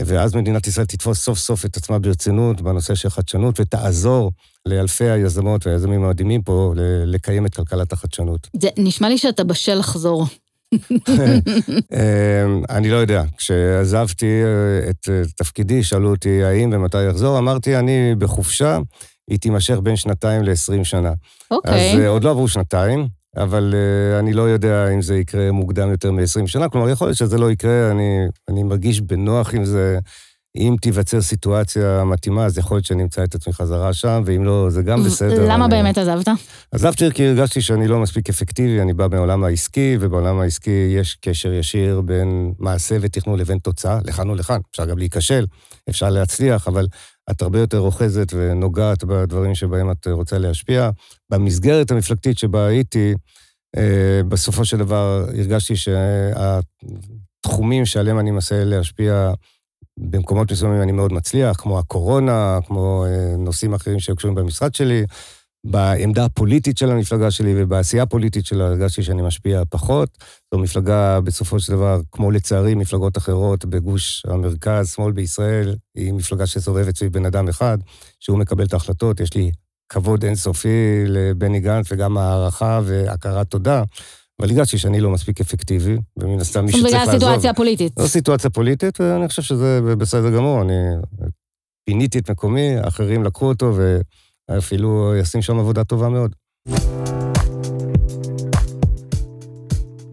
ואז 0.00 0.34
מדינת 0.34 0.66
ישראל 0.66 0.86
תתפוס 0.86 1.18
סוף 1.18 1.38
סוף 1.38 1.64
את 1.64 1.76
עצמה 1.76 1.98
ברצינות 1.98 2.60
בנושא 2.60 2.94
של 2.94 3.10
חדשנות, 3.10 3.60
ותעזור 3.60 4.32
לאלפי 4.66 5.04
היזמות 5.04 5.66
והיזמים 5.66 6.04
המדהימים 6.04 6.42
פה 6.42 6.72
לקיים 7.06 7.46
את 7.46 7.54
כלכלת 7.54 7.92
החדשנות. 7.92 8.48
זה 8.60 8.68
נשמע 8.76 9.08
לי 9.08 9.18
שאתה 9.18 9.44
בשל 9.44 9.74
לחזור. 9.74 10.26
אמ, 10.74 12.62
אני 12.70 12.90
לא 12.90 12.96
יודע. 12.96 13.22
כשעזבתי 13.36 14.26
אה, 14.26 14.90
את 14.90 15.08
תפקידי, 15.36 15.82
שאלו 15.82 16.10
אותי 16.10 16.44
האם 16.44 16.70
ומתי 16.72 17.10
אחזור, 17.10 17.38
אמרתי, 17.38 17.76
אני 17.76 18.14
בחופשה. 18.18 18.78
היא 19.30 19.38
תימשך 19.38 19.78
בין 19.82 19.96
שנתיים 19.96 20.42
ל-20 20.42 20.84
שנה. 20.84 21.12
אוקיי. 21.50 21.92
אז 21.92 22.00
אה, 22.00 22.08
עוד 22.08 22.24
לא 22.24 22.30
עברו 22.30 22.48
שנתיים, 22.48 23.08
אבל 23.36 23.74
uh, 23.74 24.18
אני 24.18 24.32
לא 24.32 24.42
יודע 24.42 24.88
אם 24.88 25.02
זה 25.02 25.16
יקרה 25.16 25.52
מוקדם 25.52 25.90
יותר 25.90 26.12
מ-20 26.12 26.46
שנה. 26.46 26.68
כלומר, 26.68 26.88
יכול 26.88 27.06
להיות 27.06 27.18
שזה 27.18 27.38
לא 27.38 27.50
יקרה, 27.50 27.90
אני, 27.90 28.26
אני 28.48 28.62
מרגיש 28.62 29.00
בנוח 29.00 29.54
עם 29.54 29.64
זה. 29.64 29.98
אם 30.58 30.76
תיווצר 30.80 31.20
סיטואציה 31.20 32.04
מתאימה, 32.04 32.44
אז 32.44 32.58
יכול 32.58 32.76
להיות 32.76 32.84
שאני 32.84 33.02
אמצא 33.02 33.24
את 33.24 33.34
עצמי 33.34 33.52
חזרה 33.52 33.92
שם, 33.92 34.22
ואם 34.26 34.44
לא, 34.44 34.70
זה 34.70 34.82
גם 34.82 35.04
בסדר. 35.04 35.44
למה 35.48 35.64
אני... 35.64 35.74
באמת 35.74 35.98
עזבת? 35.98 36.28
עזבתי 36.72 37.10
כי 37.10 37.26
הרגשתי 37.26 37.60
שאני 37.60 37.88
לא 37.88 37.98
מספיק 37.98 38.28
אפקטיבי, 38.28 38.82
אני 38.82 38.92
בא 38.94 39.06
מעולם 39.10 39.44
העסקי, 39.44 39.96
ובעולם 40.00 40.40
העסקי 40.40 40.94
יש 40.96 41.14
קשר 41.20 41.52
ישיר 41.52 42.00
בין 42.00 42.52
מעשה 42.58 42.96
ותכנון 43.00 43.38
לבין 43.38 43.58
תוצאה, 43.58 43.98
לכאן 44.04 44.30
ולכאן. 44.30 44.60
אפשר 44.70 44.84
גם 44.84 44.98
להיכשל, 44.98 45.46
אפשר 45.88 46.10
להצליח, 46.10 46.68
אבל 46.68 46.86
את 47.30 47.42
הרבה 47.42 47.58
יותר 47.58 47.78
אוחזת 47.78 48.32
ונוגעת 48.34 49.04
בדברים 49.04 49.54
שבהם 49.54 49.90
את 49.90 50.06
רוצה 50.06 50.38
להשפיע. 50.38 50.90
במסגרת 51.30 51.90
המפלגתית 51.90 52.38
שבה 52.38 52.66
הייתי, 52.66 53.14
אה, 53.76 54.20
בסופו 54.28 54.64
של 54.64 54.76
דבר 54.76 55.24
הרגשתי 55.28 55.74
שהתחומים 57.46 57.86
שעליהם 57.86 58.18
אני 58.18 58.30
מנסה 58.30 58.64
להשפיע, 58.64 59.32
במקומות 60.00 60.52
מסוימים 60.52 60.82
אני 60.82 60.92
מאוד 60.92 61.12
מצליח, 61.12 61.56
כמו 61.56 61.78
הקורונה, 61.78 62.58
כמו 62.66 63.04
אה, 63.06 63.36
נושאים 63.38 63.74
אחרים 63.74 64.00
שקשורים 64.00 64.34
במשרד 64.34 64.74
שלי. 64.74 65.04
בעמדה 65.64 66.24
הפוליטית 66.24 66.78
של 66.78 66.90
המפלגה 66.90 67.30
שלי 67.30 67.54
ובעשייה 67.56 68.02
הפוליטית 68.02 68.46
שלה 68.46 68.66
הרגשתי 68.66 69.02
שאני 69.02 69.22
משפיע 69.22 69.62
פחות. 69.70 70.08
זו 70.54 70.60
מפלגה, 70.60 71.20
בסופו 71.20 71.60
של 71.60 71.72
דבר, 71.72 72.00
כמו 72.12 72.30
לצערי 72.30 72.74
מפלגות 72.74 73.18
אחרות 73.18 73.64
בגוש 73.64 74.26
המרכז, 74.28 74.88
שמאל 74.90 75.12
בישראל, 75.12 75.74
היא 75.94 76.12
מפלגה 76.12 76.46
שסובבת 76.46 76.96
סביב 76.96 77.12
בן 77.12 77.26
אדם 77.26 77.48
אחד, 77.48 77.78
שהוא 78.20 78.38
מקבל 78.38 78.64
את 78.64 78.72
ההחלטות. 78.72 79.20
יש 79.20 79.34
לי 79.34 79.50
כבוד 79.88 80.24
אינסופי 80.24 81.04
לבני 81.06 81.60
גנץ 81.60 81.86
וגם 81.92 82.18
הערכה 82.18 82.80
והכרת 82.84 83.46
תודה. 83.46 83.82
אבל 84.40 84.50
הרגשתי 84.50 84.78
שאני 84.78 85.00
לא 85.00 85.10
מספיק 85.10 85.40
אפקטיבי, 85.40 85.96
ומן 86.16 86.40
הסתם 86.40 86.64
מי 86.64 86.72
שצריך 86.72 86.84
לעזוב... 86.94 87.06
בגלל 87.06 87.16
הסיטואציה 87.16 87.50
הפוליטית. 87.50 87.92
זו 87.98 88.08
סיטואציה 88.08 88.50
פוליטית, 88.50 89.00
ואני 89.00 89.28
חושב 89.28 89.42
שזה 89.42 89.80
בסדר 89.98 90.30
גמור. 90.36 90.62
אני 90.62 90.72
פיניתי 91.84 92.18
את 92.18 92.30
מקומי, 92.30 92.74
אחרים 92.88 93.24
לקחו 93.24 93.48
אותו, 93.48 93.72
ואפילו 94.50 95.16
ישים 95.16 95.42
שם 95.42 95.58
עבודה 95.58 95.84
טובה 95.84 96.08
מאוד. 96.08 96.34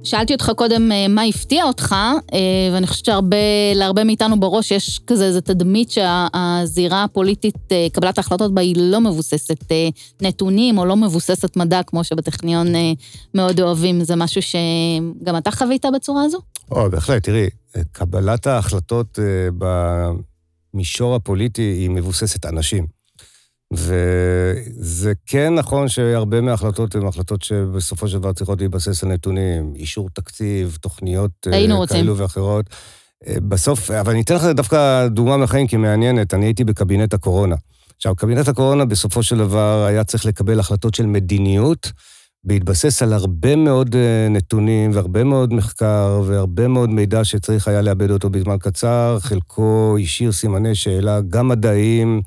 שאלתי 0.05 0.33
אותך 0.33 0.51
קודם 0.55 0.91
אה, 0.91 1.07
מה 1.07 1.21
הפתיע 1.23 1.63
אותך, 1.63 1.95
אה, 2.33 2.39
ואני 2.73 2.87
חושבת 2.87 3.05
שלהרבה 3.05 4.03
מאיתנו 4.03 4.39
בראש 4.39 4.71
יש 4.71 4.99
כזה 5.07 5.25
איזו 5.25 5.41
תדמית 5.41 5.91
שהזירה 5.91 7.03
הפוליטית, 7.03 7.55
אה, 7.71 7.87
קבלת 7.93 8.17
ההחלטות 8.17 8.53
בה 8.53 8.61
היא 8.61 8.75
לא 8.79 9.01
מבוססת 9.01 9.71
נתונים 10.21 10.77
או 10.77 10.85
לא 10.85 10.95
מבוססת 10.95 11.57
מדע, 11.57 11.83
כמו 11.83 12.03
שבטכניון 12.03 12.67
מאוד 13.33 13.61
אוהבים. 13.61 14.03
זה 14.03 14.15
משהו 14.15 14.41
שגם 14.41 15.37
אתה 15.37 15.51
חווית 15.51 15.85
בצורה 15.95 16.23
הזו? 16.23 16.39
או, 16.71 16.89
בהחלט, 16.89 17.23
תראי, 17.23 17.49
קבלת 17.91 18.47
ההחלטות 18.47 19.19
במישור 20.73 21.15
הפוליטי 21.15 21.61
היא 21.61 21.89
מבוססת 21.89 22.45
אנשים. 22.45 22.94
וזה 23.73 25.13
כן 25.25 25.53
נכון 25.53 25.87
שהרבה 25.87 26.41
מההחלטות 26.41 26.95
הן 26.95 27.07
החלטות 27.07 27.41
שבסופו 27.41 28.07
של 28.07 28.19
דבר 28.19 28.33
צריכות 28.33 28.61
להתבסס 28.61 29.03
על 29.03 29.09
נתונים, 29.09 29.73
אישור 29.75 30.09
תקציב, 30.13 30.77
תוכניות 30.81 31.31
אה, 31.47 31.51
כאלו 31.51 31.77
רוצים. 31.77 32.05
ואחרות. 32.17 32.65
אה, 33.27 33.35
בסוף, 33.47 33.91
אבל 33.91 34.11
אני 34.11 34.21
אתן 34.21 34.35
לך 34.35 34.43
דווקא 34.43 35.07
דוגמה 35.07 35.37
מהחיים 35.37 35.67
כי 35.67 35.77
מעניינת, 35.77 36.33
אני 36.33 36.45
הייתי 36.45 36.63
בקבינט 36.63 37.13
הקורונה. 37.13 37.55
עכשיו, 37.97 38.15
קבינט 38.15 38.47
הקורונה 38.47 38.85
בסופו 38.85 39.23
של 39.23 39.37
דבר 39.37 39.85
היה 39.87 40.03
צריך 40.03 40.25
לקבל 40.25 40.59
החלטות 40.59 40.95
של 40.95 41.05
מדיניות, 41.05 41.91
בהתבסס 42.43 43.01
על 43.01 43.13
הרבה 43.13 43.55
מאוד 43.55 43.95
אה, 43.95 44.27
נתונים 44.29 44.91
והרבה 44.93 45.23
מאוד 45.23 45.53
מחקר 45.53 46.21
והרבה 46.25 46.67
מאוד 46.67 46.89
מידע 46.89 47.23
שצריך 47.23 47.67
היה 47.67 47.81
לאבד 47.81 48.11
אותו 48.11 48.29
בזמן 48.29 48.57
קצר, 48.59 49.17
חלקו 49.19 49.97
השאיר 50.01 50.31
סימני 50.31 50.75
שאלה, 50.75 51.21
גם 51.21 51.47
מדעיים, 51.47 52.21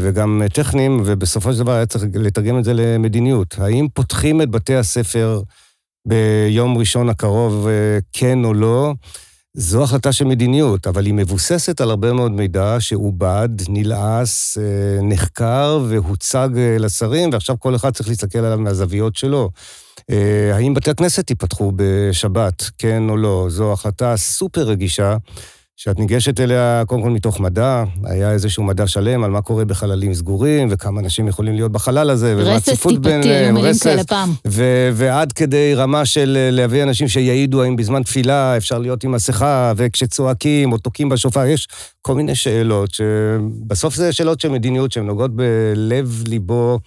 וגם 0.00 0.42
טכניים, 0.54 1.02
ובסופו 1.04 1.52
של 1.52 1.58
דבר 1.58 1.72
היה 1.72 1.86
צריך 1.86 2.04
לתרגם 2.14 2.58
את 2.58 2.64
זה 2.64 2.74
למדיניות. 2.74 3.54
האם 3.58 3.86
פותחים 3.94 4.42
את 4.42 4.50
בתי 4.50 4.76
הספר 4.76 5.42
ביום 6.08 6.78
ראשון 6.78 7.08
הקרוב, 7.08 7.66
אה, 7.66 7.98
כן 8.12 8.44
או 8.44 8.54
לא? 8.54 8.94
זו 9.54 9.82
החלטה 9.82 10.12
של 10.12 10.24
מדיניות, 10.24 10.86
אבל 10.86 11.06
היא 11.06 11.14
מבוססת 11.14 11.80
על 11.80 11.90
הרבה 11.90 12.12
מאוד 12.12 12.32
מידע 12.32 12.76
שעובד, 12.80 13.48
נלעס, 13.68 14.58
אה, 14.58 15.02
נחקר 15.02 15.80
והוצג 15.88 16.48
לשרים, 16.78 17.30
ועכשיו 17.32 17.60
כל 17.60 17.76
אחד 17.76 17.90
צריך 17.90 18.08
להסתכל 18.08 18.38
עליו 18.38 18.58
מהזוויות 18.58 19.16
שלו. 19.16 19.50
האם 20.54 20.74
בתי 20.74 20.90
הכנסת 20.90 21.30
ייפתחו 21.30 21.72
בשבת, 21.76 22.70
כן 22.78 23.08
או 23.08 23.16
לא? 23.16 23.46
זו 23.50 23.72
החלטה 23.72 24.16
סופר 24.16 24.62
רגישה. 24.62 25.16
שאת 25.84 25.98
ניגשת 25.98 26.40
אליה 26.40 26.82
קודם 26.86 27.02
כל 27.02 27.10
מתוך 27.10 27.40
מדע, 27.40 27.84
היה 28.04 28.32
איזשהו 28.32 28.62
מדע 28.62 28.86
שלם 28.86 29.24
על 29.24 29.30
מה 29.30 29.42
קורה 29.42 29.64
בחללים 29.64 30.14
סגורים, 30.14 30.68
וכמה 30.70 31.00
אנשים 31.00 31.28
יכולים 31.28 31.54
להיות 31.54 31.72
בחלל 31.72 32.10
הזה, 32.10 32.34
רסס 32.34 32.86
טיפתי, 32.86 33.28
היו 33.28 33.52
מילים 33.52 33.74
כאלה 33.82 34.04
פעם. 34.04 34.32
ו- 34.46 34.90
ועד 34.94 35.32
כדי 35.32 35.74
רמה 35.74 36.04
של 36.04 36.38
אה, 36.40 36.50
להביא 36.50 36.82
אנשים 36.82 37.08
שיעידו 37.08 37.62
האם 37.62 37.76
בזמן 37.76 38.02
תפילה 38.02 38.56
אפשר 38.56 38.78
להיות 38.78 39.04
עם 39.04 39.12
מסכה, 39.12 39.72
וכשצועקים 39.76 40.72
או 40.72 40.78
תוקעים 40.78 41.08
בשופר, 41.08 41.46
יש 41.46 41.68
כל 42.02 42.14
מיני 42.14 42.34
שאלות, 42.34 42.90
שבסוף 42.94 43.94
זה 43.94 44.12
שאלות 44.12 44.40
של 44.40 44.48
מדיניות 44.48 44.92
שהן 44.92 45.06
נוגעות 45.06 45.30
בלב-ליבו. 45.36 46.78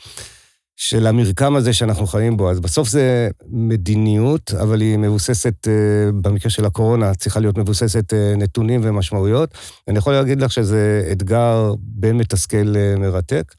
של 0.77 1.07
המרקם 1.07 1.55
הזה 1.55 1.73
שאנחנו 1.73 2.07
חיים 2.07 2.37
בו. 2.37 2.51
אז 2.51 2.59
בסוף 2.59 2.89
זה 2.89 3.29
מדיניות, 3.47 4.51
אבל 4.61 4.81
היא 4.81 4.97
מבוססת, 4.97 5.67
אה, 5.67 6.11
במקרה 6.21 6.49
של 6.49 6.65
הקורונה, 6.65 7.13
צריכה 7.13 7.39
להיות 7.39 7.57
מבוססת 7.57 8.13
אה, 8.13 8.33
נתונים 8.37 8.81
ומשמעויות. 8.83 9.49
אני 9.87 9.97
יכול 9.97 10.13
להגיד 10.13 10.41
לך 10.41 10.51
שזה 10.51 11.09
אתגר 11.11 11.73
בין 11.79 12.17
מתסכל 12.17 12.75
אה, 12.75 12.95
מרתק. 12.97 13.53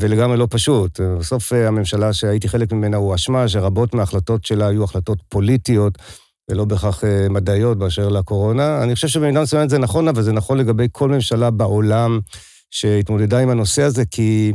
ולגמרי 0.00 0.36
לא 0.36 0.46
פשוט. 0.50 1.00
בסוף 1.00 1.52
הממשלה 1.52 2.12
שהייתי 2.12 2.48
חלק 2.48 2.72
ממנה 2.72 2.96
הואשמה 2.96 3.48
שרבות 3.48 3.94
מההחלטות 3.94 4.44
שלה 4.44 4.66
היו 4.66 4.84
החלטות 4.84 5.18
פוליטיות 5.28 5.98
ולא 6.50 6.64
בהכרח 6.64 7.04
מדעיות 7.30 7.78
באשר 7.78 8.08
לקורונה. 8.08 8.82
אני 8.82 8.94
חושב 8.94 9.08
שבמידה 9.08 9.42
מסוימת 9.42 9.70
זה 9.70 9.78
נכון, 9.78 10.08
אבל 10.08 10.22
זה 10.22 10.32
נכון 10.32 10.58
לגבי 10.58 10.86
כל 10.92 11.08
ממשלה 11.08 11.50
בעולם 11.50 12.20
שהתמודדה 12.70 13.38
עם 13.38 13.50
הנושא 13.50 13.82
הזה, 13.82 14.04
כי 14.04 14.52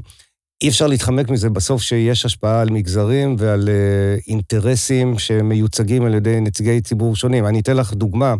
אי 0.64 0.70
אפשר 0.70 0.88
להתחמק 0.88 1.30
מזה 1.30 1.50
בסוף 1.50 1.82
שיש 1.82 2.26
השפעה 2.26 2.62
על 2.62 2.70
מגזרים 2.70 3.36
ועל 3.40 3.70
uh, 3.70 4.24
אינטרסים 4.28 5.20
שמיוצגים 5.20 6.06
על 6.06 6.14
ידי 6.14 6.40
נציגי 6.42 6.82
ציבור 6.82 7.16
שונים. 7.16 7.46
אני 7.46 7.60
אתן 7.60 7.78
לך 7.78 7.94
דוגמה, 7.94 8.36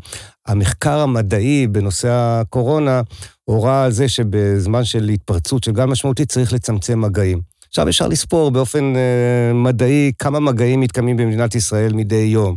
המחקר 0.48 1.00
המדעי 1.00 1.68
בנושא 1.68 2.10
הקורונה 2.12 3.02
הורה 3.46 3.84
על 3.84 3.92
זה 3.92 4.08
שבזמן 4.10 4.84
של 4.84 5.10
התפרצות 5.10 5.64
של 5.64 5.72
גל 5.72 5.86
משמעותי 5.86 6.26
צריך 6.26 6.54
לצמצם 6.54 7.02
מגעים. 7.02 7.42
עכשיו 7.70 7.90
אפשר 7.90 8.08
לספור 8.08 8.52
באופן 8.52 8.94
uh, 8.96 9.54
מדעי 9.54 10.12
כמה 10.20 10.40
מגעים 10.40 10.80
מתקיימים 10.80 11.18
במדינת 11.18 11.56
ישראל 11.56 11.94
מדי 11.94 12.16
יום. 12.16 12.56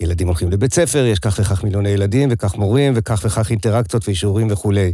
ילדים 0.00 0.26
הולכים 0.26 0.50
לבית 0.50 0.74
ספר, 0.74 1.06
יש 1.06 1.18
כך 1.18 1.38
וכך 1.40 1.64
מיליוני 1.64 1.88
ילדים, 1.88 2.28
וכך 2.32 2.56
מורים, 2.56 2.92
וכך 2.96 3.22
וכך 3.24 3.50
אינטראקציות 3.50 4.08
ואישורים 4.08 4.48
וכולי. 4.50 4.92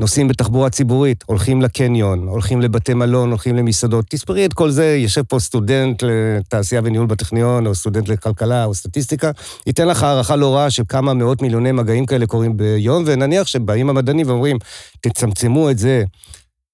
נוסעים 0.00 0.28
בתחבורה 0.28 0.70
ציבורית, 0.70 1.24
הולכים 1.26 1.62
לקניון, 1.62 2.28
הולכים 2.28 2.60
לבתי 2.60 2.94
מלון, 2.94 3.30
הולכים 3.30 3.56
למסעדות. 3.56 4.04
תספרי 4.08 4.44
את 4.44 4.52
כל 4.52 4.70
זה, 4.70 4.96
יושב 4.96 5.22
פה 5.22 5.38
סטודנט 5.38 6.02
לתעשייה 6.02 6.80
וניהול 6.84 7.06
בטכניון, 7.06 7.66
או 7.66 7.74
סטודנט 7.74 8.08
לכלכלה 8.08 8.64
או 8.64 8.74
סטטיסטיקה, 8.74 9.30
ייתן 9.66 9.88
לך 9.88 10.02
הערכה 10.02 10.36
לא 10.36 10.54
רעה 10.54 10.70
של 10.70 10.82
כמה 10.88 11.14
מאות 11.14 11.42
מיליוני 11.42 11.72
מגעים 11.72 12.06
כאלה 12.06 12.26
קורים 12.26 12.56
ביום, 12.56 13.02
ונניח 13.06 13.46
שבאים 13.46 13.90
המדענים 13.90 14.26
ואומרים, 14.28 14.56
תצמצמו 15.00 15.70
את 15.70 15.78
זה 15.78 16.04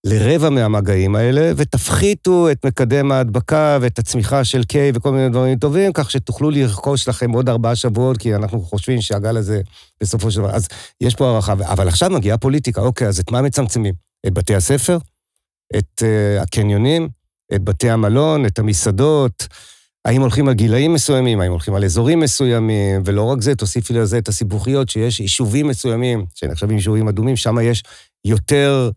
לרבע 0.04 0.50
מהמגעים 0.50 1.16
האלה, 1.16 1.52
ותפחיתו 1.56 2.50
את 2.50 2.66
מקדם 2.66 3.12
ההדבקה 3.12 3.78
ואת 3.80 3.98
הצמיחה 3.98 4.44
של 4.44 4.62
K 4.72 4.76
וכל 4.94 5.12
מיני 5.12 5.28
דברים 5.28 5.58
טובים, 5.58 5.92
כך 5.92 6.10
שתוכלו 6.10 6.50
לרכוש 6.50 7.08
לכם 7.08 7.30
עוד 7.30 7.48
ארבעה 7.48 7.76
שבועות, 7.76 8.18
כי 8.18 8.34
אנחנו 8.34 8.60
חושבים 8.60 9.00
שהגל 9.00 9.36
הזה 9.36 9.60
בסופו 10.00 10.30
של 10.30 10.40
דבר... 10.40 10.50
אז 10.50 10.68
יש 11.00 11.14
פה 11.14 11.26
הערכה. 11.26 11.52
אבל 11.52 11.88
עכשיו 11.88 12.10
מגיעה 12.10 12.38
פוליטיקה, 12.38 12.80
אוקיי, 12.80 13.08
אז 13.08 13.18
את 13.18 13.30
מה 13.30 13.42
מצמצמים? 13.42 13.94
את 14.26 14.34
בתי 14.34 14.54
הספר? 14.54 14.98
את 15.76 16.02
uh, 16.02 16.42
הקניונים? 16.42 17.08
את 17.54 17.62
בתי 17.62 17.90
המלון? 17.90 18.46
את 18.46 18.58
המסעדות? 18.58 19.46
האם 20.04 20.20
הולכים 20.20 20.48
על 20.48 20.54
גילאים 20.54 20.92
מסוימים? 20.92 21.40
האם 21.40 21.50
הולכים 21.50 21.74
על 21.74 21.84
אזורים 21.84 22.20
מסוימים? 22.20 23.02
ולא 23.04 23.22
רק 23.22 23.40
זה, 23.40 23.54
תוסיפי 23.54 23.94
לזה 23.94 24.18
את 24.18 24.28
הסיבוכיות 24.28 24.88
שיש 24.88 25.20
יישובים 25.20 25.68
מסוימים, 25.68 26.24
שנחשבים 26.34 26.76
יישובים 26.76 27.08
אדומים, 27.08 27.36
שם 27.36 27.56
יש 27.62 27.82
יותר... 28.24 28.90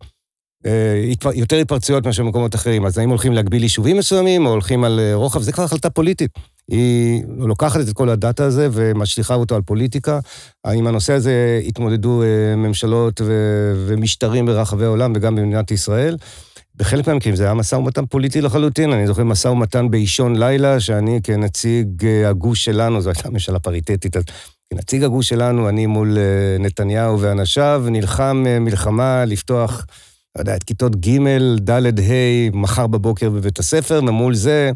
אה, 0.66 1.30
יותר 1.34 1.56
התפרצויות 1.56 2.06
מאשר 2.06 2.22
במקומות 2.22 2.54
אחרים. 2.54 2.86
אז 2.86 2.98
האם 2.98 3.08
הולכים 3.08 3.32
להגביל 3.32 3.62
יישובים 3.62 3.96
מסוימים, 3.96 4.46
או 4.46 4.50
הולכים 4.50 4.84
על 4.84 5.00
אה, 5.00 5.14
רוחב? 5.14 5.42
זה 5.42 5.52
כבר 5.52 5.64
החלטה 5.64 5.90
פוליטית. 5.90 6.30
היא 6.70 7.22
לוקחת 7.38 7.80
את 7.80 7.92
כל 7.92 8.08
הדאטה 8.08 8.44
הזה 8.44 8.68
ומשליכה 8.72 9.34
אותו 9.34 9.54
על 9.54 9.62
פוליטיקה. 9.62 10.20
עם 10.66 10.86
הנושא 10.86 11.12
הזה 11.12 11.60
התמודדו 11.66 12.22
אה, 12.22 12.56
ממשלות 12.56 13.20
ומשטרים 13.86 14.46
ברחבי 14.46 14.84
העולם 14.84 15.12
וגם 15.16 15.36
במדינת 15.36 15.70
ישראל. 15.70 16.16
בחלק 16.76 17.06
מהמקרים 17.06 17.36
זה 17.36 17.44
היה 17.44 17.54
משא 17.54 17.74
ומתן 17.74 18.06
פוליטי 18.06 18.40
לחלוטין. 18.40 18.92
אני 18.92 19.06
זוכר 19.06 19.24
משא 19.24 19.48
ומתן 19.48 19.90
באישון 19.90 20.36
לילה, 20.36 20.80
שאני 20.80 21.20
כנציג 21.22 22.06
הגוש 22.26 22.64
שלנו, 22.64 23.00
זו 23.00 23.10
הייתה 23.10 23.30
ממשלה 23.30 23.58
פריטטית, 23.58 24.16
אז 24.16 24.22
כנציג 24.70 25.04
הגוש 25.04 25.28
שלנו, 25.28 25.68
אני 25.68 25.86
מול 25.86 26.18
נתניהו 26.58 27.20
ואנשיו, 27.20 27.84
נלחם 27.90 28.44
מלחמה 28.60 29.24
לפתוח, 29.24 29.86
לא 30.38 30.42
יודע, 30.42 30.56
את 30.56 30.64
כיתות 30.64 30.96
ג', 30.96 31.18
ד', 31.70 32.00
ה', 32.00 32.50
מחר 32.52 32.86
בבוקר 32.86 33.30
בבית 33.30 33.58
הספר, 33.58 34.00
ומול 34.08 34.34
זה, 34.34 34.70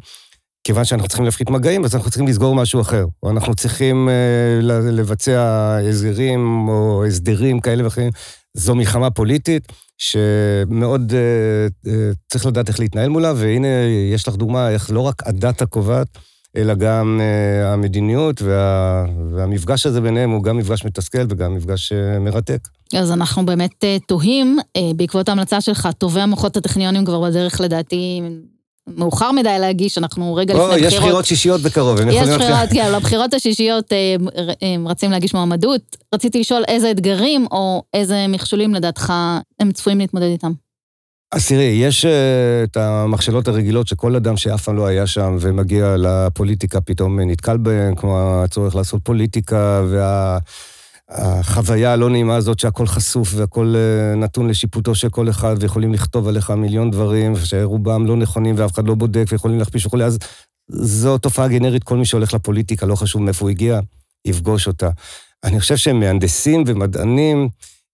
כיוון 0.64 0.84
שאנחנו 0.84 1.08
צריכים 1.08 1.24
להפחית 1.24 1.50
מגעים, 1.50 1.84
אז 1.84 1.94
אנחנו 1.94 2.10
צריכים 2.10 2.28
לסגור 2.28 2.54
משהו 2.54 2.80
אחר. 2.80 3.04
או 3.22 3.30
אנחנו 3.30 3.54
צריכים 3.54 4.08
לבצע 4.92 5.78
הסגרים 5.88 6.68
או 6.68 7.04
הסדרים 7.06 7.60
כאלה 7.60 7.84
ואחרים. 7.84 8.10
זו 8.54 8.74
מלחמה 8.74 9.10
פוליטית. 9.10 9.72
שמאוד 10.02 11.12
uh, 11.12 11.86
uh, 11.86 11.90
צריך 12.28 12.46
לדעת 12.46 12.68
איך 12.68 12.80
להתנהל 12.80 13.08
מולה, 13.08 13.32
והנה 13.36 13.68
יש 14.12 14.28
לך 14.28 14.34
דוגמה 14.34 14.70
איך 14.70 14.90
לא 14.90 15.00
רק 15.00 15.26
הדאטה 15.26 15.66
קובעת, 15.66 16.08
אלא 16.56 16.74
גם 16.74 17.20
uh, 17.20 17.66
המדיניות 17.66 18.42
וה, 18.42 19.04
והמפגש 19.30 19.86
הזה 19.86 20.00
ביניהם 20.00 20.30
הוא 20.30 20.42
גם 20.42 20.56
מפגש 20.56 20.84
מתסכל 20.84 21.26
וגם 21.28 21.54
מפגש 21.54 21.92
uh, 21.92 22.18
מרתק. 22.18 22.68
אז 22.96 23.12
אנחנו 23.12 23.46
באמת 23.46 23.84
uh, 23.84 24.06
תוהים, 24.06 24.58
uh, 24.60 24.80
בעקבות 24.96 25.28
ההמלצה 25.28 25.60
שלך, 25.60 25.88
טובי 25.98 26.20
המוחות 26.20 26.56
הטכניונים 26.56 27.04
כבר 27.04 27.20
בדרך 27.20 27.60
לדעתי 27.60 28.22
מאוחר 28.86 29.32
מדי 29.32 29.56
להגיש, 29.60 29.98
אנחנו 29.98 30.34
רגע 30.34 30.54
לפני 30.54 30.66
בחירות. 30.66 30.92
יש 30.92 30.98
בחירות 30.98 31.24
שישיות 31.24 31.60
בקרוב, 31.60 32.00
הם 32.00 32.08
יכולים... 32.08 32.34
יש 32.34 32.36
בחירות, 32.36 32.68
כן, 32.72 32.92
לבחירות 32.92 33.34
השישיות 33.34 33.92
אה, 33.92 34.16
הם 34.62 34.88
רצים 34.88 35.10
להגיש 35.10 35.34
מועמדות. 35.34 35.96
רציתי 36.14 36.40
לשאול 36.40 36.64
איזה 36.68 36.90
אתגרים 36.90 37.46
או 37.50 37.82
איזה 37.94 38.26
מכשולים 38.28 38.74
לדעתך 38.74 39.12
הם 39.60 39.72
צפויים 39.72 39.98
להתמודד 39.98 40.26
איתם. 40.26 40.52
אז 41.32 41.48
תראי, 41.48 41.64
יש 41.64 42.04
אה, 42.04 42.64
את 42.64 42.76
המכשלות 42.76 43.48
הרגילות 43.48 43.86
שכל 43.86 44.16
אדם 44.16 44.36
שאף 44.36 44.64
פעם 44.64 44.76
לא 44.76 44.86
היה 44.86 45.06
שם 45.06 45.36
ומגיע 45.40 45.96
לפוליטיקה 45.98 46.80
פתאום 46.80 47.20
נתקל 47.20 47.56
בהן, 47.56 47.94
כמו 47.94 48.42
הצורך 48.44 48.74
לעשות 48.74 49.00
פוליטיקה 49.04 49.82
וה... 49.90 50.38
החוויה 51.08 51.92
הלא 51.92 52.10
נעימה 52.10 52.36
הזאת 52.36 52.58
שהכל 52.58 52.86
חשוף 52.86 53.32
והכל 53.36 53.74
אה, 53.76 54.14
נתון 54.14 54.48
לשיפוטו 54.48 54.94
של 54.94 55.08
כל 55.08 55.30
אחד, 55.30 55.56
ויכולים 55.60 55.92
לכתוב 55.92 56.28
עליך 56.28 56.50
מיליון 56.50 56.90
דברים, 56.90 57.36
שרובם 57.36 58.06
לא 58.06 58.16
נכונים 58.16 58.54
ואף 58.58 58.72
אחד 58.72 58.86
לא 58.86 58.94
בודק, 58.94 59.24
ויכולים 59.32 59.58
להכפיש 59.58 59.86
וכולי, 59.86 60.04
אז 60.04 60.18
זו 60.68 61.18
תופעה 61.18 61.48
גנרית, 61.48 61.84
כל 61.84 61.96
מי 61.96 62.04
שהולך 62.04 62.34
לפוליטיקה, 62.34 62.86
לא 62.86 62.94
חשוב 62.94 63.22
מאיפה 63.22 63.44
הוא 63.44 63.50
הגיע, 63.50 63.80
יפגוש 64.24 64.66
אותה. 64.66 64.90
אני 65.44 65.60
חושב 65.60 65.76
שמהנדסים 65.76 66.64
ומדענים 66.66 67.48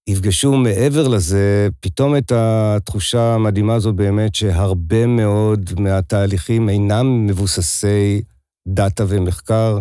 יפגשו 0.08 0.52
מעבר 0.52 1.08
לזה, 1.08 1.68
פתאום 1.80 2.16
את 2.16 2.32
התחושה 2.34 3.34
המדהימה 3.34 3.74
הזאת 3.74 3.94
באמת, 3.94 4.34
שהרבה 4.34 5.06
מאוד 5.06 5.70
מהתהליכים 5.78 6.68
אינם 6.68 7.26
מבוססי 7.26 8.22
דאטה 8.68 9.04
ומחקר. 9.08 9.78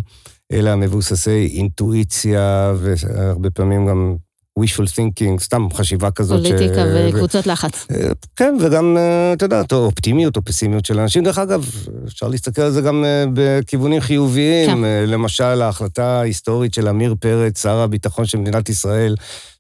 אלא 0.52 0.76
מבוססי 0.76 1.48
אינטואיציה, 1.54 2.74
והרבה 2.78 3.50
פעמים 3.50 3.86
גם 3.86 4.16
wishful 4.58 4.86
thinking, 4.96 5.39
סתם 5.39 5.67
חשיבה 5.74 6.12
כזאת. 6.12 6.46
פוליטיקה 6.46 6.84
ש... 6.86 7.13
וקבוצות 7.13 7.48
לחץ. 7.48 7.88
אה, 7.91 8.10
כן, 8.36 8.56
וגם, 8.62 8.98
אה, 8.98 9.34
אתה 9.34 9.46
יודע, 9.46 9.62
אופטימיות 9.72 10.38
או 10.38 10.41
פסימיות 10.46 10.86
של 10.86 11.00
אנשים. 11.00 11.24
דרך 11.24 11.38
אגב, 11.38 11.70
אפשר 12.08 12.28
להסתכל 12.28 12.62
על 12.62 12.72
זה 12.72 12.82
גם 12.82 13.06
אה, 13.06 13.26
בכיוונים 13.34 14.02
חיוביים. 14.02 14.70
כן. 14.70 14.78
למשל, 15.08 15.62
ההחלטה 15.62 16.20
ההיסטורית 16.20 16.74
של 16.74 16.88
עמיר 16.88 17.15
פרץ, 17.20 17.62
שר 17.63 17.78
הביטחון 17.78 18.26
של 18.26 18.38
מדינת 18.38 18.70
ישראל, 18.70 19.15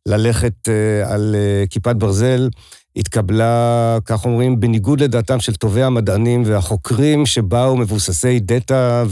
ללכת 0.05 0.69
על 1.05 1.35
כיפת 1.69 1.95
ברזל, 1.95 2.49
התקבלה, 2.97 3.97
כך 4.05 4.25
אומרים, 4.25 4.59
בניגוד 4.59 5.01
לדעתם 5.01 5.39
של 5.39 5.55
טובי 5.55 5.83
המדענים 5.83 6.43
והחוקרים 6.45 7.25
שבאו 7.25 7.77
מבוססי 7.77 8.39
דאטה 8.39 9.03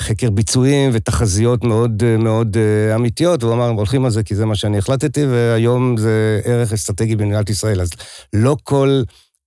וחקר 0.00 0.30
ביצועים 0.30 0.90
ותחזיות 0.92 1.64
מאוד 1.64 2.02
מאוד 2.18 2.56
אה, 2.56 2.94
אמיתיות, 2.94 3.44
והוא 3.44 3.54
אמר, 3.54 3.68
הולכים 3.68 4.04
על 4.04 4.10
זה 4.10 4.22
כי 4.22 4.34
זה 4.34 4.46
מה 4.46 4.54
שאני 4.54 4.78
החלטתי, 4.78 5.26
והיום 5.26 5.96
זה 5.96 6.40
ערך 6.44 6.72
אסטרטגי 6.72 7.16
במדינת 7.16 7.50
ישראל. 7.50 7.80
אז 7.80 7.90
לא 8.32 8.56
כל 8.62 9.02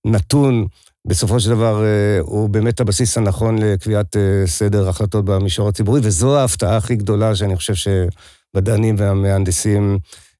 נתון... 0.06 0.66
בסופו 1.06 1.40
של 1.40 1.50
דבר 1.50 1.84
אה, 1.84 2.20
הוא 2.20 2.48
באמת 2.48 2.80
הבסיס 2.80 3.18
הנכון 3.18 3.58
לקביעת 3.58 4.16
אה, 4.16 4.46
סדר 4.46 4.88
החלטות 4.88 5.24
במישור 5.24 5.68
הציבורי, 5.68 6.00
וזו 6.02 6.38
ההפתעה 6.38 6.76
הכי 6.76 6.96
גדולה 6.96 7.34
שאני 7.34 7.56
חושב 7.56 7.74
שמדענים 7.74 8.94
והמהנדסים 8.98 9.98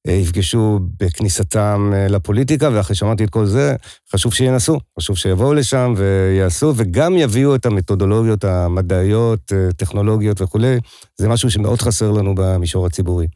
יפגשו 0.09 0.81
בכניסתם 1.01 1.90
אה, 1.95 2.09
לפוליטיקה, 2.09 2.71
ואחרי 2.73 2.97
שאמרתי 2.97 3.25
את 3.25 3.31
כל 3.31 3.47
זה, 3.47 3.75
חשוב 4.12 4.35
שינסו, 4.35 4.81
חשוב 4.99 5.17
שיבואו 5.17 5.55
לשם 5.55 5.95
ויעשו, 5.97 6.73
וגם 6.77 7.17
יביאו 7.17 7.55
את 7.55 7.67
המתודולוגיות 7.67 8.45
המדעיות, 8.45 9.53
אה, 9.53 9.73
טכנולוגיות 9.77 10.40
וכולי. 10.40 10.79
זה 11.17 11.29
משהו 11.29 11.51
שמאוד 11.51 11.81
חסר 11.81 12.11
לנו 12.11 12.35
במישור 12.35 12.87
הציבורי. 12.87 13.27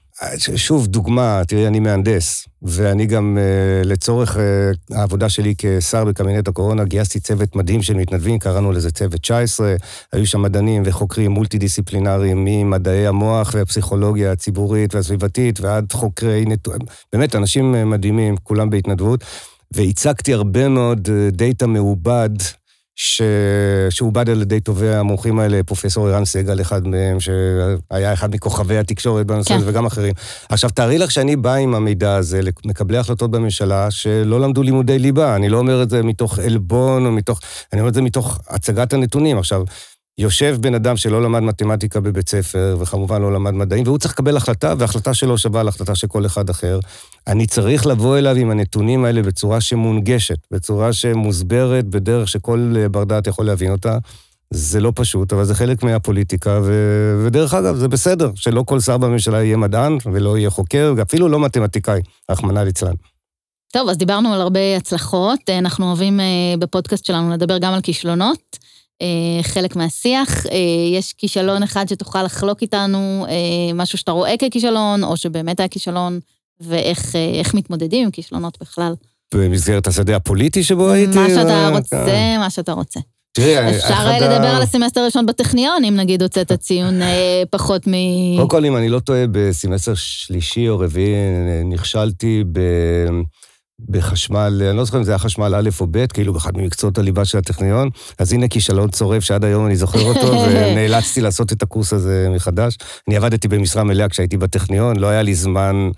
שוב, 0.57 0.87
דוגמה, 0.87 1.43
תראי, 1.49 1.67
אני 1.67 1.81
מהנדס, 1.81 2.49
ואני 2.63 3.07
גם 3.07 3.39
uh, 3.39 3.87
לצורך 3.87 4.37
uh, 4.37 4.41
העבודה 4.97 5.29
שלי 5.29 5.55
כשר 5.59 6.05
בקבינט 6.05 6.49
הקורונה, 6.49 6.85
גייסתי 6.85 7.21
צוות 7.21 7.57
מדהים 7.57 7.83
של 7.83 7.95
מתנדבים, 7.95 8.39
קראנו 8.39 8.73
לזה 8.73 8.91
צוות 8.91 9.21
19, 9.21 9.75
היו 10.13 10.27
שם 10.27 10.43
מדענים 10.43 10.83
וחוקרים 10.87 11.31
מולטי-דיסציפלינריים 11.31 12.45
ממדעי 12.45 13.07
המוח 13.07 13.51
והפסיכולוגיה 13.55 14.33
הציבורית 14.33 14.95
והסביבתית 14.95 15.61
ועד 15.61 15.93
חוקרי 15.93 16.45
נתונים, 16.47 16.87
באמת, 17.13 17.35
אנשים 17.35 17.75
uh, 17.75 17.85
מדהימים, 17.85 18.37
כולם 18.43 18.71
בהתנדבות, 18.71 19.25
והצגתי 19.75 20.35
הרבה 20.35 20.69
מאוד 20.69 21.09
דאטה 21.33 21.67
מעובד 21.67 22.31
ש... 23.01 23.23
שעובד 23.91 24.31
על 24.31 24.43
ידי 24.43 24.61
טובי 24.61 24.95
המומחים 24.95 25.39
האלה, 25.39 25.63
פרופסור 25.63 26.09
ערן 26.09 26.25
סגל, 26.25 26.61
אחד 26.61 26.87
מהם, 26.87 27.21
שהיה 27.21 28.13
אחד 28.13 28.35
מכוכבי 28.35 28.79
התקשורת 28.79 29.27
בנושא 29.27 29.55
הזה, 29.55 29.65
כן. 29.65 29.71
וגם 29.71 29.87
אחרים. 29.87 30.15
עכשיו, 30.49 30.71
תארי 30.71 30.99
לך 30.99 31.11
שאני 31.11 31.37
בא 31.37 31.55
עם 31.55 31.75
המידע 31.75 32.15
הזה 32.15 32.41
למקבלי 32.43 32.99
החלטות 32.99 33.31
בממשלה 33.31 33.91
שלא 33.91 34.41
למדו 34.41 34.63
לימודי 34.63 34.99
ליבה. 34.99 35.37
אני 35.37 35.49
לא 35.49 35.59
אומר 35.59 35.83
את 35.83 35.91
זה 35.91 36.03
מתוך 36.03 36.39
עלבון 36.39 37.07
או 37.07 37.13
מתוך... 37.13 37.41
אני 37.73 37.81
אומר 37.81 37.89
את 37.89 37.95
זה 37.95 38.03
מתוך 38.03 38.39
הצגת 38.49 38.93
הנתונים. 38.93 39.39
עכשיו, 39.39 39.63
יושב 40.19 40.57
בן 40.61 40.75
אדם 40.75 40.97
שלא 40.97 41.23
למד 41.23 41.41
מתמטיקה 41.41 42.01
בבית 42.01 42.29
ספר, 42.29 42.77
וכמובן 42.81 43.23
לא 43.23 43.33
למד 43.33 43.51
מדעים, 43.51 43.85
והוא 43.87 43.99
צריך 43.99 44.15
לקבל 44.15 44.37
החלטה, 44.37 44.75
וההחלטה 44.79 45.15
שלו 45.15 45.39
שווה 45.39 45.63
להחלטה 45.63 45.95
של 45.95 46.07
כל 46.07 46.27
אחד 46.27 46.51
אחר. 46.51 46.79
אני 47.27 47.47
צריך 47.47 47.87
לבוא 47.87 48.19
אליו 48.19 48.37
עם 48.37 48.51
הנתונים 48.51 49.05
האלה 49.05 49.23
בצורה 49.23 49.61
שמונגשת, 49.61 50.39
בצורה 50.51 50.93
שמוסברת, 50.93 51.85
בדרך 51.85 52.29
שכל 52.29 52.75
בר 52.91 53.05
דעת 53.05 53.27
יכול 53.27 53.47
להבין 53.47 53.71
אותה. 53.73 53.99
זה 54.51 54.81
לא 54.81 54.93
פשוט, 54.95 55.33
אבל 55.33 55.45
זה 55.45 55.55
חלק 55.55 55.83
מהפוליטיקה, 55.83 56.61
ו... 56.65 56.73
ודרך 57.25 57.55
אגב, 57.55 57.77
זה 57.77 57.89
בסדר 57.89 58.31
שלא 58.35 58.63
כל 58.67 58.81
שר 58.81 58.99
בממשלה 58.99 59.43
יהיה 59.43 59.57
מדען, 59.57 59.99
ולא 60.13 60.39
יהיה 60.39 60.51
חוקר, 60.51 60.95
ואפילו 60.97 61.29
לא 61.29 61.41
מתמטיקאי, 61.41 62.01
רחמנא 62.31 62.61
ליצלן. 62.61 62.95
טוב, 63.73 63.89
אז 63.89 63.99
דיברנו 63.99 64.35
על 64.35 64.41
הרבה 64.41 64.77
הצלחות. 64.77 65.41
אנחנו 65.51 65.87
אוהבים 65.87 66.21
אה, 66.21 66.27
בפודקאסט 66.59 67.05
שלנו 67.05 67.31
לדבר 67.31 67.59
גם 67.59 67.73
על 67.73 67.81
כישלונות. 67.81 68.59
אה, 69.03 69.43
חלק 69.43 69.77
מהשיח. 69.77 70.47
אה, 70.47 70.57
יש 70.93 71.13
כישלון 71.13 71.63
אחד 71.63 71.89
שתוכל 71.89 72.23
לחלוק 72.23 72.63
איתנו, 72.63 73.27
אה, 73.29 73.75
משהו 73.75 73.99
שאתה 73.99 74.13
רואה 74.13 74.35
ככישלון, 74.39 75.05
או 75.05 75.17
שבאמת 75.17 75.61
היה 75.61 75.69
כישלון, 75.69 76.21
ואיך 76.61 77.55
מתמודדים 77.55 78.05
עם 78.05 78.11
כישלונות 78.11 78.59
בכלל. 78.61 78.93
במסגרת 79.35 79.87
השדה 79.87 80.17
הפוליטי 80.17 80.65
שבו 80.65 80.91
הייתי? 80.91 81.19
מה 81.19 81.29
שאתה 81.29 81.69
רוצה, 81.69 82.37
מה 82.39 82.51
שאתה 82.51 82.73
רוצה. 82.73 83.01
תראי, 83.33 83.77
אפשר 83.77 84.09
לדבר 84.17 84.47
על 84.47 84.63
הסמסטר 84.63 85.01
הראשון 85.01 85.27
בטכניון, 85.27 85.85
אם 85.85 85.97
נגיד 85.97 86.23
הוצאת 86.23 86.53
ציון 86.53 87.01
פחות 87.51 87.87
מ... 87.87 87.93
קודם 88.37 88.49
כל, 88.49 88.65
אם 88.65 88.77
אני 88.77 88.89
לא 88.89 89.01
טועה, 89.01 89.25
בסמסטר 89.33 89.95
שלישי 89.95 90.69
או 90.69 90.79
רביעי 90.79 91.15
נכשלתי 91.65 92.45
ב... 92.53 92.61
בחשמל, 93.89 94.63
אני 94.69 94.77
לא 94.77 94.85
זוכר 94.85 94.99
אם 94.99 95.05
זה 95.05 95.11
היה 95.11 95.19
חשמל 95.19 95.55
א' 95.55 95.69
או 95.81 95.87
ב', 95.91 96.07
כאילו 96.07 96.33
באחד 96.33 96.57
ממקצועות 96.57 96.99
הליבה 96.99 97.25
של 97.25 97.39
הטכניון, 97.39 97.91
אז 98.19 98.33
הנה 98.33 98.49
כישלון 98.49 98.91
צורב 98.91 99.25
שעד 99.25 99.45
היום 99.45 99.67
אני 99.67 99.77
זוכר 99.77 100.03
אותו, 100.03 100.33
ונאלצתי 100.45 101.21
לעשות 101.21 101.53
את 101.53 101.63
הקורס 101.63 101.93
הזה 101.93 102.29
מחדש. 102.31 102.77
אני 103.09 103.17
עבדתי 103.17 103.49
במשרה 103.49 103.85
מלאה 103.85 104.09
כשהייתי 104.09 104.37
בטכניון, 104.37 104.97
לא 104.97 105.07
היה 105.07 105.23
לי 105.23 105.35
זמן 105.35 105.91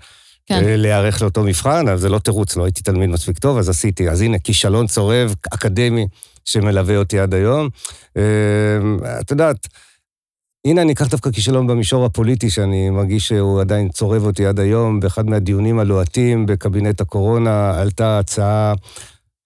כן. 0.45 0.63
אה, 0.63 0.75
להיערך 0.77 1.21
לאותו 1.21 1.43
מבחן, 1.43 1.87
אבל 1.87 1.97
זה 1.97 2.09
לא 2.09 2.19
תירוץ, 2.19 2.55
לא 2.55 2.63
הייתי 2.63 2.83
תלמיד 2.83 3.09
מספיק 3.09 3.39
טוב, 3.39 3.57
אז 3.57 3.69
עשיתי. 3.69 4.09
אז 4.09 4.21
הנה, 4.21 4.39
כישלון 4.39 4.87
צורב 4.87 5.35
אקדמי 5.53 6.07
שמלווה 6.45 6.97
אותי 6.97 7.19
עד 7.19 7.33
היום. 7.33 7.69
אה, 8.17 8.23
את 9.21 9.31
יודעת, 9.31 9.67
הנה, 10.65 10.81
אני 10.81 10.93
אקח 10.93 11.07
דווקא 11.07 11.31
כישלון 11.31 11.67
במישור 11.67 12.05
הפוליטי, 12.05 12.49
שאני 12.49 12.89
מרגיש 12.89 13.27
שהוא 13.27 13.61
עדיין 13.61 13.89
צורב 13.89 14.25
אותי 14.25 14.45
עד 14.45 14.59
היום. 14.59 14.99
באחד 14.99 15.29
מהדיונים 15.29 15.79
הלוהטים 15.79 16.45
בקבינט 16.45 17.01
הקורונה 17.01 17.81
עלתה 17.81 18.19
הצעה 18.19 18.73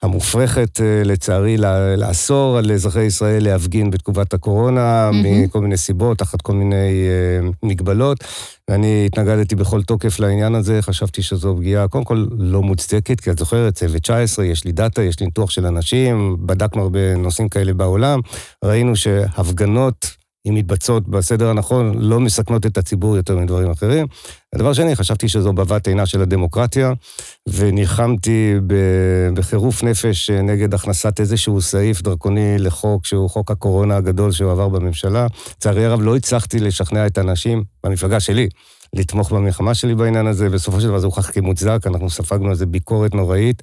המופרכת, 0.02 0.82
אה, 0.82 1.04
לצערי, 1.06 1.58
לאסור 1.98 2.58
על 2.58 2.72
אזרחי 2.72 3.04
ישראל 3.04 3.44
להפגין 3.44 3.92
בתקופת 3.92 4.34
הקורונה, 4.34 5.10
mm-hmm. 5.10 5.46
מכל 5.46 5.62
מיני 5.62 5.78
סיבות, 5.78 6.18
תחת 6.18 6.42
כל 6.42 6.54
מיני 6.54 7.08
uh, 7.46 7.54
מגבלות. 7.64 8.18
ואני 8.70 9.04
התנגדתי 9.06 9.56
בכל 9.56 9.84
תוקף 9.84 10.20
לעניין 10.20 10.56
הזה, 10.56 10.82
חשבתי 10.82 11.22
שזו 11.22 11.56
פגיעה, 11.58 11.88
קודם 11.88 12.04
כל, 12.04 12.26
לא 12.38 12.62
מוצדקת, 12.62 13.20
כי 13.20 13.32
את 13.32 13.40
זוכרת, 13.40 13.74
צוות 13.74 14.02
19, 14.02 14.46
יש 14.46 14.66
לי 14.66 14.72
דאטה, 14.72 15.04
יש 15.04 15.20
לי 15.20 15.26
ניתוח 15.26 15.50
של 15.50 15.66
אנשים, 15.66 16.38
בדקנו 16.40 16.82
הרבה 16.82 17.16
נושאים 17.16 17.50
כאלה 17.50 17.74
בעולם, 17.74 18.20
ראינו 18.64 18.96
שהפגנות 18.96 20.25
אם 20.50 20.54
מתבצעות 20.54 21.08
בסדר 21.08 21.50
הנכון, 21.50 21.94
לא 21.98 22.20
מסכנות 22.20 22.66
את 22.66 22.78
הציבור 22.78 23.18
יותר 23.18 23.38
מדברים 23.38 23.72
אחרים. 23.72 24.08
הדבר 24.56 24.74
שני, 24.74 24.96
חשבתי 24.96 25.30
שזו 25.30 25.54
בבת 25.54 25.88
עינה 25.88 26.06
של 26.06 26.22
הדמוקרטיה, 26.22 26.94
ונלחמתי 27.50 28.54
בחירוף 29.34 29.84
נפש 29.84 30.30
נגד 30.30 30.74
הכנסת 30.74 31.20
איזשהו 31.20 31.62
סעיף 31.62 32.02
דרקוני 32.02 32.58
לחוק 32.58 33.06
שהוא 33.06 33.30
חוק 33.30 33.52
הקורונה 33.52 33.98
הגדול 33.98 34.32
שהועבר 34.32 34.70
בממשלה. 34.70 35.28
לצערי 35.58 35.86
הרב, 35.86 36.02
לא 36.02 36.16
הצלחתי 36.16 36.60
לשכנע 36.60 37.08
את 37.08 37.18
האנשים 37.18 37.64
במפלגה 37.84 38.20
שלי 38.20 38.50
לתמוך 38.96 39.32
במלחמה 39.32 39.74
שלי 39.74 39.96
בעניין 39.96 40.28
הזה, 40.28 40.50
בסופו 40.50 40.82
של 40.82 40.88
דבר 40.88 41.00
זה 41.00 41.06
הוכח 41.06 41.32
כמוצדק, 41.32 41.88
אנחנו 41.88 42.10
ספגנו 42.10 42.52
איזה 42.52 42.66
ביקורת 42.66 43.16
נוראית. 43.16 43.62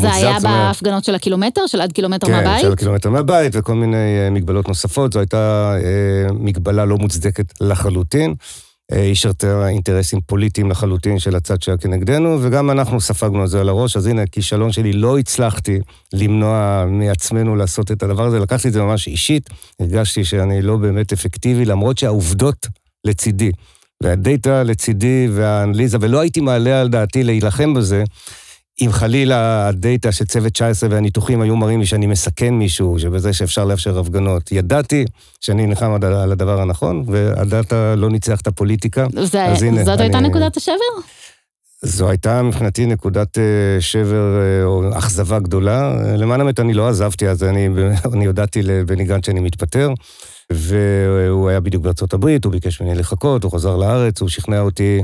זה 0.00 0.14
היה 0.14 0.40
בהפגנות 0.40 1.04
של 1.04 1.14
הקילומטר, 1.14 1.66
של 1.66 1.80
עד 1.80 1.92
קילומטר 1.92 2.26
כן, 2.26 2.32
מהבית? 2.32 2.56
כן, 2.56 2.62
של 2.62 2.72
הקילומטר 2.72 3.10
מהבית 3.10 3.52
וכל 3.56 3.74
מיני 3.74 3.96
אה, 3.96 4.30
מגבלות 4.30 4.68
נוספות. 4.68 5.12
זו 5.12 5.18
הייתה 5.18 5.74
אה, 5.84 6.32
מגבלה 6.32 6.84
לא 6.84 6.96
מוצדקת 6.96 7.52
לחלוטין. 7.60 8.34
היא 8.92 9.00
אה, 9.00 9.10
השרתה 9.10 9.68
אינטרסים 9.68 10.20
פוליטיים 10.26 10.70
לחלוטין 10.70 11.18
של 11.18 11.36
הצד 11.36 11.62
שהיה 11.62 11.78
כנגדנו, 11.78 12.38
וגם 12.42 12.70
אנחנו 12.70 13.00
ספגנו 13.00 13.44
את 13.44 13.48
זה 13.48 13.60
על 13.60 13.68
הראש, 13.68 13.96
אז 13.96 14.06
הנה, 14.06 14.26
כישלון 14.26 14.72
שלי, 14.72 14.92
לא 14.92 15.18
הצלחתי 15.18 15.78
למנוע 16.12 16.84
מעצמנו 16.88 17.56
לעשות 17.56 17.92
את 17.92 18.02
הדבר 18.02 18.24
הזה, 18.24 18.38
לקחתי 18.38 18.68
את 18.68 18.72
זה 18.72 18.82
ממש 18.82 19.08
אישית, 19.08 19.50
הרגשתי 19.80 20.24
שאני 20.24 20.62
לא 20.62 20.76
באמת 20.76 21.12
אפקטיבי, 21.12 21.64
למרות 21.64 21.98
שהעובדות 21.98 22.66
לצידי. 23.04 23.50
והדאטה 24.02 24.62
לצידי 24.62 25.28
והאנליזה, 25.32 25.98
ולא 26.00 26.20
הייתי 26.20 26.40
מעלה 26.40 26.80
על 26.80 26.88
דעתי 26.88 27.22
להילחם 27.22 27.74
בזה, 27.74 28.04
אם 28.84 28.92
חלילה 28.92 29.68
הדאטה 29.68 30.12
של 30.12 30.24
צוות 30.24 30.52
19 30.52 30.88
והניתוחים 30.92 31.40
היו 31.40 31.56
מראים 31.56 31.80
לי 31.80 31.86
שאני 31.86 32.06
מסכן 32.06 32.54
מישהו, 32.54 32.98
שבזה 32.98 33.32
שאפשר 33.32 33.64
לאפשר 33.64 33.98
הפגנות. 33.98 34.52
ידעתי 34.52 35.04
שאני 35.40 35.66
נלחם 35.66 35.92
על 35.92 36.32
הדבר 36.32 36.60
הנכון, 36.60 37.04
והדאטה 37.06 37.94
לא 37.94 38.10
ניצח 38.10 38.40
את 38.40 38.46
הפוליטיקה. 38.46 39.06
זה, 39.22 39.44
אז 39.44 39.62
הנה, 39.62 39.84
זאת 39.84 39.88
אני, 39.88 40.02
הייתה 40.02 40.20
נקודת 40.20 40.56
השבר? 40.56 40.74
זו 41.82 42.08
הייתה 42.08 42.42
מבחינתי 42.42 42.86
נקודת 42.86 43.38
אה, 43.38 43.80
שבר 43.80 44.38
אה, 44.40 44.64
או 44.64 44.98
אכזבה 44.98 45.38
גדולה. 45.38 45.94
למען 46.16 46.40
האמת, 46.40 46.60
אני 46.60 46.74
לא 46.74 46.88
עזבתי, 46.88 47.28
אז 47.28 47.42
אני, 47.42 47.68
אני 48.14 48.26
הודעתי 48.26 48.62
לבני 48.62 49.04
גנץ 49.04 49.26
שאני 49.26 49.40
מתפטר. 49.40 49.90
והוא 50.52 51.48
היה 51.48 51.60
בדיוק 51.60 51.82
בארצות 51.82 52.12
הברית, 52.12 52.44
הוא 52.44 52.52
ביקש 52.52 52.80
ממני 52.80 52.94
לחכות, 52.94 53.44
הוא 53.44 53.52
חזר 53.52 53.76
לארץ, 53.76 54.20
הוא 54.20 54.28
שכנע 54.28 54.60
אותי, 54.60 55.00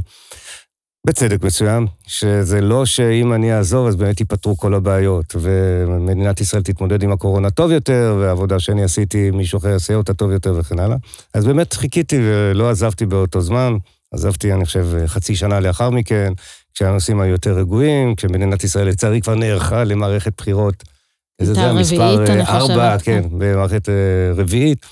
בצדק 1.07 1.43
מסוים, 1.43 1.87
שזה 2.07 2.61
לא 2.61 2.87
שאם 2.87 3.33
אני 3.33 3.57
אעזוב 3.57 3.87
אז 3.87 3.97
באמת 3.97 4.21
ייפתרו 4.21 4.57
כל 4.57 4.75
הבעיות, 4.75 5.37
ומדינת 5.41 6.41
ישראל 6.41 6.63
תתמודד 6.63 7.03
עם 7.03 7.13
הקורונה 7.13 7.51
טוב 7.51 7.71
יותר, 7.71 8.17
והעבודה 8.21 8.61
שאני 8.61 8.83
עשיתי, 8.83 9.31
מישהו 9.31 9.59
אחר 9.59 9.69
יעשה 9.69 9.95
אותה 9.95 10.15
טוב 10.15 10.31
יותר 10.31 10.55
וכן 10.59 10.79
הלאה. 10.79 10.97
אז 11.35 11.45
באמת 11.45 11.73
חיכיתי 11.73 12.19
ולא 12.23 12.71
עזבתי 12.71 13.07
באותו 13.07 13.41
זמן, 13.41 13.77
עזבתי, 14.15 14.53
אני 14.53 14.65
חושב, 14.65 14.89
חצי 15.07 15.37
שנה 15.37 15.61
לאחר 15.61 15.91
מכן, 15.91 16.33
כשהנושאים 16.75 17.21
היו 17.21 17.33
יותר 17.33 17.59
רגועים, 17.59 18.15
כשמדינת 18.15 18.65
ישראל 18.65 18.89
לצערי 18.89 19.21
כבר 19.21 19.35
נערכה 19.35 19.85
למערכת 19.85 20.33
בחירות. 20.37 20.85
זה 21.43 21.63
המספר 21.63 22.41
ארבע, 22.41 22.99
כן, 22.99 23.23
במערכת 23.39 23.89
אה, 23.89 23.95
רביעית. 24.37 24.87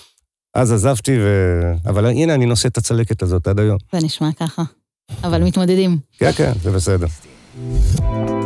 אז 0.54 0.72
עזבתי, 0.72 1.18
ו... 1.18 1.62
אבל 1.86 2.06
הנה, 2.06 2.34
אני 2.34 2.46
נושא 2.46 2.68
את 2.68 2.78
הצלקת 2.78 3.22
הזאת 3.22 3.48
עד 3.48 3.60
היום. 3.60 3.78
זה 3.92 4.06
נשמע 4.06 4.28
ככה. 4.32 4.62
אבל 5.24 5.42
מתמודדים. 5.42 5.98
כן, 6.18 6.32
כן, 6.32 6.52
זה 6.62 6.70
בסדר. 6.70 7.06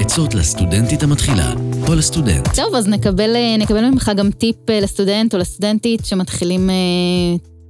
עצות 0.01 0.35
לסטודנטית 0.35 1.03
המתחילה, 1.03 1.55
או 1.89 1.95
לסטודנט. 1.95 2.49
טוב, 2.55 2.75
אז 2.75 2.89
נקבל, 2.89 3.37
נקבל 3.59 3.91
ממך 3.91 4.11
גם 4.17 4.31
טיפ 4.31 4.71
אה, 4.71 4.81
לסטודנט 4.81 5.35
או 5.35 5.39
לסטודנטית 5.39 6.05
שמתחילים 6.05 6.71
אה, 6.71 6.75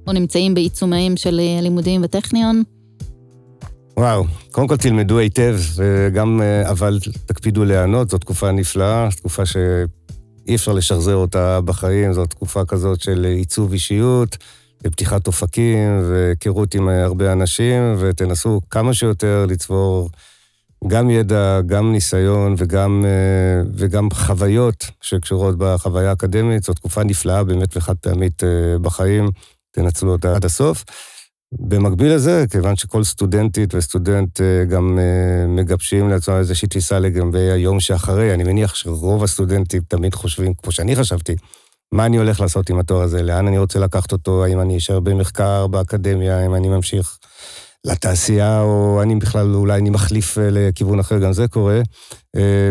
או 0.07 0.13
נמצאים 0.13 0.53
בעיצומיהם 0.53 1.17
של 1.17 1.39
אה, 1.39 1.59
הלימודים 1.59 2.01
בטכניון. 2.01 2.63
וואו, 3.97 4.25
קודם 4.51 4.67
כל 4.67 4.77
תלמדו 4.77 5.17
היטב, 5.17 5.57
וגם, 5.75 6.41
אבל 6.69 6.99
תקפידו 7.25 7.65
להיענות, 7.65 8.09
זו 8.09 8.17
תקופה 8.17 8.51
נפלאה, 8.51 9.09
תקופה 9.15 9.45
ש... 9.45 9.57
אי 10.47 10.55
אפשר 10.55 10.73
לשחזר 10.73 11.15
אותה 11.15 11.61
בחיים, 11.61 12.13
זו 12.13 12.25
תקופה 12.25 12.65
כזאת 12.65 13.01
של 13.01 13.25
עיצוב 13.25 13.73
אישיות, 13.73 14.37
ופתיחת 14.85 15.27
אופקים, 15.27 16.03
והיכרות 16.09 16.75
עם 16.75 16.89
הרבה 16.89 17.31
אנשים, 17.31 17.95
ותנסו 17.99 18.61
כמה 18.69 18.93
שיותר 18.93 19.45
לצבור 19.49 20.09
גם 20.87 21.09
ידע, 21.09 21.61
גם 21.65 21.91
ניסיון 21.91 22.55
וגם, 22.57 23.05
אה, 23.05 23.69
וגם 23.75 24.07
חוויות 24.13 24.85
שקשורות 25.01 25.57
בחוויה 25.57 26.09
האקדמית. 26.09 26.63
זו 26.63 26.73
תקופה 26.73 27.03
נפלאה 27.03 27.43
באמת 27.43 27.77
וחד 27.77 27.95
פעמית 28.01 28.43
אה, 28.43 28.79
בחיים, 28.81 29.29
תנצלו 29.71 30.11
אותה 30.11 30.35
עד 30.35 30.45
הסוף. 30.45 30.83
במקביל 31.59 32.13
לזה, 32.15 32.45
כיוון 32.51 32.75
שכל 32.75 33.03
סטודנטית 33.03 33.75
וסטודנט 33.75 34.41
אה, 34.41 34.65
גם 34.65 34.99
מגבשים 35.47 36.09
לעצמם 36.09 36.35
איזושהי 36.35 36.67
תפיסה 36.67 36.99
לגבי 36.99 37.51
היום 37.51 37.79
שאחרי, 37.79 38.33
אני 38.33 38.43
מניח 38.43 38.75
שרוב 38.75 39.23
הסטודנטים 39.23 39.81
תמיד 39.87 40.15
חושבים, 40.15 40.53
כמו 40.53 40.71
שאני 40.71 40.95
חשבתי, 40.95 41.35
מה 41.91 42.05
אני 42.05 42.17
הולך 42.17 42.39
לעשות 42.39 42.69
עם 42.69 42.79
התואר 42.79 43.01
הזה, 43.01 43.23
לאן 43.23 43.47
אני 43.47 43.57
רוצה 43.57 43.79
לקחת 43.79 44.11
אותו, 44.11 44.43
האם 44.43 44.59
אני 44.61 44.77
אשאר 44.77 44.99
במחקר, 44.99 45.67
באקדמיה, 45.67 46.39
האם 46.39 46.55
אני 46.55 46.69
ממשיך 46.69 47.17
לתעשייה, 47.85 48.61
או 48.61 49.01
אני 49.01 49.15
בכלל, 49.15 49.55
אולי 49.55 49.79
אני 49.79 49.89
מחליף 49.89 50.37
אה, 50.37 50.47
לכיוון 50.51 50.99
אחר, 50.99 51.19
גם 51.19 51.33
זה 51.33 51.47
קורה. 51.47 51.81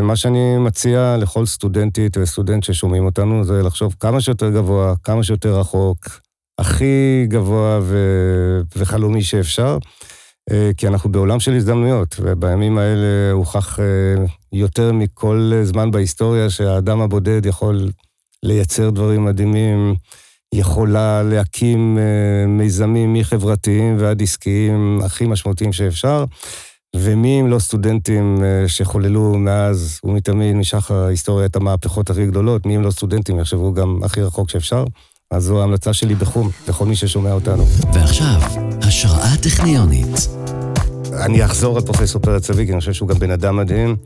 מה 0.03 0.17
שאני 0.17 0.59
מציע 0.59 1.17
לכל 1.19 1.47
סטודנטית 1.47 2.17
וסטודנט 2.17 2.65
ששומעים 2.65 3.05
אותנו, 3.05 3.45
זה 3.45 3.63
לחשוב 3.63 3.95
כמה 4.01 4.21
שיותר 4.21 4.51
גבוה, 4.51 4.95
כמה 5.05 5.23
שיותר 5.23 5.59
רחוק, 5.59 6.09
הכי 6.61 7.25
גבוה 7.29 7.81
ו... 7.83 7.97
וחלומי 8.77 9.23
שאפשר, 9.23 9.79
אה, 10.51 10.71
כי 10.77 10.89
אנחנו 10.89 11.13
בעולם 11.13 11.41
של 11.41 11.55
הזדמנויות, 11.55 12.17
ובימים 12.21 12.79
האלה 12.79 13.33
הוכח 13.33 13.81
אה, 13.81 13.85
יותר 14.53 14.93
מכל 14.93 15.53
זמן 15.63 15.91
בהיסטוריה 15.91 16.51
שהאדם 16.51 17.01
הבודד 17.01 17.47
יכול 17.47 17.91
לייצר 18.43 18.91
דברים 18.91 19.25
מדהימים, 19.25 19.95
יכולה 20.55 21.23
להקים 21.23 21.99
אה, 21.99 22.47
מיזמים 22.47 23.13
מחברתיים 23.13 23.97
ועד 23.99 24.23
עסקיים 24.23 25.01
הכי 25.05 25.27
משמעותיים 25.27 25.73
שאפשר. 25.73 26.25
ומי 26.97 27.41
אם 27.41 27.47
לא 27.47 27.59
סטודנטים 27.59 28.39
שחוללו 28.67 29.39
מאז 29.39 30.01
ומתמיד, 30.05 30.57
משחר 30.57 30.95
ההיסטוריה, 30.95 31.47
את 31.47 31.57
המהפכות 31.57 32.11
הכי 32.11 32.27
גדולות, 32.27 32.67
מי 32.67 32.77
אם 32.77 32.83
לא 32.83 32.91
סטודנטים 32.91 33.39
יחשבו 33.39 33.75
גם 33.75 34.01
הכי 34.03 34.23
רחוק 34.23 34.51
שאפשר. 34.51 34.85
אז 35.31 35.45
זו 35.45 35.61
ההמלצה 35.61 35.93
שלי 35.93 36.15
בחום, 36.15 36.51
לכל 36.69 36.87
מי 36.87 36.97
ששומע 36.97 37.33
אותנו. 37.33 37.65
ועכשיו, 37.93 38.41
השראה 38.83 39.37
טכניונית. 39.43 40.29
אני 41.13 41.45
אחזור 41.45 41.77
על 41.77 41.83
פרופסור 41.83 42.23
פרץ 42.23 42.47
צבי, 42.47 42.67
כי 42.67 42.73
אני 42.73 42.81
חושב 42.81 42.93
שהוא 42.93 43.09
גם 43.09 43.19
בן 43.19 43.31
אדם 43.31 43.57
מדהים. 43.57 43.97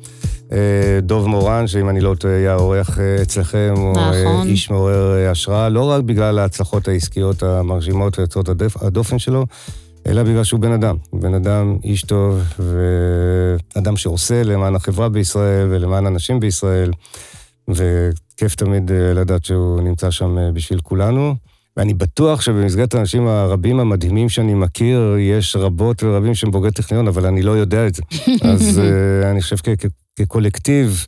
אה, 0.53 0.99
דוב 1.03 1.27
מורן, 1.27 1.67
שאם 1.67 1.89
אני 1.89 2.01
לא 2.01 2.15
טועה, 2.15 2.37
היה 2.37 2.55
אורח 2.55 2.99
אה, 2.99 3.23
אצלכם, 3.23 3.75
הוא 3.77 3.97
אה, 3.99 4.11
נכון. 4.11 4.47
איש 4.47 4.71
מעורר 4.71 5.31
השראה, 5.31 5.69
לא 5.69 5.91
רק 5.91 6.03
בגלל 6.03 6.39
ההצלחות 6.39 6.89
העסקיות 6.89 7.43
המרשימות 7.43 8.19
ויוצאות 8.19 8.49
הדופן 8.81 9.19
שלו, 9.19 9.47
אלא 10.07 10.23
בגלל 10.23 10.45
שהוא 10.45 10.61
בן 10.61 10.73
אדם. 10.73 10.97
בן 11.13 11.35
אדם, 11.35 11.77
איש 11.85 12.03
טוב, 12.03 12.41
ואדם 13.75 13.97
שעושה 13.97 14.43
למען 14.43 14.75
החברה 14.75 15.09
בישראל 15.09 15.67
ולמען 15.71 16.07
אנשים 16.07 16.41
בישראל. 16.41 16.91
וכיף 17.69 18.55
תמיד 18.55 18.91
לדעת 19.15 19.45
שהוא 19.45 19.81
נמצא 19.81 20.11
שם 20.11 20.37
בשביל 20.55 20.81
כולנו. 20.81 21.35
ואני 21.77 21.95
בטוח 21.95 22.41
שבמסגרת 22.41 22.95
האנשים 22.95 23.27
הרבים 23.27 23.81
המדהימים 23.81 24.29
שאני 24.29 24.55
מכיר, 24.55 25.17
יש 25.19 25.57
רבות 25.57 26.03
ורבים 26.03 26.35
שהם 26.35 26.51
בוגרי 26.51 26.73
טכניון, 26.73 27.09
אבל 27.09 27.27
אני 27.27 27.43
לא 27.43 27.51
יודע 27.51 27.87
את 27.87 27.95
זה. 27.95 28.03
אז 28.53 28.81
uh, 28.81 29.27
אני 29.27 29.43
חושב 29.43 29.57
כקולקטיב, 30.19 31.07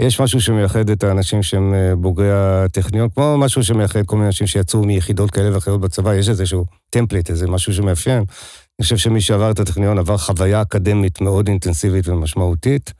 יש 0.00 0.20
משהו 0.20 0.40
שמייחד 0.40 0.90
את 0.90 1.04
האנשים 1.04 1.42
שהם 1.42 1.74
בוגרי 1.98 2.32
הטכניון, 2.32 3.08
כמו 3.14 3.38
משהו 3.38 3.64
שמייחד 3.64 4.06
כל 4.06 4.16
מיני 4.16 4.26
אנשים 4.26 4.46
שיצאו 4.46 4.84
מיחידות 4.84 5.30
כאלה 5.30 5.54
ואחרות 5.54 5.80
בצבא, 5.80 6.14
יש 6.14 6.28
איזשהו 6.28 6.64
טמפליט, 6.90 7.30
איזה 7.30 7.46
משהו 7.46 7.74
שמאפיין. 7.74 8.18
אני 8.18 8.82
חושב 8.82 8.96
שמי 8.96 9.20
שעבר 9.20 9.50
את 9.50 9.60
הטכניון 9.60 9.98
עבר 9.98 10.16
חוויה 10.16 10.62
אקדמית 10.62 11.20
מאוד 11.20 11.48
אינטנסיבית 11.48 12.08
ומשמעותית. 12.08 12.92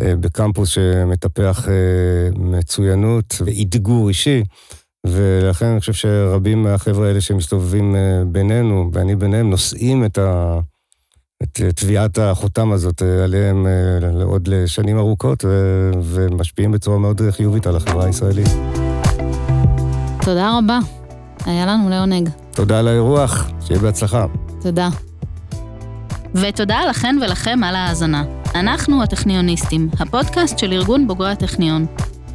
אה, 0.00 0.16
בקמפוס 0.16 0.68
שמטפח 0.68 1.68
אה, 1.68 1.74
מצוינות 2.36 3.34
ואתגור 3.44 4.08
אישי, 4.08 4.42
ולכן 5.10 5.66
אני 5.66 5.80
חושב 5.80 5.92
שרבים 5.92 6.62
מהחבר'ה 6.62 7.08
האלה 7.08 7.20
שמסתובבים 7.20 7.96
אה, 7.96 8.22
בינינו, 8.26 8.90
ואני 8.92 9.16
ביניהם, 9.16 9.50
נושאים 9.50 10.04
את, 10.04 10.18
ה, 10.18 10.58
את 11.42 11.60
טביעת 11.74 12.18
החותם 12.18 12.72
הזאת 12.72 13.02
עליהם 13.24 13.66
עוד 14.22 14.48
לשנים 14.48 14.98
ארוכות, 14.98 15.44
ומשפיעים 16.02 16.72
בצורה 16.72 16.98
מאוד 16.98 17.22
חיובית 17.30 17.66
על 17.66 17.76
החברה 17.76 18.06
הישראלית. 18.06 18.48
תודה 20.22 20.58
רבה. 20.58 20.78
היה 21.46 21.66
לנו 21.66 21.88
לעונג. 21.88 22.28
תודה 22.50 22.78
על 22.78 22.88
האירוח, 22.88 23.50
שיהיה 23.66 23.80
בהצלחה. 23.80 24.26
תודה. 24.60 24.88
ותודה 26.34 26.80
לכן 26.90 27.16
ולכם 27.22 27.58
על 27.64 27.76
ההאזנה. 27.76 28.24
אנחנו 28.54 29.02
הטכניוניסטים, 29.02 29.88
הפודקאסט 30.00 30.58
של 30.58 30.72
ארגון 30.72 31.06
בוגרי 31.06 31.30
הטכניון. 31.30 31.86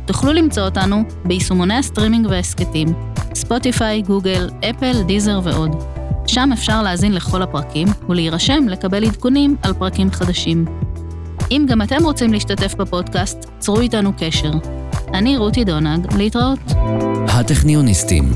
תוכלו 0.06 0.34
למצוא 0.34 0.64
אותנו 0.64 1.04
ביישומוני 1.26 1.74
ה-streaming 1.78 2.28
וההסכתים, 2.30 2.88
ספוטיפיי, 3.36 4.02
גוגל, 4.02 4.50
אפל, 4.70 5.04
דיזר 5.04 5.40
ועוד. 5.44 5.84
שם 6.28 6.50
אפשר 6.54 6.82
להאזין 6.82 7.14
לכל 7.14 7.42
הפרקים 7.42 7.88
ולהירשם 8.10 8.68
לקבל 8.68 9.06
עדכונים 9.06 9.56
על 9.62 9.74
פרקים 9.74 10.12
חדשים. 10.12 10.66
אם 11.52 11.66
גם 11.70 11.82
אתם 11.82 12.04
רוצים 12.04 12.34
להשתתף 12.34 12.76
בפודקאסט, 12.76 13.50
צרו 13.60 13.80
איתנו 13.80 14.12
קשר. 14.18 14.52
אני 15.14 15.38
רותי 15.38 15.64
דונג, 15.64 16.14
להתראות. 16.18 16.60
הטכניוניסטים 17.28 18.32